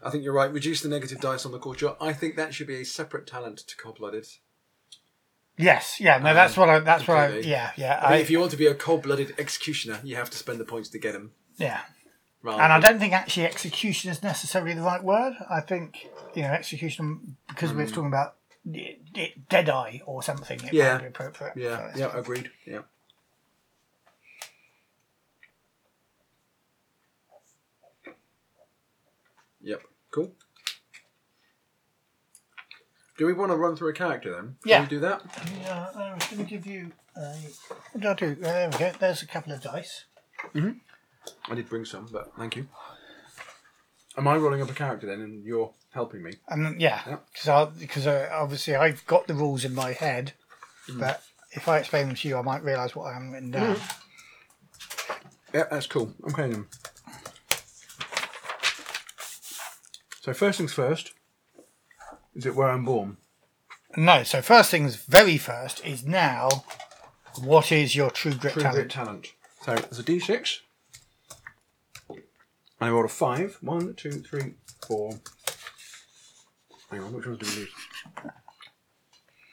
I 0.04 0.10
think 0.10 0.24
you're 0.24 0.32
right. 0.32 0.52
Reduce 0.52 0.80
the 0.80 0.88
negative 0.88 1.20
dice 1.20 1.44
on 1.46 1.52
the 1.52 1.58
called 1.58 1.78
shot. 1.78 1.96
I 2.00 2.12
think 2.12 2.36
that 2.36 2.54
should 2.54 2.66
be 2.66 2.80
a 2.80 2.84
separate 2.84 3.26
talent 3.26 3.58
to 3.68 3.76
cold 3.76 3.98
blooded. 3.98 4.26
yes, 5.56 5.98
yeah, 6.00 6.18
no, 6.18 6.34
that's 6.34 6.56
what 6.56 6.68
I. 6.70 6.78
That's 6.80 7.06
what 7.06 7.18
I. 7.18 7.26
completely. 7.26 7.50
Yeah, 7.50 7.70
yeah, 7.76 8.00
I 8.02 8.14
I, 8.14 8.16
if 8.16 8.30
you 8.30 8.40
want 8.40 8.50
to 8.52 8.56
be 8.56 8.66
a 8.66 8.74
cold 8.74 9.02
blooded 9.02 9.34
executioner, 9.38 10.00
you 10.02 10.16
have 10.16 10.30
to 10.30 10.38
spend 10.38 10.58
the 10.58 10.64
points 10.64 10.88
to 10.90 10.98
get 10.98 11.12
them. 11.12 11.32
yeah. 11.58 11.80
Rather 12.42 12.60
And 12.60 12.72
I 12.72 12.80
don't 12.80 12.98
think 12.98 13.12
actually 13.12 13.46
execution 13.46 14.10
is 14.10 14.22
necessarily 14.22 14.74
the 14.74 14.82
right 14.82 15.02
word. 15.02 15.34
I 15.48 15.60
think 15.60 16.08
you 16.34 16.42
know 16.42 16.48
execution 16.48 17.36
because 17.48 17.72
we're 17.72 17.86
hmm. 17.86 17.92
talking 17.92 18.08
about 18.08 18.34
it, 18.70 19.00
it, 19.14 19.48
dead 19.48 19.68
eye 19.68 20.02
or 20.06 20.22
something. 20.22 20.60
It 20.64 20.72
Yeah. 20.72 20.94
might 20.94 21.02
be 21.02 21.06
appropriate. 21.08 21.56
Yeah, 21.56 21.92
yeah, 21.96 22.16
agreed. 22.16 22.50
Yeah. 22.66 22.80
Yep. 29.60 29.82
Cool. 30.10 30.32
Do 33.16 33.26
we 33.26 33.32
want 33.32 33.52
to 33.52 33.56
run 33.56 33.76
through 33.76 33.90
a 33.90 33.92
character 33.92 34.32
then? 34.32 34.56
Can 34.62 34.70
Yeah. 34.70 34.80
we 34.82 34.88
do 34.88 35.00
that? 35.00 35.22
Yeah, 35.60 35.90
I 35.94 36.14
was 36.14 36.26
going 36.26 36.44
to 36.44 36.50
give 36.50 36.66
you 36.66 36.90
a. 37.14 37.34
What 37.92 38.00
did 38.00 38.06
I 38.06 38.14
do? 38.14 38.34
There 38.34 38.70
we 38.70 38.78
go. 38.78 38.92
There's 38.98 39.22
a 39.22 39.26
couple 39.26 39.52
of 39.52 39.60
dice. 39.60 40.06
Mm-hmm. 40.54 40.78
I 41.48 41.54
did 41.54 41.68
bring 41.68 41.84
some, 41.84 42.08
but 42.12 42.32
thank 42.36 42.56
you. 42.56 42.68
Am 44.16 44.28
I 44.28 44.36
rolling 44.36 44.60
up 44.62 44.70
a 44.70 44.74
character 44.74 45.06
then, 45.06 45.20
and 45.20 45.44
you're 45.44 45.72
helping 45.92 46.22
me? 46.22 46.32
And 46.48 46.80
yeah, 46.80 47.00
Yeah. 47.06 47.16
because 47.32 47.78
because 47.78 48.06
uh, 48.06 48.28
obviously 48.32 48.74
I've 48.76 49.04
got 49.06 49.26
the 49.26 49.34
rules 49.34 49.64
in 49.64 49.74
my 49.74 49.92
head, 49.92 50.32
but 50.98 51.22
if 51.52 51.68
I 51.68 51.78
explain 51.78 52.08
them 52.08 52.16
to 52.16 52.28
you, 52.28 52.36
I 52.36 52.42
might 52.42 52.62
realise 52.62 52.94
what 52.94 53.04
I 53.10 53.14
haven't 53.14 53.32
written 53.32 53.50
down. 53.50 53.76
Yeah, 55.54 55.64
that's 55.70 55.86
cool. 55.86 56.12
I'm 56.24 56.32
playing 56.32 56.52
them. 56.52 56.68
So 60.20 60.32
first 60.32 60.58
things 60.58 60.72
first. 60.72 61.12
Is 62.34 62.46
it 62.46 62.54
where 62.54 62.68
I'm 62.70 62.84
born? 62.84 63.16
No, 63.96 64.22
so 64.22 64.40
first 64.40 64.70
things 64.70 64.96
very 64.96 65.36
first 65.36 65.84
is 65.84 66.04
now. 66.06 66.48
What 67.42 67.72
is 67.72 67.94
your 67.96 68.10
true 68.10 68.34
grit 68.34 68.54
True 68.54 68.62
talent? 68.62 68.76
grit 68.78 68.90
talent. 68.90 69.28
So 69.62 69.74
there's 69.74 69.98
a 69.98 70.02
D6. 70.02 70.58
I 72.82 72.90
rolled 72.90 73.04
a 73.04 73.08
five. 73.08 73.58
One, 73.60 73.94
two, 73.94 74.10
three, 74.10 74.54
four. 74.86 75.20
Hang 76.90 77.00
on, 77.00 77.12
which 77.12 77.26
ones 77.26 77.38
do 77.38 77.46
we 77.46 77.56
lose? 77.60 77.68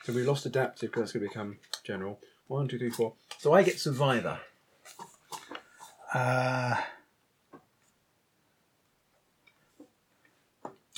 So 0.03 0.13
we 0.13 0.23
lost 0.23 0.45
adaptive 0.47 0.89
because 0.89 1.01
that's 1.01 1.11
going 1.11 1.23
to 1.23 1.29
become 1.29 1.57
general. 1.83 2.19
One, 2.47 2.67
two, 2.67 2.79
three, 2.79 2.89
four. 2.89 3.13
So 3.37 3.53
I 3.53 3.61
get 3.61 3.79
survivor. 3.79 4.39
Uh, 6.13 6.75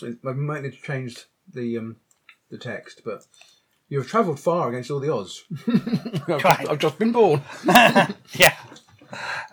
I 0.02 0.32
might 0.32 0.64
need 0.64 0.72
to 0.72 0.82
change 0.82 1.26
the 1.54 1.78
um, 1.78 1.98
the 2.50 2.58
text, 2.58 3.02
but 3.04 3.26
you 3.90 4.00
have 4.00 4.08
travelled 4.08 4.40
far 4.40 4.70
against 4.70 4.90
all 4.90 5.02
the 5.02 5.14
odds. 5.14 5.44
I've, 5.68 6.44
Right. 6.46 6.70
I've 6.70 6.80
just 6.80 6.98
been 6.98 7.12
born. 7.12 7.42
yeah. 7.66 8.56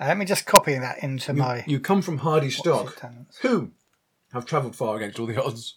Uh, 0.00 0.06
let 0.06 0.18
me 0.18 0.24
just 0.24 0.46
copy 0.46 0.74
that 0.74 1.02
into 1.02 1.32
my. 1.32 1.64
You 1.66 1.80
come 1.80 2.02
from 2.02 2.18
hardy 2.18 2.50
stock. 2.50 3.00
Who 3.42 3.72
have 4.32 4.46
travelled 4.46 4.76
far 4.76 4.96
against 4.96 5.18
all 5.18 5.26
the 5.26 5.42
odds. 5.42 5.74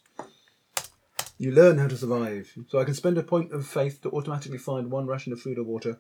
You 1.38 1.52
learn 1.52 1.80
how 1.80 1.88
to 1.88 1.98
survive. 1.98 2.54
So 2.68 2.80
I 2.80 2.84
can 2.84 2.94
spend 2.94 3.18
a 3.18 3.24
point 3.24 3.52
of 3.52 3.66
faith 3.66 4.02
to 4.04 4.12
automatically 4.12 4.60
find 4.60 4.92
one 4.92 5.08
ration 5.08 5.34
of 5.34 5.42
food 5.42 5.58
or 5.58 5.64
water 5.64 6.00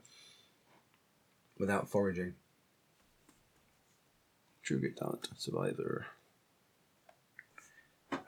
without 1.57 1.89
foraging. 1.89 2.35
True 4.61 4.79
good 4.79 4.97
talent, 4.97 5.29
survivor. 5.37 6.05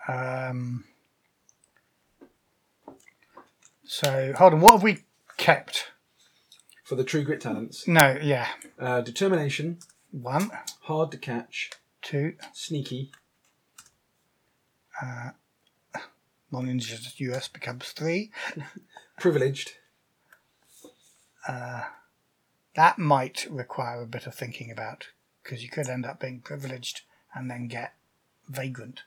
Um, 0.08 0.86
so 3.84 4.34
hold 4.36 4.54
on. 4.54 4.62
What 4.62 4.72
have 4.72 4.84
we 4.84 5.04
kept? 5.38 5.92
For 6.84 6.96
the 6.96 7.04
true 7.04 7.24
grit 7.24 7.40
talents, 7.42 7.88
No. 7.88 8.18
Yeah. 8.22 8.48
uh, 8.78 9.02
determination, 9.02 9.80
One, 10.12 10.52
hard 10.82 11.12
to 11.12 11.18
catch, 11.18 11.72
two, 12.02 12.36
sneaky, 12.52 13.12
non-indigenous 16.52 17.20
US 17.20 17.48
becomes 17.48 17.90
three. 17.92 18.32
privileged, 19.20 19.72
That 21.48 22.98
might 22.98 23.48
require 23.50 24.02
a 24.02 24.08
bit 24.08 24.28
of 24.28 24.36
thinking 24.36 24.70
about 24.72 25.08
because 25.42 25.64
you 25.64 25.70
could 25.70 25.88
end 25.88 26.06
up 26.06 26.20
being 26.20 26.42
privileged 26.42 27.02
and 27.34 27.50
then 27.50 27.68
get 27.68 27.94
vagrant. 28.50 29.04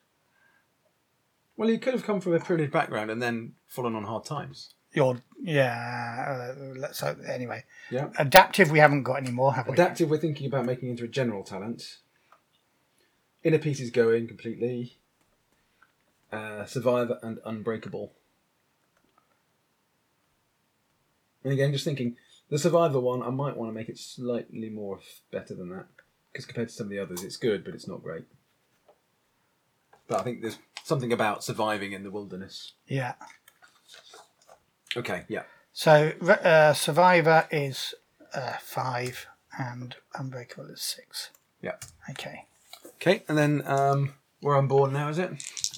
Well, 1.57 1.68
he 1.68 1.79
could 1.79 1.95
have 1.95 2.05
come 2.05 2.20
from 2.20 2.35
a 2.35 2.41
privileged 2.41 2.72
background 2.72 3.11
and 3.11 3.20
then 3.22 3.55
fallen 3.66 3.95
on 3.95 4.05
hard 4.05 4.24
times. 4.24 4.74
You're 4.97 5.20
yeah. 5.42 6.55
Uh, 6.57 6.74
let's 6.78 7.03
anyway. 7.03 7.64
Yeah. 7.90 8.09
Adaptive, 8.18 8.70
we 8.70 8.78
haven't 8.78 9.03
got 9.03 9.18
anymore, 9.18 9.53
have 9.53 9.66
we? 9.66 9.74
Adaptive, 9.74 10.09
we're 10.09 10.16
thinking 10.16 10.47
about 10.47 10.64
making 10.64 10.88
into 10.88 11.05
a 11.05 11.09
general 11.09 11.44
talent. 11.44 11.99
Inner 13.44 13.59
peace 13.59 13.78
is 13.78 13.90
going 13.90 14.26
completely. 14.26 14.97
Uh, 16.32 16.64
survivor 16.64 17.18
and 17.22 17.38
unbreakable. 17.44 18.14
And 21.44 21.53
again, 21.53 21.72
just 21.72 21.84
thinking, 21.84 22.16
the 22.49 22.59
survivor 22.59 22.99
one, 22.99 23.22
I 23.22 23.28
might 23.28 23.57
want 23.57 23.70
to 23.70 23.74
make 23.74 23.90
it 23.90 23.99
slightly 23.99 24.70
more 24.70 25.01
better 25.30 25.55
than 25.55 25.68
that. 25.68 25.86
Because 26.32 26.47
compared 26.47 26.68
to 26.68 26.74
some 26.74 26.86
of 26.86 26.90
the 26.90 26.99
others, 26.99 27.22
it's 27.22 27.36
good, 27.36 27.64
but 27.64 27.74
it's 27.74 27.86
not 27.86 28.03
great. 28.03 28.24
But 30.09 30.20
I 30.20 30.22
think 30.22 30.40
there's 30.40 30.59
something 30.84 31.12
about 31.12 31.44
surviving 31.44 31.92
in 31.92 32.03
the 32.03 32.11
wilderness. 32.11 32.72
Yeah. 32.86 33.12
Okay, 34.97 35.24
yeah. 35.28 35.42
So 35.72 36.12
uh, 36.26 36.72
Survivor 36.72 37.47
is 37.51 37.94
uh, 38.34 38.55
five 38.61 39.26
and 39.59 39.94
Unbreakable 40.14 40.70
is 40.70 40.80
six. 40.82 41.30
Yeah. 41.62 41.76
Okay. 42.11 42.47
Okay, 42.97 43.22
and 43.28 43.36
then 43.36 43.62
um, 43.66 44.14
we're 44.40 44.57
on 44.57 44.68
board 44.68 44.92
now, 44.92 45.09
is 45.09 45.18
it? 45.18 45.30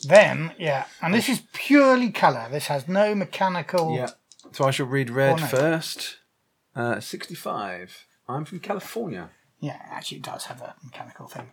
Then 0.07 0.53
yeah, 0.59 0.85
and 1.03 1.13
this 1.13 1.29
is 1.29 1.43
purely 1.53 2.11
colour. 2.11 2.49
This 2.51 2.67
has 2.69 2.87
no 2.87 3.15
mechanical. 3.15 3.97
Yeah. 3.97 4.11
So 4.53 4.65
I 4.65 4.71
shall 4.71 4.87
read 4.87 5.11
red 5.11 5.33
Oh, 5.33 5.37
no. 5.37 5.47
first. 5.47 6.17
Uh, 6.77 7.01
65. 7.01 8.07
I'm 8.29 8.45
from 8.45 8.61
California. 8.61 9.31
Yeah, 9.59 9.79
actually, 9.91 10.19
it 10.19 10.25
does 10.25 10.45
have 10.45 10.61
a 10.61 10.77
mechanical 10.85 11.27
thing. 11.27 11.51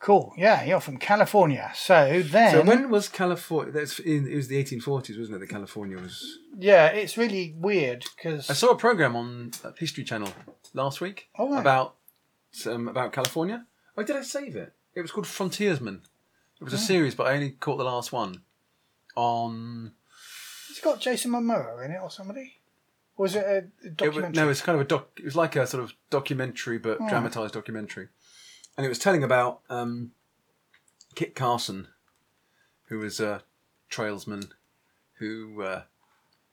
Cool. 0.00 0.32
Yeah, 0.36 0.64
you're 0.64 0.80
from 0.80 0.96
California. 0.96 1.70
So 1.74 2.22
then, 2.22 2.52
So 2.52 2.62
when 2.62 2.88
was 2.90 3.08
California? 3.08 3.70
That's 3.72 3.98
in, 3.98 4.26
it 4.26 4.34
was 4.34 4.48
the 4.48 4.56
1840s, 4.64 5.18
wasn't 5.18 5.36
it? 5.36 5.40
That 5.40 5.50
California 5.50 5.98
was. 5.98 6.38
yeah, 6.58 6.86
it's 6.86 7.18
really 7.18 7.54
weird 7.58 8.04
because 8.16 8.48
I 8.48 8.54
saw 8.54 8.70
a 8.70 8.76
program 8.76 9.14
on 9.14 9.50
uh, 9.62 9.72
History 9.78 10.02
Channel 10.04 10.32
last 10.72 11.00
week 11.02 11.28
Oh, 11.38 11.50
right. 11.52 11.60
about 11.60 11.96
um, 12.66 12.88
about 12.88 13.12
California. 13.12 13.66
Oh, 13.96 14.02
did 14.02 14.16
I 14.16 14.22
save 14.22 14.56
it? 14.56 14.72
It 14.94 15.02
was 15.02 15.12
called 15.12 15.26
Frontiersman. 15.26 15.96
It 15.96 16.62
Oh. 16.62 16.64
was 16.64 16.72
a 16.74 16.78
series, 16.78 17.14
but 17.14 17.26
I 17.26 17.34
only 17.34 17.50
caught 17.50 17.76
the 17.76 17.84
last 17.84 18.10
one. 18.12 18.42
On 19.16 19.92
it's 20.70 20.80
got 20.80 21.00
Jason 21.00 21.32
Momoa 21.32 21.84
in 21.84 21.90
it 21.90 21.98
or 22.02 22.10
somebody. 22.10 22.54
Or 23.16 23.24
was 23.24 23.34
it 23.34 23.44
a 23.44 23.56
it 23.58 23.72
was, 23.84 23.92
documentary? 23.96 24.32
no, 24.44 24.48
it's 24.48 24.62
kind 24.62 24.76
of 24.76 24.80
a 24.82 24.88
doc. 24.88 25.08
It 25.18 25.24
was 25.24 25.36
like 25.36 25.56
a 25.56 25.66
sort 25.66 25.82
of 25.82 25.92
documentary, 26.10 26.78
but 26.78 26.98
Oh. 27.00 27.08
dramatized 27.08 27.52
documentary, 27.54 28.08
and 28.76 28.86
it 28.86 28.88
was 28.88 28.98
telling 28.98 29.22
about 29.22 29.60
um, 29.68 30.12
Kit 31.14 31.34
Carson, 31.34 31.88
who 32.88 32.98
was 32.98 33.20
a 33.20 33.42
trailsman 33.90 34.50
who 35.18 35.62
uh, 35.62 35.82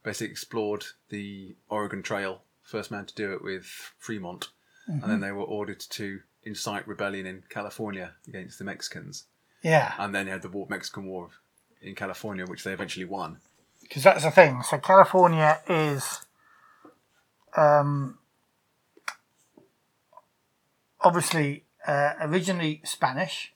basically 0.04 0.32
explored 0.32 0.86
the 1.10 1.56
Oregon 1.70 2.04
Trail, 2.04 2.42
first 2.64 2.92
man 2.92 3.06
to 3.06 3.16
do 3.16 3.34
it 3.34 3.44
with 3.44 3.66
Fremont, 3.98 4.50
and 4.88 5.04
then 5.04 5.20
they 5.20 5.32
were 5.32 5.44
ordered 5.44 5.80
to 5.82 6.22
incite 6.44 6.88
rebellion 6.88 7.26
in 7.26 7.44
California 7.50 8.14
against 8.28 8.58
the 8.58 8.66
Mexicans, 8.66 9.26
yeah, 9.62 9.94
and 10.00 10.14
then 10.16 10.26
you 10.28 10.32
had 10.32 10.42
the 10.42 10.50
war, 10.50 10.66
Mexican 10.70 11.06
War 11.06 11.30
in 11.82 11.94
California, 11.96 12.46
which 12.46 12.64
they 12.64 12.72
eventually 12.74 13.06
won. 13.06 13.38
because 13.82 14.04
that's 14.04 14.24
the 14.24 14.32
thing. 14.32 14.62
So 14.64 14.78
California 14.78 15.60
is, 15.70 16.26
um, 17.56 18.18
obviously 21.02 21.64
uh, 21.88 22.14
originally 22.22 22.82
Spanish, 22.84 23.54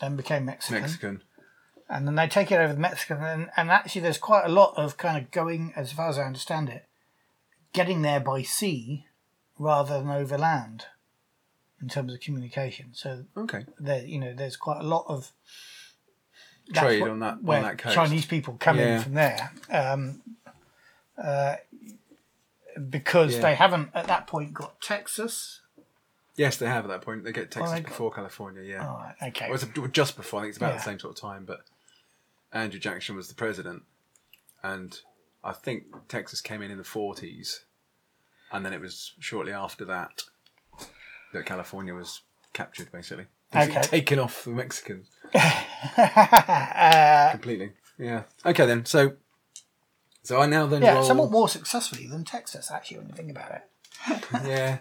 then 0.00 0.16
became 0.16 0.44
Mexican, 0.44 0.82
Mexican. 0.82 1.22
and 1.88 2.06
then 2.06 2.14
they 2.16 2.26
take 2.26 2.50
it 2.50 2.56
over 2.60 2.72
the 2.72 2.78
Mexican, 2.80 3.18
and, 3.22 3.50
and 3.56 3.70
actually 3.70 4.00
there's 4.02 4.18
quite 4.18 4.44
a 4.44 4.48
lot 4.48 4.74
of 4.76 4.96
kind 4.96 5.16
of 5.22 5.30
going, 5.30 5.72
as 5.76 5.92
far 5.92 6.08
as 6.08 6.18
I 6.18 6.22
understand 6.24 6.68
it, 6.68 6.86
getting 7.72 8.02
there 8.02 8.20
by 8.20 8.42
sea 8.42 9.06
rather 9.58 9.98
than 9.98 10.10
over 10.10 10.36
land 10.36 10.86
in 11.80 11.88
terms 11.88 12.12
of 12.12 12.20
communication. 12.20 12.90
So 12.92 13.24
Okay. 13.36 13.64
there, 13.78 14.04
you 14.04 14.18
know, 14.18 14.34
there's 14.34 14.56
quite 14.56 14.80
a 14.80 14.86
lot 14.86 15.04
of 15.08 15.32
Trade 16.72 17.00
what- 17.00 17.10
on 17.10 17.18
that- 17.20 17.34
on 17.44 17.62
that 17.62 17.78
coast. 17.78 17.94
Chinese 17.94 18.24
people 18.26 18.56
come 18.58 18.78
in 18.78 18.88
Yeah. 18.88 19.02
from 19.02 19.14
there, 19.14 19.50
um, 19.70 20.22
uh, 21.18 21.56
because 22.90 23.34
Yeah. 23.34 23.40
they 23.42 23.54
haven't 23.54 23.90
at 23.94 24.06
that 24.06 24.26
point 24.26 24.54
got 24.54 24.80
Texas. 24.80 25.60
Yes, 26.34 26.56
they 26.56 26.66
have 26.66 26.84
at 26.84 26.88
that 26.88 27.02
point. 27.02 27.24
They 27.24 27.32
get 27.32 27.50
Texas 27.50 27.72
they 27.72 27.80
got- 27.80 27.88
before 27.90 28.10
California. 28.12 28.62
Yeah. 28.62 28.86
Oh, 29.20 29.26
okay. 29.28 29.46
Well, 29.50 29.54
it's 29.60 29.66
just 29.92 30.16
before. 30.16 30.40
I 30.40 30.42
think 30.44 30.50
it's 30.50 30.56
about 30.58 30.70
Yeah. 30.72 30.76
the 30.78 30.82
same 30.82 30.98
sort 30.98 31.16
of 31.16 31.20
time. 31.20 31.44
But 31.44 31.60
Andrew 32.52 32.80
Jackson 32.80 33.16
was 33.16 33.28
the 33.28 33.34
president, 33.34 33.82
and 34.62 34.98
I 35.44 35.52
think 35.52 35.84
Texas 36.08 36.40
came 36.40 36.62
in 36.62 36.70
in 36.70 36.78
the 36.78 36.84
forties, 36.84 37.64
and 38.50 38.64
then 38.64 38.72
it 38.72 38.80
was 38.80 39.12
shortly 39.20 39.52
after 39.52 39.84
that 39.86 40.22
that 41.32 41.44
California 41.46 41.94
was 41.94 42.22
captured, 42.52 42.90
basically. 42.92 43.26
Okay. 43.54 43.82
Taken 43.82 44.18
off 44.18 44.44
the 44.44 44.50
Mexicans 44.50 45.10
uh, 45.34 47.28
completely. 47.32 47.72
Yeah. 47.98 48.22
Okay 48.44 48.66
then. 48.66 48.84
So, 48.86 49.16
so 50.22 50.40
I 50.40 50.46
now 50.46 50.66
then 50.66 50.82
yeah, 50.82 50.94
roll. 50.94 51.02
somewhat 51.04 51.30
more 51.30 51.48
successfully 51.48 52.06
than 52.06 52.24
Texas, 52.24 52.70
actually, 52.70 52.98
when 52.98 53.08
you 53.08 53.14
think 53.14 53.30
about 53.30 53.50
it. 53.52 53.62
Yeah. 54.44 54.78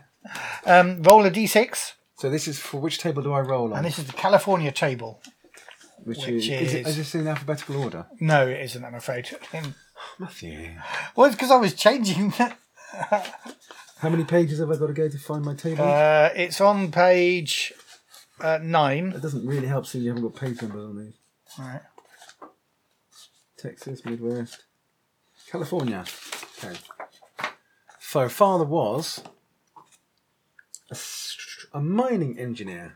Um, 0.65 1.01
roll 1.03 1.25
a 1.25 1.31
d6, 1.31 1.93
So 2.19 2.29
this 2.29 2.47
is 2.47 2.59
for 2.59 2.79
which 2.79 2.99
table 2.99 3.23
do 3.23 3.33
I 3.33 3.39
roll 3.41 3.71
on? 3.71 3.77
and 3.77 3.85
this 3.85 3.97
is 3.99 4.05
the 4.05 4.13
California 4.13 4.71
table. 4.71 5.21
which, 6.03 6.19
which 6.19 6.27
is, 6.27 6.47
is, 6.47 6.73
it, 6.75 6.81
is- 6.81 6.87
is 6.89 6.97
this 6.97 7.15
in 7.15 7.27
alphabetical 7.27 7.77
order? 7.83 8.05
No, 8.19 8.47
it 8.47 8.59
isn't, 8.61 8.83
I'm 8.85 8.95
afraid. 8.95 9.29
Matthew. 10.19 10.69
Well, 11.15 11.25
it's 11.27 11.35
because 11.35 11.51
I 11.51 11.57
was 11.57 11.73
changing. 11.73 12.31
How 12.31 14.09
many 14.09 14.23
pages 14.23 14.59
have 14.59 14.71
I 14.71 14.75
got 14.77 14.87
to 14.87 14.93
go 14.93 15.07
to 15.09 15.17
find 15.17 15.43
my 15.45 15.53
table? 15.55 15.83
Uh, 15.83 16.29
it's 16.35 16.59
on 16.61 16.91
page 16.91 17.71
uh, 18.39 18.59
nine. 18.61 19.13
It 19.15 19.21
doesn't 19.21 19.45
really 19.45 19.67
help 19.67 19.85
seeing 19.85 20.03
you 20.03 20.09
haven't 20.11 20.23
got 20.23 20.35
page 20.39 20.61
numbers 20.61 20.83
on 20.85 20.97
these. 21.05 21.13
All 21.59 21.65
right. 21.65 21.81
Texas, 23.57 24.03
Midwest, 24.05 24.63
California. 25.51 26.05
Okay. 26.63 26.77
So 27.99 28.29
father 28.29 28.63
was 28.63 29.21
a 31.73 31.81
mining 31.81 32.39
engineer. 32.39 32.95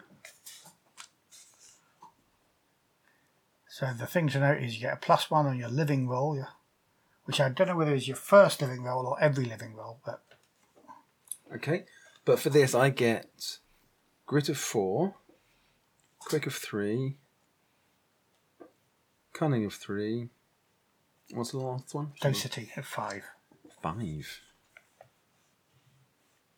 So 3.67 3.91
the 3.97 4.07
thing 4.07 4.29
to 4.29 4.39
note 4.39 4.63
is 4.63 4.75
you 4.75 4.81
get 4.81 4.93
a 4.93 4.97
plus 4.97 5.29
one 5.29 5.45
on 5.45 5.57
your 5.57 5.69
living 5.69 6.07
roll, 6.07 6.45
which 7.25 7.41
I 7.41 7.49
don't 7.49 7.67
know 7.67 7.75
whether 7.75 7.93
it's 7.93 8.07
your 8.07 8.15
first 8.15 8.61
living 8.61 8.83
roll 8.83 9.05
or 9.05 9.21
every 9.21 9.45
living 9.45 9.75
roll, 9.75 9.99
but 10.05 10.21
Okay. 11.53 11.85
But 12.25 12.39
for 12.39 12.49
this, 12.49 12.73
I 12.73 12.89
get 12.89 13.59
grit 14.25 14.49
of 14.49 14.57
four, 14.57 15.15
quick 16.19 16.47
of 16.47 16.55
three, 16.55 17.17
cunning 19.33 19.65
of 19.65 19.73
three. 19.73 20.29
What's 21.34 21.51
the 21.51 21.57
last 21.57 21.93
one? 21.93 22.13
density 22.21 22.71
of 22.78 22.86
five. 22.86 23.23
Five. 23.82 24.41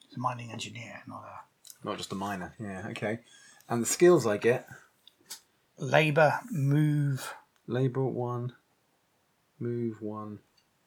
It's 0.06 0.16
a 0.16 0.20
mining 0.20 0.52
engineer, 0.52 1.02
not 1.08 1.24
a 1.24 1.88
Not 1.88 1.98
just 1.98 2.12
a 2.12 2.16
minor. 2.16 2.54
Yeah. 2.60 2.88
Okay. 2.90 3.20
And 3.70 3.82
the 3.82 3.86
skills 3.88 4.26
I 4.26 4.38
get: 4.38 4.68
labour, 5.78 6.40
move. 6.52 7.34
labor 7.68 8.06
one, 8.06 8.54
move 9.60 10.02
one, 10.02 10.40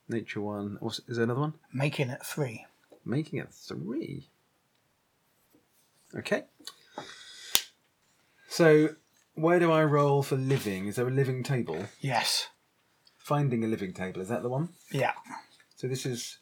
nature 0.09 0.41
one. 0.41 0.77
What's, 0.79 0.99
is 1.07 1.17
there 1.17 1.23
another 1.25 1.41
one? 1.41 1.53
Making 1.73 2.09
it 2.09 2.25
three. 2.25 2.65
Making 3.05 3.39
it 3.39 3.53
three. 3.53 4.29
Okay. 6.15 6.43
So, 8.49 8.95
where 9.35 9.59
do 9.59 9.71
I 9.71 9.83
roll 9.83 10.23
for 10.23 10.35
living? 10.35 10.87
Is 10.87 10.97
there 10.97 11.07
a 11.07 11.11
living 11.11 11.41
table? 11.43 11.85
Yes. 11.99 12.49
Finding 13.31 13.63
a 13.63 13.67
living 13.67 13.93
table, 13.93 14.19
is 14.19 14.27
that 14.27 14.41
the 14.43 14.49
one? 14.49 14.67
Yeah. 14.91 15.13
So 15.77 15.87
this 15.87 16.05
is 16.05 16.39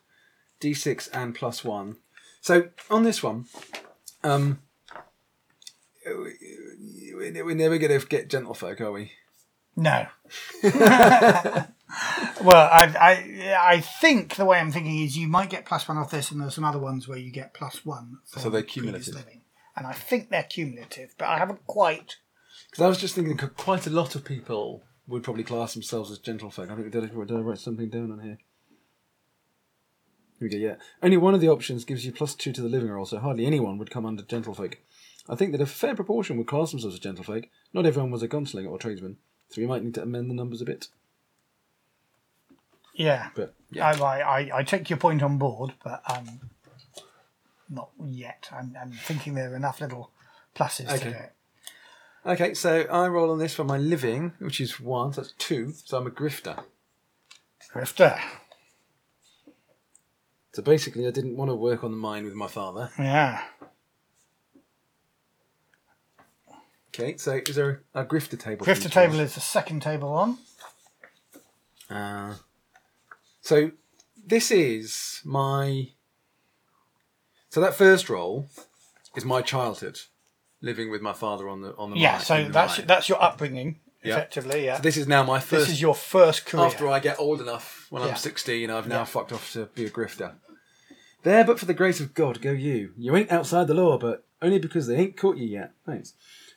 d6 0.60 1.08
and 1.14 1.36
plus 1.36 1.64
one. 1.64 1.98
So 2.42 2.70
on 2.90 3.04
this 3.04 3.22
one, 3.22 3.46
um, 4.24 4.58
we- 6.04 7.14
we're 7.44 7.54
never 7.54 7.78
going 7.78 8.00
to 8.00 8.08
get 8.08 8.28
gentlefolk, 8.28 8.82
are 8.82 8.92
we? 8.92 9.12
No. 9.76 10.08
well, 10.64 11.68
I, 12.72 12.92
I 13.00 13.56
I 13.76 13.82
think 13.82 14.36
the 14.38 14.46
way 14.46 14.58
I'm 14.58 14.72
thinking 14.72 15.04
is 15.04 15.16
you 15.16 15.28
might 15.28 15.52
get 15.52 15.68
plus 15.68 15.88
one 15.88 16.00
off 16.00 16.10
this, 16.10 16.32
and 16.32 16.42
there's 16.42 16.56
some 16.56 16.66
other 16.66 16.80
ones 16.80 17.08
where 17.08 17.20
you 17.20 17.32
get 17.32 17.54
plus 17.54 17.86
one. 17.86 18.18
from 18.26 18.42
So 18.42 18.50
they're 18.50 18.64
cumulative. 18.64 19.14
Living. 19.14 19.42
And 19.78 19.86
I 19.86 19.94
think 19.94 20.32
they're 20.32 20.42
cumulative, 20.42 21.14
but 21.20 21.28
I 21.28 21.38
haven't 21.38 21.68
quite. 21.68 22.16
Because 22.72 22.84
I 22.84 22.88
was 22.88 22.98
just 22.98 23.14
thinking, 23.14 23.38
quite 23.38 23.86
a 23.86 23.92
lot 23.92 24.16
of 24.16 24.26
people 24.26 24.82
would 25.10 25.24
probably 25.24 25.44
class 25.44 25.74
themselves 25.74 26.12
as 26.12 26.20
gentlefolk. 26.20 26.72
I 26.72 26.76
think 26.76 26.92
did 26.92 27.04
I, 27.04 27.08
did 27.08 27.32
I 27.32 27.40
write 27.40 27.60
something 27.60 27.90
down 27.90 28.12
on 28.12 28.20
here? 28.20 28.38
Here 30.40 30.48
we 30.48 30.50
go. 30.50 30.58
Yeah, 30.58 30.76
only 31.04 31.18
one 31.18 31.34
of 31.34 31.42
the 31.42 31.50
options 31.50 31.84
gives 31.84 32.06
you 32.06 32.12
plus 32.12 32.34
two 32.34 32.54
to 32.54 32.62
the 32.62 32.70
living 32.70 32.90
roll, 32.90 33.06
so 33.06 33.20
hardly 33.20 33.46
anyone 33.46 33.78
would 33.78 33.92
come 33.92 34.06
under 34.06 34.24
gentlefolk. 34.24 34.76
I 35.28 35.36
think 35.36 35.52
that 35.52 35.62
a 35.62 35.66
fair 35.66 35.96
proportion 35.96 36.38
would 36.38 36.48
class 36.48 36.72
themselves 36.72 36.96
as 36.96 37.02
gentlefolk. 37.02 37.50
Not 37.74 37.86
everyone 37.86 38.12
was 38.12 38.24
a 38.24 38.28
gunslinger 38.28 38.70
or 38.70 38.78
tradesman, 38.78 39.18
so 39.50 39.62
we 39.62 39.68
might 39.68 39.84
need 39.84 39.96
to 39.96 40.04
amend 40.04 40.30
the 40.30 40.36
numbers 40.36 40.62
a 40.62 40.66
bit. 40.66 40.88
Yeah. 42.94 43.30
But 43.36 43.54
yeah, 43.72 43.88
I, 43.88 44.20
I, 44.20 44.58
I, 44.60 44.64
take 44.64 44.90
your 44.90 44.98
point 44.98 45.24
on 45.24 45.38
board, 45.38 45.74
but 45.84 46.02
um, 46.10 46.40
not 47.70 47.92
yet. 48.06 48.50
I'm, 48.52 48.76
I'm 48.80 48.92
thinking 48.92 49.36
there 49.36 49.52
are 49.54 49.56
enough 49.56 49.82
little 49.82 50.12
pluses 50.56 50.88
to 50.88 50.96
Okay. 50.96 51.04
do 51.04 51.10
it. 51.16 51.34
Okay, 52.26 52.54
so 52.54 52.82
I 52.82 53.08
roll 53.08 53.32
on 53.32 53.40
this 53.40 53.56
for 53.56 53.64
my 53.64 53.78
living, 53.78 54.34
which 54.40 54.60
is 54.60 54.80
one, 54.80 55.14
so 55.14 55.22
that's 55.22 55.34
two. 55.38 55.74
So 55.86 55.98
I'm 55.98 56.08
a 56.08 56.12
grifter. 56.12 56.64
Grifter. 57.74 58.20
So 60.54 60.62
basically, 60.64 61.08
I 61.08 61.12
didn't 61.12 61.38
want 61.38 61.50
to 61.50 61.56
work 61.56 61.84
on 61.84 61.92
the 61.92 61.98
mine 61.98 62.26
with 62.26 62.34
my 62.34 62.48
father. 62.48 62.90
Yeah. 63.00 63.42
Okay, 66.90 67.16
so 67.18 67.40
is 67.48 67.56
there 67.56 67.84
a 67.94 68.04
grifter 68.04 68.38
table? 68.38 68.66
for 68.66 68.72
Grifter 68.72 68.88
each 68.88 68.92
table 68.92 69.16
one? 69.16 69.24
is 69.24 69.36
the 69.36 69.42
second 69.42 69.82
table 69.82 70.10
on. 70.10 70.38
Uh, 71.90 72.36
so 73.42 73.72
this 74.26 74.52
is 74.52 75.22
my. 75.24 75.90
So 77.50 77.62
that 77.62 77.76
first 77.76 78.10
roll 78.10 78.50
is 79.16 79.24
my 79.24 79.42
childhood, 79.42 80.00
living 80.62 80.90
with 80.92 81.02
my 81.02 81.14
father 81.14 81.48
on 81.50 81.62
the 81.62 81.76
on 81.78 81.92
the 81.92 81.98
Yeah, 81.98 82.18
so 82.20 82.44
the 82.44 82.50
that's 82.52 82.78
that's 82.84 83.10
your 83.10 83.22
upbringing, 83.22 83.80
Yeah. 84.04 84.14
effectively. 84.16 84.66
Yeah. 84.66 84.78
So 84.78 84.82
this 84.84 84.98
is 84.98 85.08
now 85.08 85.24
my 85.24 85.40
first. 85.40 85.68
This 85.68 85.76
is 85.76 85.82
your 85.82 85.96
first 85.96 86.46
career. 86.46 86.66
after 86.66 86.88
I 86.88 87.00
get 87.00 87.20
old 87.20 87.42
enough, 87.42 87.88
when 87.90 88.04
Yeah. 88.04 88.10
I'm 88.10 88.16
16, 88.16 88.70
I've 88.70 88.88
now 88.88 89.00
Yeah. 89.00 89.04
fucked 89.06 89.32
off 89.32 89.52
to 89.54 89.66
be 89.76 89.86
a 89.86 89.90
grifter. 89.90 90.34
There, 91.24 91.44
but 91.44 91.60
for 91.60 91.66
the 91.66 91.74
grace 91.74 92.00
of 92.00 92.14
God, 92.14 92.42
go 92.42 92.52
you. 92.52 92.94
You 92.98 93.16
ain't 93.16 93.32
outside 93.32 93.68
the 93.68 93.74
law, 93.74 93.98
but 93.98 94.24
only 94.42 94.60
because 94.60 94.88
they 94.88 94.96
ain't 94.96 95.18
caught 95.18 95.38
you 95.38 95.48
yet. 95.48 95.72
Thanks. 95.86 96.14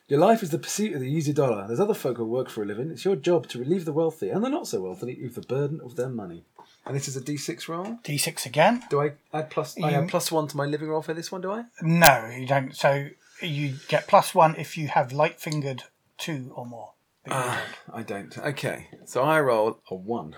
Your 0.07 0.19
life 0.19 0.43
is 0.43 0.51
the 0.51 0.59
pursuit 0.59 0.93
of 0.93 1.01
the 1.01 1.09
easy 1.11 1.33
dollar. 1.33 1.65
There's 1.67 1.79
other 1.79 1.93
folk 1.93 2.17
who 2.17 2.25
work 2.25 2.49
for 2.49 2.61
a 2.63 2.65
living. 2.65 2.91
It's 2.91 3.03
your 3.05 3.15
job 3.15 3.47
to 3.49 3.59
relieve 3.59 3.83
the 3.85 3.93
wealthy 3.93 4.29
and 4.29 4.43
the 4.43 4.49
not 4.49 4.67
so 4.67 4.81
wealthy 4.81 5.23
of 5.25 5.35
the 5.35 5.41
burden 5.41 5.81
of 5.83 5.95
their 5.95 6.09
money. 6.09 6.45
And 6.85 6.95
this 6.95 7.07
is 7.07 7.15
a 7.15 7.21
D6 7.21 7.67
roll. 7.69 7.97
D6 8.03 8.45
again. 8.45 8.83
Do 8.89 9.01
I 9.01 9.13
add 9.33 9.49
plus? 9.49 9.77
I 9.81 9.89
You- 9.91 9.95
add 9.97 10.09
plus 10.09 10.31
one 10.31 10.47
to 10.49 10.57
my 10.57 10.65
living 10.65 10.89
roll 10.89 11.01
for 11.01 11.13
this 11.13 11.31
one. 11.31 11.41
Do 11.41 11.51
I? 11.51 11.65
No, 11.81 12.27
you 12.37 12.45
don't. 12.45 12.75
So 12.75 13.09
you 13.41 13.75
get 13.87 14.07
plus 14.07 14.33
one 14.35 14.55
if 14.55 14.77
you 14.77 14.87
have 14.87 15.11
light 15.11 15.39
fingered 15.39 15.83
two 16.17 16.51
or 16.55 16.65
more. 16.65 16.93
Ah, 17.29 17.63
I 17.93 18.03
don't. 18.03 18.37
Okay, 18.37 18.87
so 19.05 19.23
I 19.23 19.39
roll 19.39 19.79
a 19.89 19.95
one. 19.95 20.35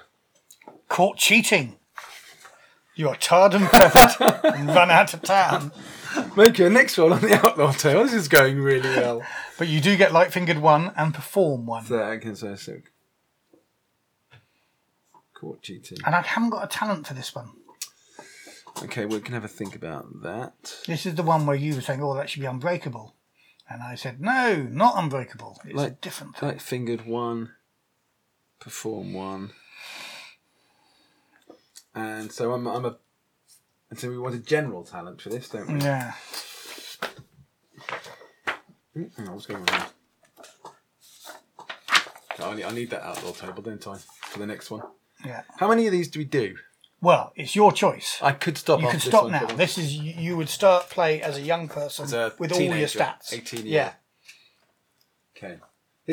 Caught 0.88 1.18
cheating. 1.18 1.78
You're 2.96 3.16
tarred 3.16 3.54
and 3.54 3.70
feathered 3.70 4.46
and 4.46 4.68
run 4.70 4.90
out 4.90 5.14
of 5.14 5.22
town. 5.22 5.72
Make 6.38 6.58
your 6.58 6.70
next 6.70 6.98
roll 6.98 7.12
on 7.12 7.22
the 7.22 7.34
outlaw 7.34 7.74
tale. 7.74 8.04
This 8.04 8.14
is 8.14 8.30
going 8.30 8.62
really 8.62 8.90
well. 8.90 9.22
But 9.58 9.68
you 9.68 9.82
do 9.82 9.98
get 9.98 10.14
light 10.14 10.32
fingered 10.32 10.60
one 10.60 10.94
and 10.96 11.14
perform 11.14 11.66
one. 11.66 11.86
So 11.86 12.02
I 12.02 12.18
can 12.18 12.36
say 12.36 12.56
so. 12.56 12.78
Caught 15.34 15.62
cheating. 15.62 15.98
And 16.06 16.16
I 16.16 16.22
haven't 16.22 16.52
got 16.52 16.64
a 16.64 16.68
talent 16.68 17.08
for 17.08 17.14
this 17.14 17.36
one. 17.36 17.50
Okay, 18.84 19.06
we 19.06 19.20
can 19.22 19.34
have 19.34 19.46
a 19.46 19.50
think 19.50 19.76
about 19.76 20.22
that. 20.22 20.76
This 20.86 21.06
is 21.06 21.16
the 21.16 21.24
one 21.24 21.46
where 21.46 21.56
you 21.56 21.76
were 21.76 21.82
saying, 21.82 22.02
"Oh, 22.04 22.14
that 22.16 22.30
should 22.30 22.42
be 22.42 22.46
unbreakable," 22.46 23.16
and 23.70 23.82
I 23.82 23.96
said, 23.96 24.20
"No, 24.20 24.68
not 24.70 24.96
unbreakable. 24.98 25.60
It's 25.66 25.82
a 25.82 25.92
different 25.92 26.36
thing." 26.36 26.50
Light 26.50 26.62
fingered 26.62 27.06
one, 27.06 27.52
perform 28.60 29.14
one, 29.14 29.52
and 31.94 32.32
so 32.32 32.54
I'm 32.54 32.68
I'm 32.68 32.86
a. 32.86 32.98
And 33.90 34.00
so 34.00 34.10
we 34.10 34.18
want 34.18 34.36
a 34.36 34.40
general 34.40 34.84
talent 34.84 35.22
for 35.22 35.30
this, 35.30 35.48
don't 35.48 35.72
we? 35.72 35.80
Yeah. 35.80 36.14
What's 38.94 39.46
going 39.46 39.62
on 39.62 39.68
here? 39.68 39.86
I 42.40 42.56
need, 42.56 42.64
I 42.64 42.72
need 42.72 42.90
that 42.90 43.04
outlaw 43.04 43.32
table, 43.32 43.62
don't 43.62 43.88
I, 43.88 43.98
for 43.98 44.40
the 44.40 44.48
next 44.48 44.72
one? 44.72 44.82
Yeah. 45.24 45.44
How 45.58 45.68
many 45.70 45.86
of 45.86 45.92
these 45.92 46.10
do 46.10 46.20
we 46.20 46.26
do? 46.26 46.56
Well, 47.06 47.34
it's 47.36 47.56
your 47.56 47.72
choice. 47.72 48.18
I 48.20 48.32
could 48.32 48.58
stop. 48.58 48.80
you 48.80 48.88
after 48.88 48.98
this 48.98 49.06
stop 49.06 49.24
one, 49.26 49.34
now. 49.34 49.42
couldn't 49.42 49.58
I? 49.58 49.58
This 49.58 49.78
is 49.78 49.96
you, 49.96 50.14
you 50.18 50.38
would 50.38 50.50
start 50.50 50.90
play 50.90 51.22
as 51.22 51.38
a 51.38 51.42
young 51.42 51.68
person 51.68 52.06
As 52.06 52.14
a 52.14 52.34
with 52.40 52.52
all 52.52 52.60
your 52.60 52.72
teenager, 52.74 52.98
stats. 53.00 53.32
18 53.32 53.68
Yeah. 53.68 53.94
Okay. 55.38 55.60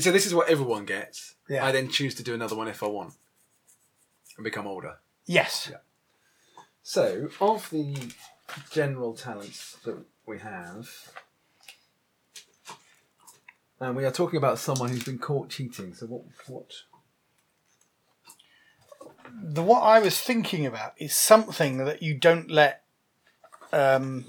So 0.01 0.13
this 0.13 0.27
is 0.27 0.35
what 0.35 0.51
everyone 0.51 0.85
gets. 0.85 1.37
Yeah. 1.49 1.65
I 1.65 1.73
then 1.73 1.89
choose 1.89 2.15
to 2.17 2.23
do 2.23 2.35
another 2.35 2.55
one 2.55 2.69
if 2.69 2.83
I 2.83 2.89
want, 2.89 3.15
and 4.37 4.45
become 4.45 4.67
older. 4.67 4.97
Yes. 5.25 5.69
Yeah. 5.71 5.79
So, 6.83 7.31
of 7.41 7.71
the 7.71 7.97
general 8.71 9.15
talents 9.15 9.79
that 9.85 9.97
we 10.27 10.41
have, 10.41 10.91
and 13.81 13.97
we 13.97 14.05
are 14.05 14.11
talking 14.11 14.37
about 14.37 14.59
someone 14.59 14.91
who's 14.91 15.05
been 15.05 15.19
caught 15.19 15.49
cheating. 15.49 15.95
So, 15.95 16.05
what? 16.05 16.25
What? 16.49 16.71
The 19.41 19.63
what 19.63 19.83
I 19.83 20.01
was 20.01 20.21
thinking 20.21 20.67
about 20.67 20.93
is 20.97 21.15
something 21.15 21.79
that 21.79 22.03
you 22.03 22.15
don't 22.15 22.51
let 22.51 22.83
um, 23.73 24.25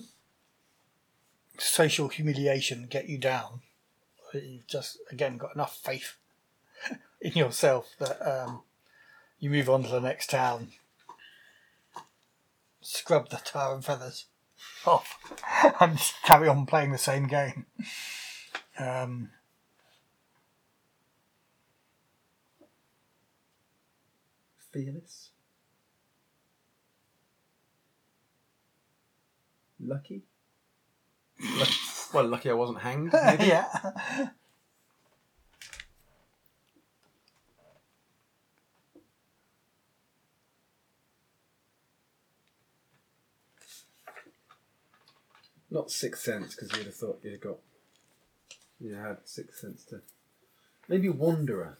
social 1.58 2.08
humiliation 2.08 2.88
get 2.90 3.10
you 3.10 3.18
down. 3.18 3.62
You've 4.34 4.68
just 4.68 4.98
again 5.12 5.38
got 5.38 5.54
enough 5.54 5.78
faith 5.78 6.16
in 7.22 7.34
yourself 7.34 7.90
that 8.00 8.22
um, 8.28 8.62
you 9.40 9.50
move 9.50 9.70
on 9.70 9.84
to 9.84 9.90
the 9.90 10.00
next 10.00 10.30
town. 10.30 10.70
Scrub 12.82 13.30
the 13.30 13.38
tar 13.38 13.76
and 13.76 13.86
feathers 13.86 14.26
off 14.86 15.18
and 15.80 15.98
just 15.98 16.22
carry 16.24 16.48
on 16.48 16.66
playing 16.66 16.92
the 16.92 16.98
same 16.98 17.28
game. 17.28 17.66
Um, 18.80 19.30
Fearless. 24.74 25.30
Lucky. 29.80 30.24
Lucky. 31.58 31.74
Well, 32.14 32.28
lucky 32.28 32.50
I 32.50 32.54
wasn't 32.54 32.80
hanged. 32.80 33.14
Maybe. 33.26 33.46
yeah. 33.46 33.68
Not 45.70 45.92
sixth 45.92 46.24
sense 46.24 46.56
because 46.56 46.72
you'd 46.78 46.86
have 46.86 46.96
thought 46.96 47.20
you'd 47.24 47.34
have 47.34 47.42
got. 47.42 47.58
You 48.80 48.96
had 48.96 49.18
sixth 49.26 49.60
sense 49.60 49.84
to. 49.86 50.02
Maybe 50.88 51.10
wanderer. 51.10 51.78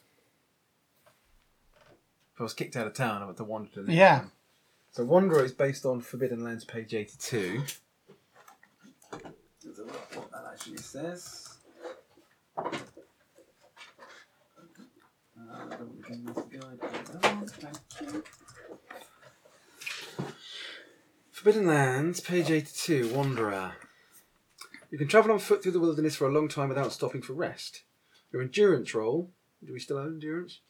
If 2.34 2.42
I 2.42 2.44
was 2.44 2.54
kicked 2.54 2.76
out 2.76 2.88
of 2.88 2.94
town, 2.94 3.22
I 3.22 3.26
would 3.26 3.38
to 3.38 3.44
wander 3.44 3.70
to 3.74 3.84
the 3.84 3.94
Yeah. 3.94 4.26
So 4.92 5.04
Wanderer 5.04 5.44
is 5.44 5.52
based 5.54 5.86
on 5.86 6.02
Forbidden 6.02 6.44
Lands, 6.44 6.66
page 6.66 6.94
82. 6.94 7.64
Let's 9.12 9.24
have 9.64 9.78
a 9.78 9.82
look 9.82 10.16
what 10.16 10.32
that 10.32 10.46
actually 10.52 10.78
says. 10.78 11.58
Uh, 12.58 12.64
double 15.70 15.96
again, 16.06 16.24
that's 16.26 16.42
the 16.44 16.58
guide. 16.58 16.80
Thank 17.48 18.14
you. 18.14 18.24
Forbidden 21.32 21.68
Lands, 21.68 22.20
page 22.20 22.50
82, 22.50 23.14
Wanderer. 23.14 23.74
You 24.90 24.98
can 24.98 25.08
travel 25.08 25.32
on 25.32 25.40
foot 25.40 25.62
through 25.62 25.72
the 25.72 25.80
wilderness 25.80 26.16
for 26.16 26.28
a 26.28 26.32
long 26.32 26.48
time 26.48 26.70
without 26.70 26.94
stopping 26.94 27.22
for 27.22 27.34
rest. 27.34 27.84
Your 28.32 28.42
endurance 28.42 28.94
roll, 28.94 29.32
do 29.66 29.74
we 29.74 29.80
still 29.80 29.98
have 29.98 30.08
endurance? 30.08 30.62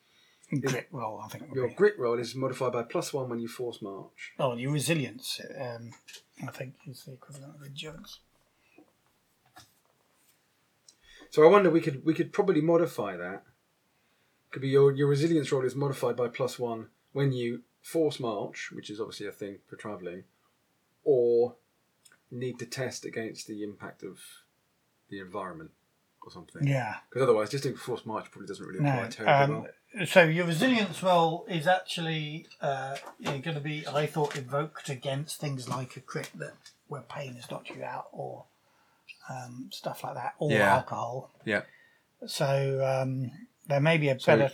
Grit 0.61 0.87
roll, 0.91 1.21
I 1.23 1.27
think. 1.29 1.49
would 1.49 1.55
Your 1.55 1.67
be. 1.69 1.73
grit 1.73 1.97
roll 1.99 2.19
is 2.19 2.35
modified 2.35 2.71
by 2.73 2.83
plus 2.83 3.13
one 3.13 3.29
when 3.29 3.39
you 3.39 3.47
force 3.47 3.81
march. 3.81 4.33
Oh, 4.39 4.51
and 4.51 4.61
your 4.61 4.71
resilience, 4.71 5.39
um, 5.59 5.91
I 6.47 6.51
think, 6.51 6.75
is 6.87 7.03
the 7.05 7.13
equivalent 7.13 7.55
of 7.55 7.63
endurance. 7.65 8.19
So 11.29 11.43
I 11.43 11.47
wonder 11.47 11.69
we 11.69 11.81
could 11.81 12.05
we 12.05 12.13
could 12.13 12.31
probably 12.31 12.61
modify 12.61 13.17
that. 13.17 13.43
Could 14.51 14.61
be 14.61 14.69
your 14.69 14.91
your 14.91 15.07
resilience 15.07 15.51
roll 15.51 15.65
is 15.65 15.75
modified 15.75 16.15
by 16.15 16.27
plus 16.27 16.59
one 16.59 16.87
when 17.11 17.31
you 17.31 17.63
force 17.81 18.19
march, 18.19 18.69
which 18.71 18.89
is 18.89 18.99
obviously 18.99 19.27
a 19.27 19.31
thing 19.31 19.57
for 19.67 19.75
travelling, 19.75 20.23
or 21.03 21.55
need 22.29 22.59
to 22.59 22.65
test 22.65 23.05
against 23.05 23.47
the 23.47 23.63
impact 23.63 24.03
of 24.03 24.19
the 25.09 25.19
environment 25.19 25.71
or 26.21 26.31
something. 26.31 26.65
Yeah. 26.67 26.95
Because 27.09 27.23
otherwise, 27.23 27.49
just 27.49 27.63
doing 27.63 27.75
force 27.75 28.05
march 28.05 28.29
probably 28.31 28.47
doesn't 28.47 28.65
really 28.65 28.79
apply 28.79 29.03
No. 29.03 29.09
terribly 29.09 29.33
Um, 29.55 29.61
well. 29.63 29.67
So 30.05 30.23
your 30.23 30.45
resilience 30.45 31.01
roll 31.03 31.45
is 31.49 31.67
actually 31.67 32.47
uh, 32.61 32.95
going 33.23 33.41
to 33.43 33.59
be, 33.61 33.85
I 33.87 34.05
thought, 34.07 34.35
evoked 34.37 34.89
against 34.89 35.39
things 35.39 35.69
like 35.69 35.95
a 35.95 35.99
crit 36.01 36.29
that 36.35 36.53
where 36.87 37.01
pain 37.01 37.35
has 37.35 37.49
knocked 37.49 37.69
you 37.69 37.83
out, 37.83 38.07
or 38.11 38.45
um, 39.29 39.69
stuff 39.71 40.03
like 40.03 40.15
that, 40.15 40.33
or 40.39 40.51
Yeah. 40.51 40.75
alcohol. 40.75 41.31
Yeah. 41.45 41.61
So 42.25 42.83
um, 42.85 43.31
there 43.67 43.79
may 43.81 43.97
be 43.97 44.09
a 44.09 44.19
So- 44.19 44.37
better. 44.37 44.53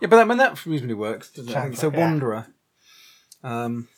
Yeah, 0.00 0.06
but 0.08 0.10
that, 0.16 0.20
I 0.20 0.24
mean, 0.24 0.38
that 0.38 0.64
reasonably 0.64 0.94
works, 0.94 1.30
doesn't 1.30 1.50
it? 1.50 1.56
I 1.56 1.62
think 1.62 1.74
Sounds 1.74 1.74
it's 1.74 1.82
a 1.82 1.88
like- 1.88 1.96
yeah. 1.96 2.04
wanderer. 2.06 2.46
Um, 3.42 3.88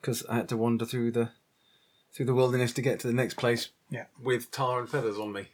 because 0.00 0.24
I 0.26 0.36
had 0.36 0.48
to 0.50 0.56
wander 0.56 0.84
through 0.84 1.12
the 1.12 1.30
through 2.12 2.26
the 2.26 2.34
wilderness 2.34 2.72
to 2.74 2.82
get 2.82 3.00
to 3.00 3.06
the 3.08 3.12
next 3.12 3.34
place 3.34 3.70
Yeah. 3.90 4.04
with 4.22 4.50
tar 4.52 4.80
and 4.80 4.88
feathers 4.88 5.18
on 5.18 5.32
me. 5.32 5.48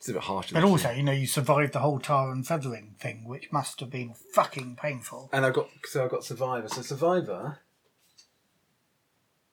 It's 0.00 0.08
a 0.08 0.14
bit 0.14 0.22
harsh. 0.22 0.50
But 0.52 0.64
also, 0.64 0.90
you 0.92 1.02
know, 1.02 1.12
you 1.12 1.26
survived 1.26 1.74
the 1.74 1.80
whole 1.80 1.98
tar 1.98 2.32
and 2.32 2.46
feathering 2.46 2.94
thing, 2.98 3.28
which 3.28 3.52
must 3.52 3.80
have 3.80 3.90
been 3.90 4.14
fucking 4.14 4.76
painful. 4.80 5.28
and 5.30 5.44
I've 5.44 5.52
got 5.52 5.68
so 5.84 6.02
I've 6.04 6.10
got 6.10 6.24
survivor. 6.24 6.68
So 6.68 6.80
survivor 6.80 7.58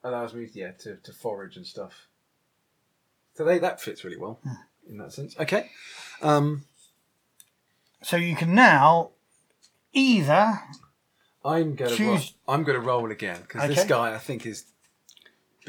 allows 0.02 0.32
me, 0.32 0.48
yeah, 0.54 0.70
to, 0.80 0.96
to 0.96 1.12
forage 1.12 1.56
and 1.58 1.66
stuff. 1.66 2.06
So 3.34 3.44
they, 3.44 3.58
that 3.58 3.78
fits 3.80 4.04
really 4.04 4.16
well 4.16 4.40
Hmm. 4.42 4.54
in 4.88 4.96
that 4.98 5.12
sense. 5.12 5.38
Okay. 5.38 5.70
Um, 6.22 6.64
So 8.02 8.16
you 8.16 8.34
can 8.34 8.54
now 8.54 9.10
either 9.92 10.60
I'm 11.44 11.74
gonna 11.74 11.94
Choose- 11.94 12.34
roll, 12.46 12.54
I'm 12.56 12.64
gonna 12.64 12.80
roll 12.80 13.10
again 13.10 13.40
because 13.42 13.68
this 13.68 13.84
guy 13.86 14.14
I 14.14 14.18
think 14.18 14.46
is. 14.46 14.64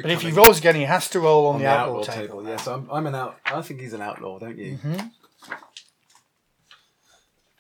But 0.02 0.12
if 0.12 0.22
he 0.22 0.32
rolls 0.32 0.60
again, 0.60 0.76
he 0.76 0.84
has 0.84 1.10
to 1.10 1.20
roll 1.20 1.48
on, 1.48 1.56
on 1.56 1.62
the, 1.62 1.68
outlaw, 1.68 2.04
table. 2.04 2.48
Yeah, 2.48 2.58
so 2.58 2.74
I'm, 2.74 2.90
I'm 2.92 3.06
an 3.08 3.16
out. 3.16 3.38
I 3.46 3.62
think 3.62 3.82
he's 3.82 3.94
an 3.94 4.02
outlaw, 4.02 4.40
don't 4.40 4.58
you? 4.58 4.78
Mm-hmm. 4.78 5.08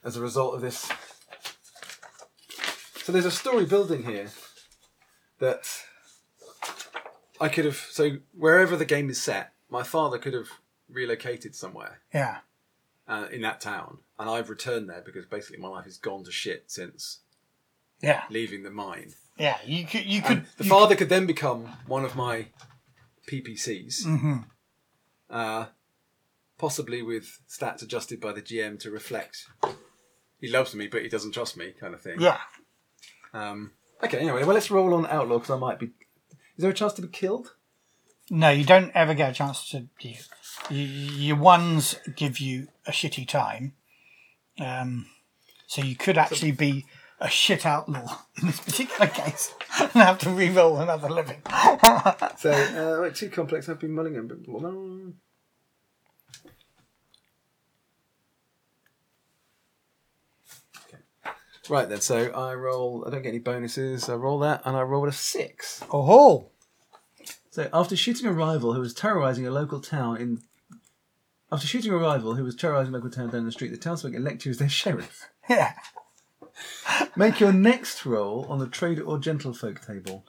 As 0.03 0.15
a 0.15 0.21
result 0.21 0.55
of 0.55 0.61
this, 0.61 0.89
so 3.03 3.11
there's 3.11 3.25
a 3.25 3.31
story 3.31 3.65
building 3.65 4.03
here 4.03 4.27
that 5.39 5.67
I 7.41 7.49
could 7.49 7.65
have. 7.65 7.75
So 7.75 8.17
wherever 8.37 8.77
the 8.77 8.85
game 8.85 9.09
is 9.09 9.21
set, 9.21 9.51
my 9.69 9.83
father 9.83 10.17
could 10.17 10.33
have 10.33 10.47
relocated 10.89 11.53
somewhere 11.53 11.99
Yeah. 12.13 12.37
uh, 13.07 13.27
in 13.31 13.41
that 13.41 13.59
town, 13.59 13.97
and 14.17 14.29
I've 14.29 14.49
returned 14.49 14.89
there 14.89 15.01
because 15.05 15.25
basically 15.25 15.59
my 15.59 15.67
life 15.67 15.85
has 15.85 15.97
gone 15.97 16.23
to 16.23 16.31
shit 16.31 16.71
since 16.71 17.19
Yeah. 18.01 18.23
leaving 18.29 18.63
the 18.63 18.71
mine. 18.71 19.13
Yeah. 19.39 19.57
You 19.65 19.85
could. 19.85 20.05
You 20.05 20.21
could. 20.21 20.37
And 20.39 20.45
the 20.57 20.63
you 20.65 20.69
father 20.69 20.95
could 20.95 21.09
then 21.09 21.25
become 21.25 21.65
one 21.87 22.03
of 22.05 22.15
my 22.15 22.47
PPCs, 23.27 24.05
Mhm. 24.05 24.45
uh, 25.29 25.67
possibly 26.57 27.01
with 27.01 27.39
stats 27.49 27.81
adjusted 27.81 28.19
by 28.19 28.33
the 28.33 28.41
GM 28.41 28.77
to 28.79 28.91
reflect 28.91 29.45
he 30.41 30.47
loves 30.49 30.73
me 30.73 30.87
but 30.87 31.01
he 31.01 31.09
doesn't 31.09 31.31
trust 31.33 31.57
me, 31.57 31.73
kind 31.79 31.93
of 31.93 32.01
thing. 32.01 32.19
Yeah. 32.19 32.37
Um, 33.33 33.71
okay. 34.03 34.17
Anyway, 34.19 34.43
well, 34.43 34.53
let's 34.53 34.71
roll 34.71 34.93
on 34.93 35.05
Outlaw 35.05 35.37
because 35.37 35.51
I 35.51 35.57
might 35.57 35.79
be. 35.79 35.87
Is 35.87 36.63
there 36.63 36.71
a 36.71 36.73
chance 36.73 36.93
to 36.93 37.01
be 37.01 37.07
killed? 37.07 37.55
No, 38.29 38.49
you 38.49 38.63
don't 38.65 38.91
ever 38.95 39.13
get 39.13 39.31
a 39.31 39.33
chance 39.33 39.69
to. 39.71 39.87
You, 40.01 40.15
you, 40.69 40.83
your 40.85 41.37
ones 41.37 41.95
give 42.15 42.39
you 42.39 42.67
a 42.85 42.91
shitty 42.91 43.27
time. 43.27 43.73
Um, 44.59 45.07
so 45.67 45.81
you 45.83 45.95
could 45.95 46.17
actually 46.17 46.51
be 46.51 46.85
a 47.19 47.29
shit 47.29 47.65
outlaw 47.65 48.19
in 48.41 48.47
this 48.47 48.59
particular 48.59 49.07
case 49.07 49.53
and 49.79 49.91
have 49.91 50.19
to 50.19 50.29
re-roll 50.29 50.77
another 50.77 51.09
living. 51.09 51.41
So, 52.37 52.51
uh, 52.51 53.01
wait, 53.01 53.15
too 53.15 53.29
complex. 53.29 53.67
I've 53.67 53.79
been 53.81 53.91
mulling 53.91 54.15
it. 54.15 54.21
Okay. 60.87 61.01
Right 61.67 61.89
then, 61.89 61.99
so 61.99 62.31
I 62.31 62.53
roll. 62.53 63.03
I 63.05 63.09
don't 63.09 63.21
get 63.21 63.29
any 63.29 63.39
bonuses. 63.39 64.07
I 64.07 64.13
roll 64.15 64.39
that, 64.39 64.61
and 64.63 64.77
I 64.77 64.83
roll 64.83 65.05
a 65.09 65.11
six. 65.11 65.83
Oh, 65.91 66.51
So 67.49 67.69
after 67.73 67.97
shooting 67.97 68.25
a 68.27 68.31
rival 68.31 68.73
who 68.73 68.79
was 68.79 68.93
terrorizing 68.93 69.45
a 69.45 69.51
local 69.51 69.81
town 69.81 70.15
in 70.15 70.41
after 71.51 71.67
shooting 71.67 71.91
a 71.91 71.97
rival 71.97 72.35
who 72.35 72.43
was 72.43 72.55
terrorizing 72.55 72.93
a 72.93 72.97
local 72.97 73.09
town 73.09 73.31
down 73.31 73.45
the 73.45 73.51
street, 73.51 73.71
the 73.71 73.77
townsfolk 73.77 74.13
elect 74.13 74.45
you 74.45 74.51
as 74.51 74.59
their 74.59 74.69
sheriff. 74.69 75.29
yeah. 75.49 75.73
Make 77.15 77.39
your 77.39 77.53
next 77.53 78.05
roll 78.05 78.45
on 78.49 78.59
the 78.59 78.67
trader 78.67 79.03
or 79.03 79.17
gentlefolk 79.17 79.85
table. 79.85 80.25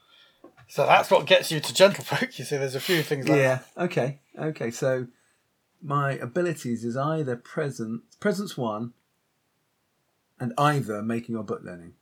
So 0.68 0.86
that's 0.86 1.10
what 1.10 1.26
gets 1.26 1.50
you 1.50 1.60
to 1.60 1.72
gentlefolk. 1.74 2.30
You 2.38 2.44
see, 2.44 2.56
there's 2.56 2.74
a 2.76 2.80
few 2.80 3.02
things 3.02 3.28
like 3.28 3.38
that. 3.40 3.66
Okay. 3.76 4.20
Okay. 4.38 4.70
So 4.70 5.08
my 5.82 6.12
abilities 6.12 6.84
is 6.84 6.96
either 6.96 7.34
present 7.36 8.02
presence 8.20 8.56
one 8.56 8.92
and 10.38 10.52
either 10.58 11.02
making 11.02 11.36
or 11.36 11.42
book 11.42 11.62
learning. 11.64 11.94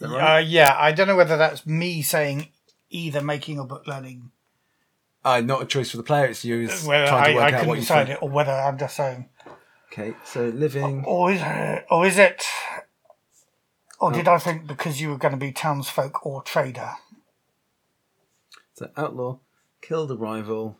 Right? 0.00 0.36
Uh, 0.36 0.38
yeah, 0.38 0.74
I 0.78 0.92
don't 0.92 1.06
know 1.08 1.16
whether 1.16 1.36
that's 1.36 1.66
me 1.66 2.00
saying 2.02 2.48
either 2.88 3.20
making 3.22 3.60
or 3.60 3.66
book 3.66 3.86
learning, 3.86 4.30
Uh, 5.24 5.40
not 5.42 5.62
a 5.62 5.66
choice 5.66 5.90
for 5.90 5.98
the 5.98 6.02
player. 6.02 6.24
It's 6.26 6.44
you 6.44 6.60
it's 6.64 6.84
whether 6.84 7.06
trying 7.06 7.32
to 7.32 7.34
work 7.34 7.42
I 7.42 7.46
out 7.46 7.50
couldn't 7.52 7.68
what 7.68 7.74
you 7.74 7.80
decide 7.82 8.06
think. 8.06 8.18
it, 8.18 8.22
or 8.22 8.30
whether 8.30 8.50
I'm 8.52 8.78
just 8.78 8.96
saying, 8.96 9.28
Okay. 9.92 10.14
So 10.24 10.46
living. 10.48 11.04
or 11.04 11.32
is 11.32 11.40
it, 11.44 11.86
or 11.90 12.06
is 12.06 12.16
it. 12.18 12.42
Oh, 14.00 14.06
or 14.06 14.12
did 14.12 14.28
I 14.28 14.38
think 14.38 14.66
because 14.66 15.00
you 15.00 15.10
were 15.10 15.18
going 15.18 15.32
to 15.32 15.38
be 15.38 15.52
townsfolk 15.52 16.24
or 16.24 16.42
trader? 16.42 16.92
So 18.74 18.90
outlaw, 18.96 19.38
killed 19.82 20.10
a 20.10 20.16
rival, 20.16 20.78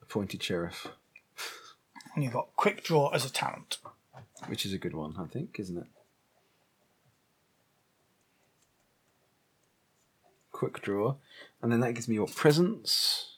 appointed 0.00 0.42
sheriff, 0.42 0.88
And 2.14 2.24
you've 2.24 2.32
got 2.32 2.48
quick 2.56 2.82
draw 2.82 3.10
as 3.10 3.26
a 3.26 3.32
talent. 3.32 3.76
which 4.46 4.64
is 4.64 4.72
a 4.72 4.78
good 4.78 4.94
one, 4.94 5.14
I 5.18 5.26
think, 5.26 5.56
isn't 5.58 5.76
it? 5.76 5.86
Quick 10.50 10.80
draw, 10.80 11.16
and 11.62 11.70
then 11.70 11.80
that 11.80 11.92
gives 11.92 12.08
me 12.08 12.14
your 12.14 12.26
presence, 12.26 13.36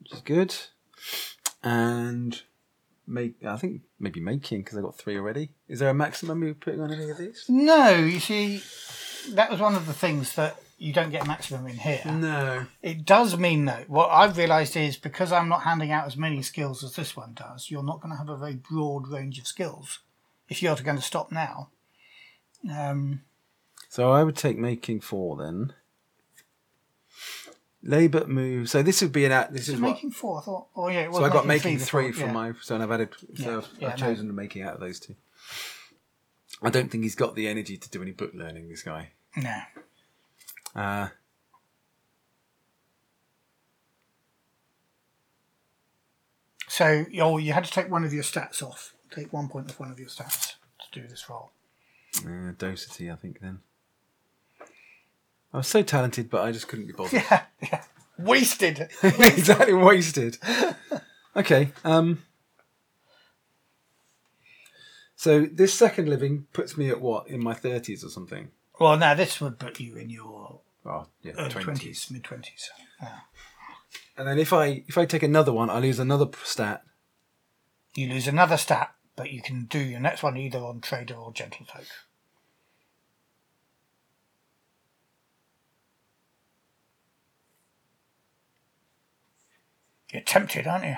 which 0.00 0.12
is 0.14 0.20
good, 0.20 0.54
and 1.62 2.42
make. 3.06 3.36
I 3.44 3.56
think 3.56 3.82
maybe 3.98 4.20
making 4.20 4.62
because 4.62 4.78
I 4.78 4.82
got 4.82 4.96
three 4.96 5.16
already. 5.16 5.50
Is 5.68 5.78
there 5.78 5.90
a 5.90 5.94
maximum 5.94 6.42
you're 6.42 6.54
putting 6.54 6.80
on 6.80 6.92
any 6.92 7.10
of 7.10 7.18
these? 7.18 7.44
No, 7.48 7.90
you 7.90 8.20
see, 8.20 8.62
that 9.34 9.50
was 9.50 9.60
one 9.60 9.74
of 9.74 9.86
the 9.86 9.92
things 9.92 10.34
that 10.34 10.56
you 10.78 10.92
don't 10.92 11.10
get 11.10 11.26
maximum 11.26 11.66
in 11.66 11.76
here. 11.76 12.02
No. 12.04 12.66
It 12.82 13.04
does 13.04 13.36
mean 13.38 13.64
though, 13.64 13.84
what 13.88 14.10
I've 14.10 14.36
realised 14.36 14.76
is 14.76 14.96
because 14.96 15.32
I'm 15.32 15.48
not 15.48 15.62
handing 15.62 15.90
out 15.90 16.06
as 16.06 16.16
many 16.16 16.42
skills 16.42 16.84
as 16.84 16.94
this 16.94 17.16
one 17.16 17.32
does, 17.34 17.70
you're 17.70 17.82
not 17.82 18.00
going 18.00 18.12
to 18.12 18.18
have 18.18 18.28
a 18.28 18.36
very 18.36 18.56
broad 18.56 19.08
range 19.08 19.38
of 19.38 19.46
skills 19.46 20.00
if 20.48 20.62
you're 20.62 20.76
going 20.76 20.96
to 20.96 21.02
stop 21.02 21.32
now. 21.32 21.70
Um, 22.70 23.22
So 23.88 24.10
I 24.12 24.22
would 24.22 24.36
take 24.36 24.58
making 24.58 25.00
four 25.00 25.36
then. 25.36 25.72
Labour 27.86 28.26
move. 28.26 28.68
So 28.68 28.82
this 28.82 29.00
would 29.02 29.12
be 29.12 29.24
an. 29.24 29.32
act- 29.32 29.52
This 29.52 29.68
is 29.68 29.80
what. 29.80 29.92
making 29.92 30.10
four, 30.10 30.38
I 30.40 30.42
thought. 30.42 30.66
Oh 30.76 30.88
yeah, 30.88 31.10
So 31.12 31.24
I 31.24 31.28
got 31.28 31.46
making 31.46 31.74
before, 31.78 32.02
three 32.02 32.12
from 32.12 32.28
yeah. 32.28 32.32
my. 32.32 32.52
So 32.60 32.76
I've 32.80 32.90
added. 32.90 33.10
So 33.14 33.26
Yeah, 33.34 33.56
I've, 33.58 33.68
yeah, 33.78 33.88
I've 33.88 34.00
no. 34.00 34.06
chosen 34.06 34.26
the 34.26 34.32
making 34.34 34.62
out 34.62 34.74
of 34.74 34.80
those 34.80 34.98
two. 35.00 35.14
I 36.62 36.70
don't 36.70 36.90
think 36.90 37.04
he's 37.04 37.14
got 37.14 37.34
the 37.34 37.46
energy 37.48 37.76
to 37.76 37.88
do 37.90 38.02
any 38.02 38.12
book 38.12 38.32
learning. 38.34 38.68
This 38.68 38.82
guy. 38.82 39.10
No. 39.36 39.56
Uh, 40.74 41.08
So 46.68 47.04
oh, 47.20 47.38
you 47.38 47.52
had 47.52 47.64
to 47.64 47.70
take 47.70 47.90
one 47.90 48.04
of 48.04 48.12
your 48.12 48.22
stats 48.24 48.62
off. 48.62 48.94
Take 49.10 49.32
one 49.32 49.48
point 49.48 49.70
off 49.70 49.78
one 49.80 49.90
of 49.90 49.98
your 49.98 50.08
stats 50.08 50.54
to 50.80 51.00
do 51.00 51.06
this 51.06 51.28
roll. 51.30 51.52
Uh, 52.26 52.52
dosity, 52.58 53.10
I 53.10 53.14
think. 53.16 53.40
Then 53.40 53.60
I 55.56 55.60
was 55.60 55.68
so 55.68 55.82
talented, 55.82 56.28
but 56.28 56.42
I 56.42 56.52
just 56.52 56.68
couldn't 56.68 56.84
be 56.86 56.92
bothered. 56.92 57.22
Yeah, 57.30 57.44
yeah. 57.62 57.82
Wasted. 58.18 58.90
exactly 59.02 59.72
wasted. 59.72 60.36
Okay. 61.34 61.72
Um. 61.82 62.22
So 65.14 65.46
this 65.50 65.72
second 65.72 66.10
living 66.10 66.46
puts 66.52 66.76
me 66.76 66.90
at 66.90 67.00
what 67.00 67.28
in 67.28 67.42
my 67.42 67.54
thirties 67.54 68.04
or 68.04 68.10
something. 68.10 68.50
well, 68.78 68.98
now 68.98 69.14
this 69.14 69.40
would 69.40 69.58
put 69.58 69.80
you 69.80 69.96
in 69.96 70.10
your 70.10 70.60
Oh 70.84 71.06
yeah, 71.22 71.32
early 71.38 71.48
twenties. 71.48 71.64
twenties, 71.64 72.10
mid 72.10 72.24
twenties. 72.24 72.70
And 74.18 74.28
then 74.28 74.38
if 74.38 74.52
I 74.52 74.84
if 74.86 74.98
I 74.98 75.06
take 75.06 75.22
another 75.22 75.54
one, 75.54 75.70
I 75.70 75.78
lose 75.78 75.98
another 75.98 76.26
stat. 76.44 76.82
You 77.94 78.08
lose 78.08 78.28
another 78.28 78.58
stat, 78.58 78.92
but 79.16 79.30
you 79.32 79.40
can 79.40 79.64
do 79.64 79.78
your 79.78 80.00
next 80.00 80.22
one 80.22 80.36
either 80.36 80.58
on 80.58 80.82
trader 80.82 81.14
or 81.14 81.32
gentlefolk. 81.32 81.86
You're 90.16 90.24
tempted, 90.24 90.66
aren't 90.66 90.84
you? 90.86 90.96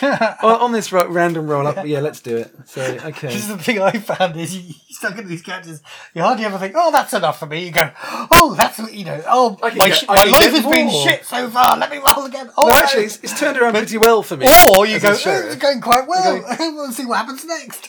Oh, 0.02 0.56
on 0.60 0.72
this 0.72 0.90
ro- 0.92 1.06
random 1.08 1.46
roll 1.48 1.66
up, 1.66 1.86
yeah, 1.86 2.00
let's 2.00 2.20
do 2.20 2.36
it. 2.38 2.50
So 2.66 2.80
okay, 3.04 3.28
This 3.28 3.36
is 3.36 3.48
the 3.48 3.58
thing 3.58 3.78
I 3.80 3.92
found 3.92 4.36
is 4.38 4.54
you, 4.56 4.62
you 4.62 4.74
stuck 4.94 5.16
at 5.18 5.26
these 5.26 5.42
characters. 5.42 5.82
You 6.14 6.20
hardly 6.22 6.44
ever 6.46 6.56
think, 6.58 6.74
"Oh, 6.76 6.90
that's 6.92 7.12
enough 7.14 7.38
for 7.38 7.46
me." 7.46 7.64
You 7.66 7.72
go, 7.72 7.90
"Oh, 8.30 8.54
that's 8.56 8.78
you 8.92 9.04
know, 9.06 9.22
oh, 9.26 9.58
my, 9.62 9.70
get- 9.70 9.96
sh- 9.96 10.04
my 10.08 10.24
life 10.24 10.50
has 10.52 10.64
been 10.66 10.90
shit 10.90 11.24
so 11.26 11.48
far. 11.50 11.76
Let 11.78 11.90
me 11.90 11.98
roll 11.98 12.24
again." 12.26 12.50
Oh, 12.56 12.68
no, 12.68 12.74
actually, 12.74 13.04
it's, 13.04 13.20
it's 13.22 13.38
turned 13.38 13.56
around 13.58 13.72
pretty 13.74 13.96
well 13.98 14.22
for 14.22 14.36
me. 14.38 14.46
or 14.70 14.86
you 14.86 14.98
go, 15.00 15.10
"Oh, 15.10 15.46
"It's 15.46 15.56
going 15.56 15.80
quite 15.82 16.06
well. 16.06 16.36
You 16.36 16.42
we'll 16.74 16.92
see 16.92 17.04
what 17.06 17.16
happens 17.18 17.44
next." 17.44 17.88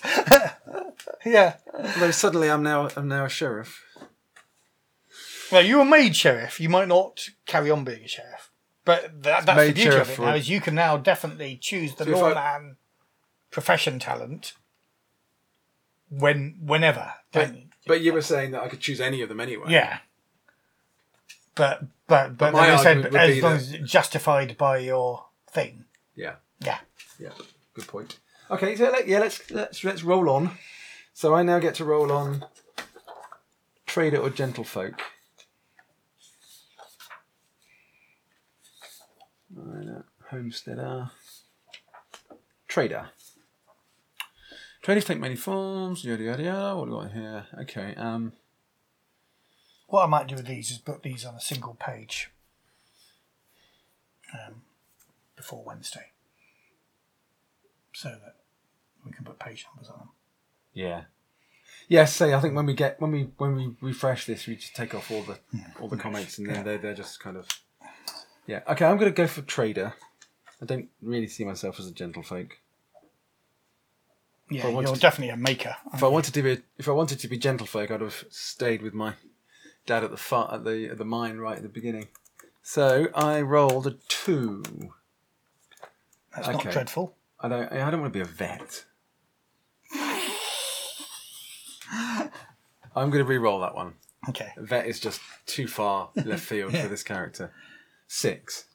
yeah. 1.25 1.55
Although 1.73 2.11
suddenly 2.11 2.49
I'm 2.49 2.63
now 2.63 2.89
I'm 2.97 3.07
now 3.09 3.25
a 3.25 3.29
sheriff. 3.29 3.83
Well, 5.51 5.65
you 5.65 5.77
were 5.77 5.85
made 5.85 6.15
sheriff. 6.15 6.59
You 6.59 6.69
might 6.69 6.87
not 6.87 7.27
carry 7.45 7.69
on 7.71 7.83
being 7.83 8.03
a 8.03 8.07
sheriff, 8.07 8.46
but 8.87 9.21
that, 9.23 9.45
that's 9.45 9.67
the 9.67 9.73
beauty 9.73 9.97
of 9.97 10.09
it 10.09 10.17
now. 10.17 10.33
Is 10.33 10.49
you 10.49 10.61
can 10.61 10.73
now 10.73 10.95
definitely 10.95 11.57
choose 11.57 11.93
the 11.95 12.05
So 12.05 12.11
lawman 12.11 12.77
profession 13.51 13.99
talent 13.99 14.53
when 16.09 16.55
whenever. 16.61 17.11
But, 17.33 17.53
you? 17.53 17.63
but 17.85 17.99
you 17.99 18.13
were 18.13 18.21
saying 18.21 18.51
that 18.51 18.63
I 18.63 18.69
could 18.69 18.79
choose 18.79 19.01
any 19.01 19.21
of 19.21 19.27
them 19.27 19.41
anyway. 19.41 19.65
Yeah. 19.67 19.99
But 21.53 21.83
but 22.07 22.37
but, 22.37 22.53
my 22.53 22.67
then 22.67 22.79
said 22.79 23.15
as 23.15 23.43
long 23.43 23.53
as 23.55 23.73
justified 23.83 24.57
by 24.57 24.77
your 24.77 25.25
thing. 25.51 25.83
Yeah. 26.15 26.35
Yeah. 26.61 26.77
Yeah. 27.19 27.31
Good 27.73 27.87
point. 27.87 28.19
Okay, 28.49 28.77
so 28.77 28.89
let, 28.89 29.05
yeah, 29.05 29.19
let's 29.19 29.51
let's 29.51 29.83
let's 29.83 30.01
roll 30.01 30.29
on. 30.29 30.51
So 31.13 31.35
I 31.35 31.43
now 31.43 31.59
get 31.59 31.75
to 31.75 31.83
roll 31.83 32.09
on 32.09 32.45
trader 33.85 34.17
or 34.17 34.29
gentlefolk. 34.29 35.01
Right, 39.57 39.87
uh, 39.87 40.01
homesteader. 40.29 41.09
Trader. 42.67 43.09
Traders 44.81 45.05
take 45.05 45.19
many 45.19 45.35
forms, 45.35 46.05
yada 46.05 46.23
yada 46.23 46.43
yada. 46.43 46.77
What 46.77 46.85
do 46.85 46.91
we 46.95 47.03
got 47.03 47.11
here? 47.11 47.45
Okay, 47.61 47.95
um 47.95 48.33
What 49.87 50.03
I 50.03 50.07
might 50.07 50.27
do 50.27 50.35
with 50.35 50.45
these 50.45 50.71
is 50.71 50.77
put 50.77 51.01
these 51.01 51.25
on 51.25 51.35
a 51.35 51.39
single 51.39 51.73
page 51.73 52.29
um, 54.33 54.61
before 55.35 55.63
Wednesday, 55.65 56.11
so 57.93 58.09
that 58.09 58.35
we 59.05 59.11
can 59.11 59.25
put 59.25 59.39
page 59.39 59.65
numbers 59.69 59.89
on 59.89 59.99
them. 59.99 60.09
Yeah. 60.73 61.03
Yes, 61.89 62.15
say 62.15 62.33
I 62.33 62.39
think 62.39 62.53
when 62.55 62.65
we 62.65 62.73
get 62.73 63.01
when 63.01 63.11
we 63.11 63.29
when 63.37 63.55
we 63.55 63.75
refresh 63.81 64.25
this, 64.25 64.45
we 64.45 64.55
just 64.55 64.75
take 64.75 64.93
off 64.93 65.09
all 65.09 65.23
the 65.23 65.39
all 65.81 65.87
the 65.87 65.97
comments 65.97 66.37
and 66.37 66.47
then 66.47 66.63
they're 66.63 66.77
they're 66.77 66.93
just 66.93 67.19
kind 67.19 67.37
of 67.37 67.47
yeah. 68.47 68.61
Okay, 68.67 68.85
I'm 68.85 68.97
gonna 68.97 69.11
go 69.11 69.27
for 69.27 69.41
trader. 69.41 69.93
I 70.61 70.65
don't 70.65 70.89
really 71.01 71.27
see 71.27 71.45
myself 71.45 71.79
as 71.79 71.87
a 71.87 71.91
gentlefolk. 71.93 72.51
Yeah, 74.49 74.67
I 74.67 74.69
you're 74.69 74.93
to- 74.93 74.99
definitely 74.99 75.29
a 75.33 75.37
maker. 75.37 75.75
If 75.93 76.03
I 76.03 76.07
wanted 76.07 76.33
to 76.33 76.41
be 76.41 76.59
if 76.77 76.87
I 76.87 76.91
wanted 76.91 77.19
to 77.19 77.27
be 77.27 77.37
gentlefolk, 77.37 77.91
I'd 77.91 78.01
have 78.01 78.25
stayed 78.29 78.81
with 78.81 78.93
my 78.93 79.13
dad 79.85 80.03
at 80.03 80.11
the 80.11 80.17
far, 80.17 80.53
at 80.53 80.63
the 80.63 80.89
at 80.89 80.97
the 80.97 81.05
mine 81.05 81.37
right 81.37 81.57
at 81.57 81.63
the 81.63 81.69
beginning. 81.69 82.07
So 82.63 83.07
I 83.13 83.41
rolled 83.41 83.87
a 83.87 83.95
two. 84.07 84.63
That's 86.35 86.47
not 86.47 86.55
okay. 86.57 86.71
dreadful. 86.71 87.15
I 87.39 87.49
don't 87.49 87.71
I 87.71 87.91
don't 87.91 88.01
want 88.01 88.13
to 88.13 88.17
be 88.17 88.23
a 88.23 88.25
vet. 88.25 88.85
I'm 92.95 93.11
going 93.11 93.23
to 93.23 93.29
re-roll 93.29 93.59
that 93.61 93.75
one. 93.75 93.93
Okay. 94.27 94.51
Vet 94.57 94.87
is 94.87 94.99
just 94.99 95.21
too 95.45 95.67
far 95.67 96.09
left 96.15 96.43
field 96.43 96.75
for 96.75 96.87
this 96.89 97.03
character. 97.03 97.53
Six. 98.07 98.65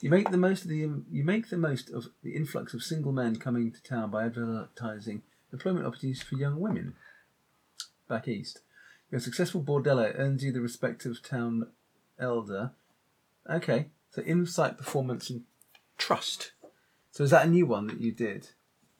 You 0.00 0.08
make 0.08 0.30
the 0.30 0.38
most 0.38 0.62
of 0.62 0.70
the 0.70 0.76
you 1.10 1.24
make 1.24 1.50
the 1.50 1.58
most 1.58 1.90
of 1.90 2.06
the 2.22 2.34
influx 2.34 2.72
of 2.72 2.82
single 2.82 3.12
men 3.12 3.36
coming 3.36 3.70
to 3.70 3.82
town 3.82 4.10
by 4.10 4.24
advertising 4.24 5.22
employment 5.52 5.86
opportunities 5.86 6.22
for 6.22 6.36
young 6.36 6.58
women. 6.58 6.94
Back 8.08 8.26
east, 8.26 8.60
your 9.10 9.20
successful 9.20 9.62
bordello 9.62 10.18
earns 10.18 10.42
you 10.42 10.52
the 10.52 10.62
respect 10.62 11.04
of 11.04 11.22
town 11.22 11.66
elder. 12.18 12.70
Okay, 13.48 13.88
so 14.10 14.22
insight, 14.22 14.78
performance, 14.78 15.28
and 15.28 15.42
trust. 15.98 16.52
So 17.12 17.24
is 17.24 17.30
that 17.30 17.46
a 17.46 17.50
new 17.50 17.66
one 17.66 17.86
that 17.88 18.00
you 18.00 18.12
did? 18.12 18.48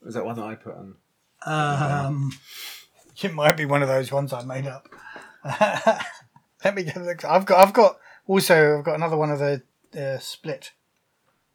Or 0.03 0.09
is 0.09 0.15
that 0.15 0.25
one 0.25 0.37
that 0.37 0.45
I 0.45 0.55
put 0.55 0.75
on? 0.75 0.95
Um, 1.47 2.33
it 3.23 3.33
might 3.33 3.57
be 3.57 3.65
one 3.65 3.83
of 3.83 3.89
those 3.89 4.13
ones 4.13 4.33
I 4.33 4.45
made 4.45 4.67
up. 4.67 4.89
Let 6.65 6.75
me 6.75 6.83
get. 6.85 6.95
the- 6.97 7.27
I've 7.29 7.47
got. 7.47 7.67
I've 7.67 7.73
got. 7.73 7.99
Also, 8.31 8.79
I've 8.79 8.85
got 8.85 8.95
another 8.95 9.17
one 9.17 9.33
of 9.33 9.41
the 9.41 9.61
uh, 9.93 10.21
split 10.21 10.71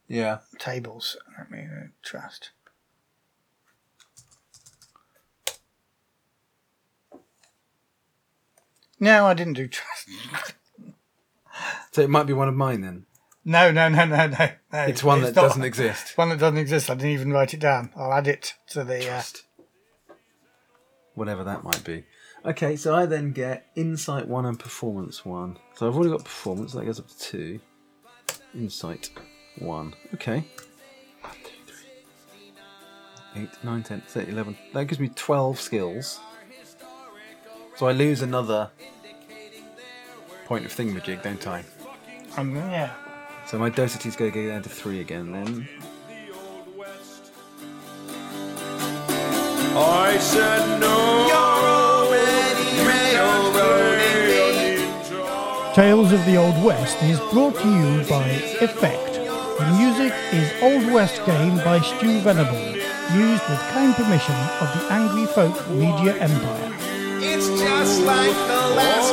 Yeah. 0.09 0.39
tables. 0.59 1.15
Let 1.37 1.49
me 1.49 1.59
uh, 1.61 1.87
trust. 2.03 2.51
No, 8.99 9.25
I 9.25 9.33
didn't 9.33 9.53
do 9.53 9.67
trust. 9.69 10.09
So 11.93 12.01
it 12.01 12.09
might 12.09 12.25
be 12.27 12.33
one 12.33 12.49
of 12.49 12.55
mine 12.55 12.81
then. 12.81 13.05
No, 13.45 13.71
no, 13.71 13.87
no, 13.87 14.03
no, 14.03 14.27
no. 14.27 14.49
no. 14.73 14.79
It's 14.81 15.01
one 15.01 15.21
that 15.21 15.33
doesn't 15.33 15.63
exist. 15.63 16.17
One 16.17 16.27
that 16.27 16.39
doesn't 16.39 16.57
exist. 16.57 16.89
I 16.89 16.95
didn't 16.95 17.11
even 17.11 17.31
write 17.31 17.53
it 17.53 17.61
down. 17.61 17.93
I'll 17.95 18.11
add 18.11 18.27
it 18.27 18.55
to 18.71 18.83
the. 18.83 19.09
Uh, 19.09 19.21
Whatever 21.13 21.45
that 21.45 21.63
might 21.63 21.85
be. 21.85 22.03
Okay, 22.45 22.75
so 22.75 22.93
I 22.93 23.07
then 23.07 23.31
get 23.31 23.71
insight 23.75 24.27
one 24.27 24.45
and 24.45 24.59
performance 24.59 25.25
one. 25.25 25.57
So 25.73 25.87
I've 25.87 25.95
already 25.95 26.11
got 26.11 26.23
performance, 26.23 26.73
that 26.73 26.85
goes 26.85 26.99
up 26.99 27.07
to 27.07 27.17
two. 27.17 27.59
Insight 28.53 29.09
one. 29.57 29.95
Okay. 30.13 30.45
One, 31.21 31.33
two, 31.43 31.73
three, 31.73 32.53
eight, 33.43 33.49
nine, 33.63 33.81
ten, 33.81 34.01
thirty, 34.07 34.31
eleven. 34.31 34.55
That 34.73 34.85
gives 34.85 34.99
me 34.99 35.09
twelve 35.15 35.59
skills. 35.59 36.19
So 37.77 37.87
I 37.87 37.91
lose 37.91 38.21
another 38.21 38.69
point 40.45 40.65
of 40.65 40.71
thingamajig, 40.71 41.23
don't 41.23 41.47
I? 41.47 41.63
um, 42.37 42.55
yeah. 42.55 42.93
So 43.47 43.57
my 43.57 43.69
dosity's 43.69 44.15
going 44.15 44.31
to 44.31 44.41
go 44.43 44.47
down 44.47 44.61
to 44.63 44.69
three 44.69 45.01
again 45.01 45.31
then. 45.31 45.67
I 49.77 50.17
said 50.19 50.79
no. 50.79 51.34
Tales 55.75 56.13
of 56.13 56.23
the 56.25 56.37
Old 56.37 56.63
West 56.63 57.03
is 57.03 57.19
brought 57.33 57.53
to 57.59 57.67
you 57.67 57.99
by 58.07 58.23
Effekt. 58.63 59.15
The 59.59 59.65
music 59.77 60.13
is 60.31 60.49
Old 60.63 60.93
West 60.93 61.17
Game 61.25 61.57
by 61.57 61.81
Stu 61.81 62.21
Venable, 62.21 62.55
used 63.11 63.43
with 63.49 63.59
kind 63.75 63.93
permission 63.93 64.35
of 64.61 64.71
the 64.71 64.87
Angry 64.89 65.25
Folk 65.25 65.69
Media 65.71 66.15
Empire. 66.15 66.71
It's 67.19 67.49
just 67.59 68.03
like 68.05 68.31
the 68.47 68.67
last 68.79 69.11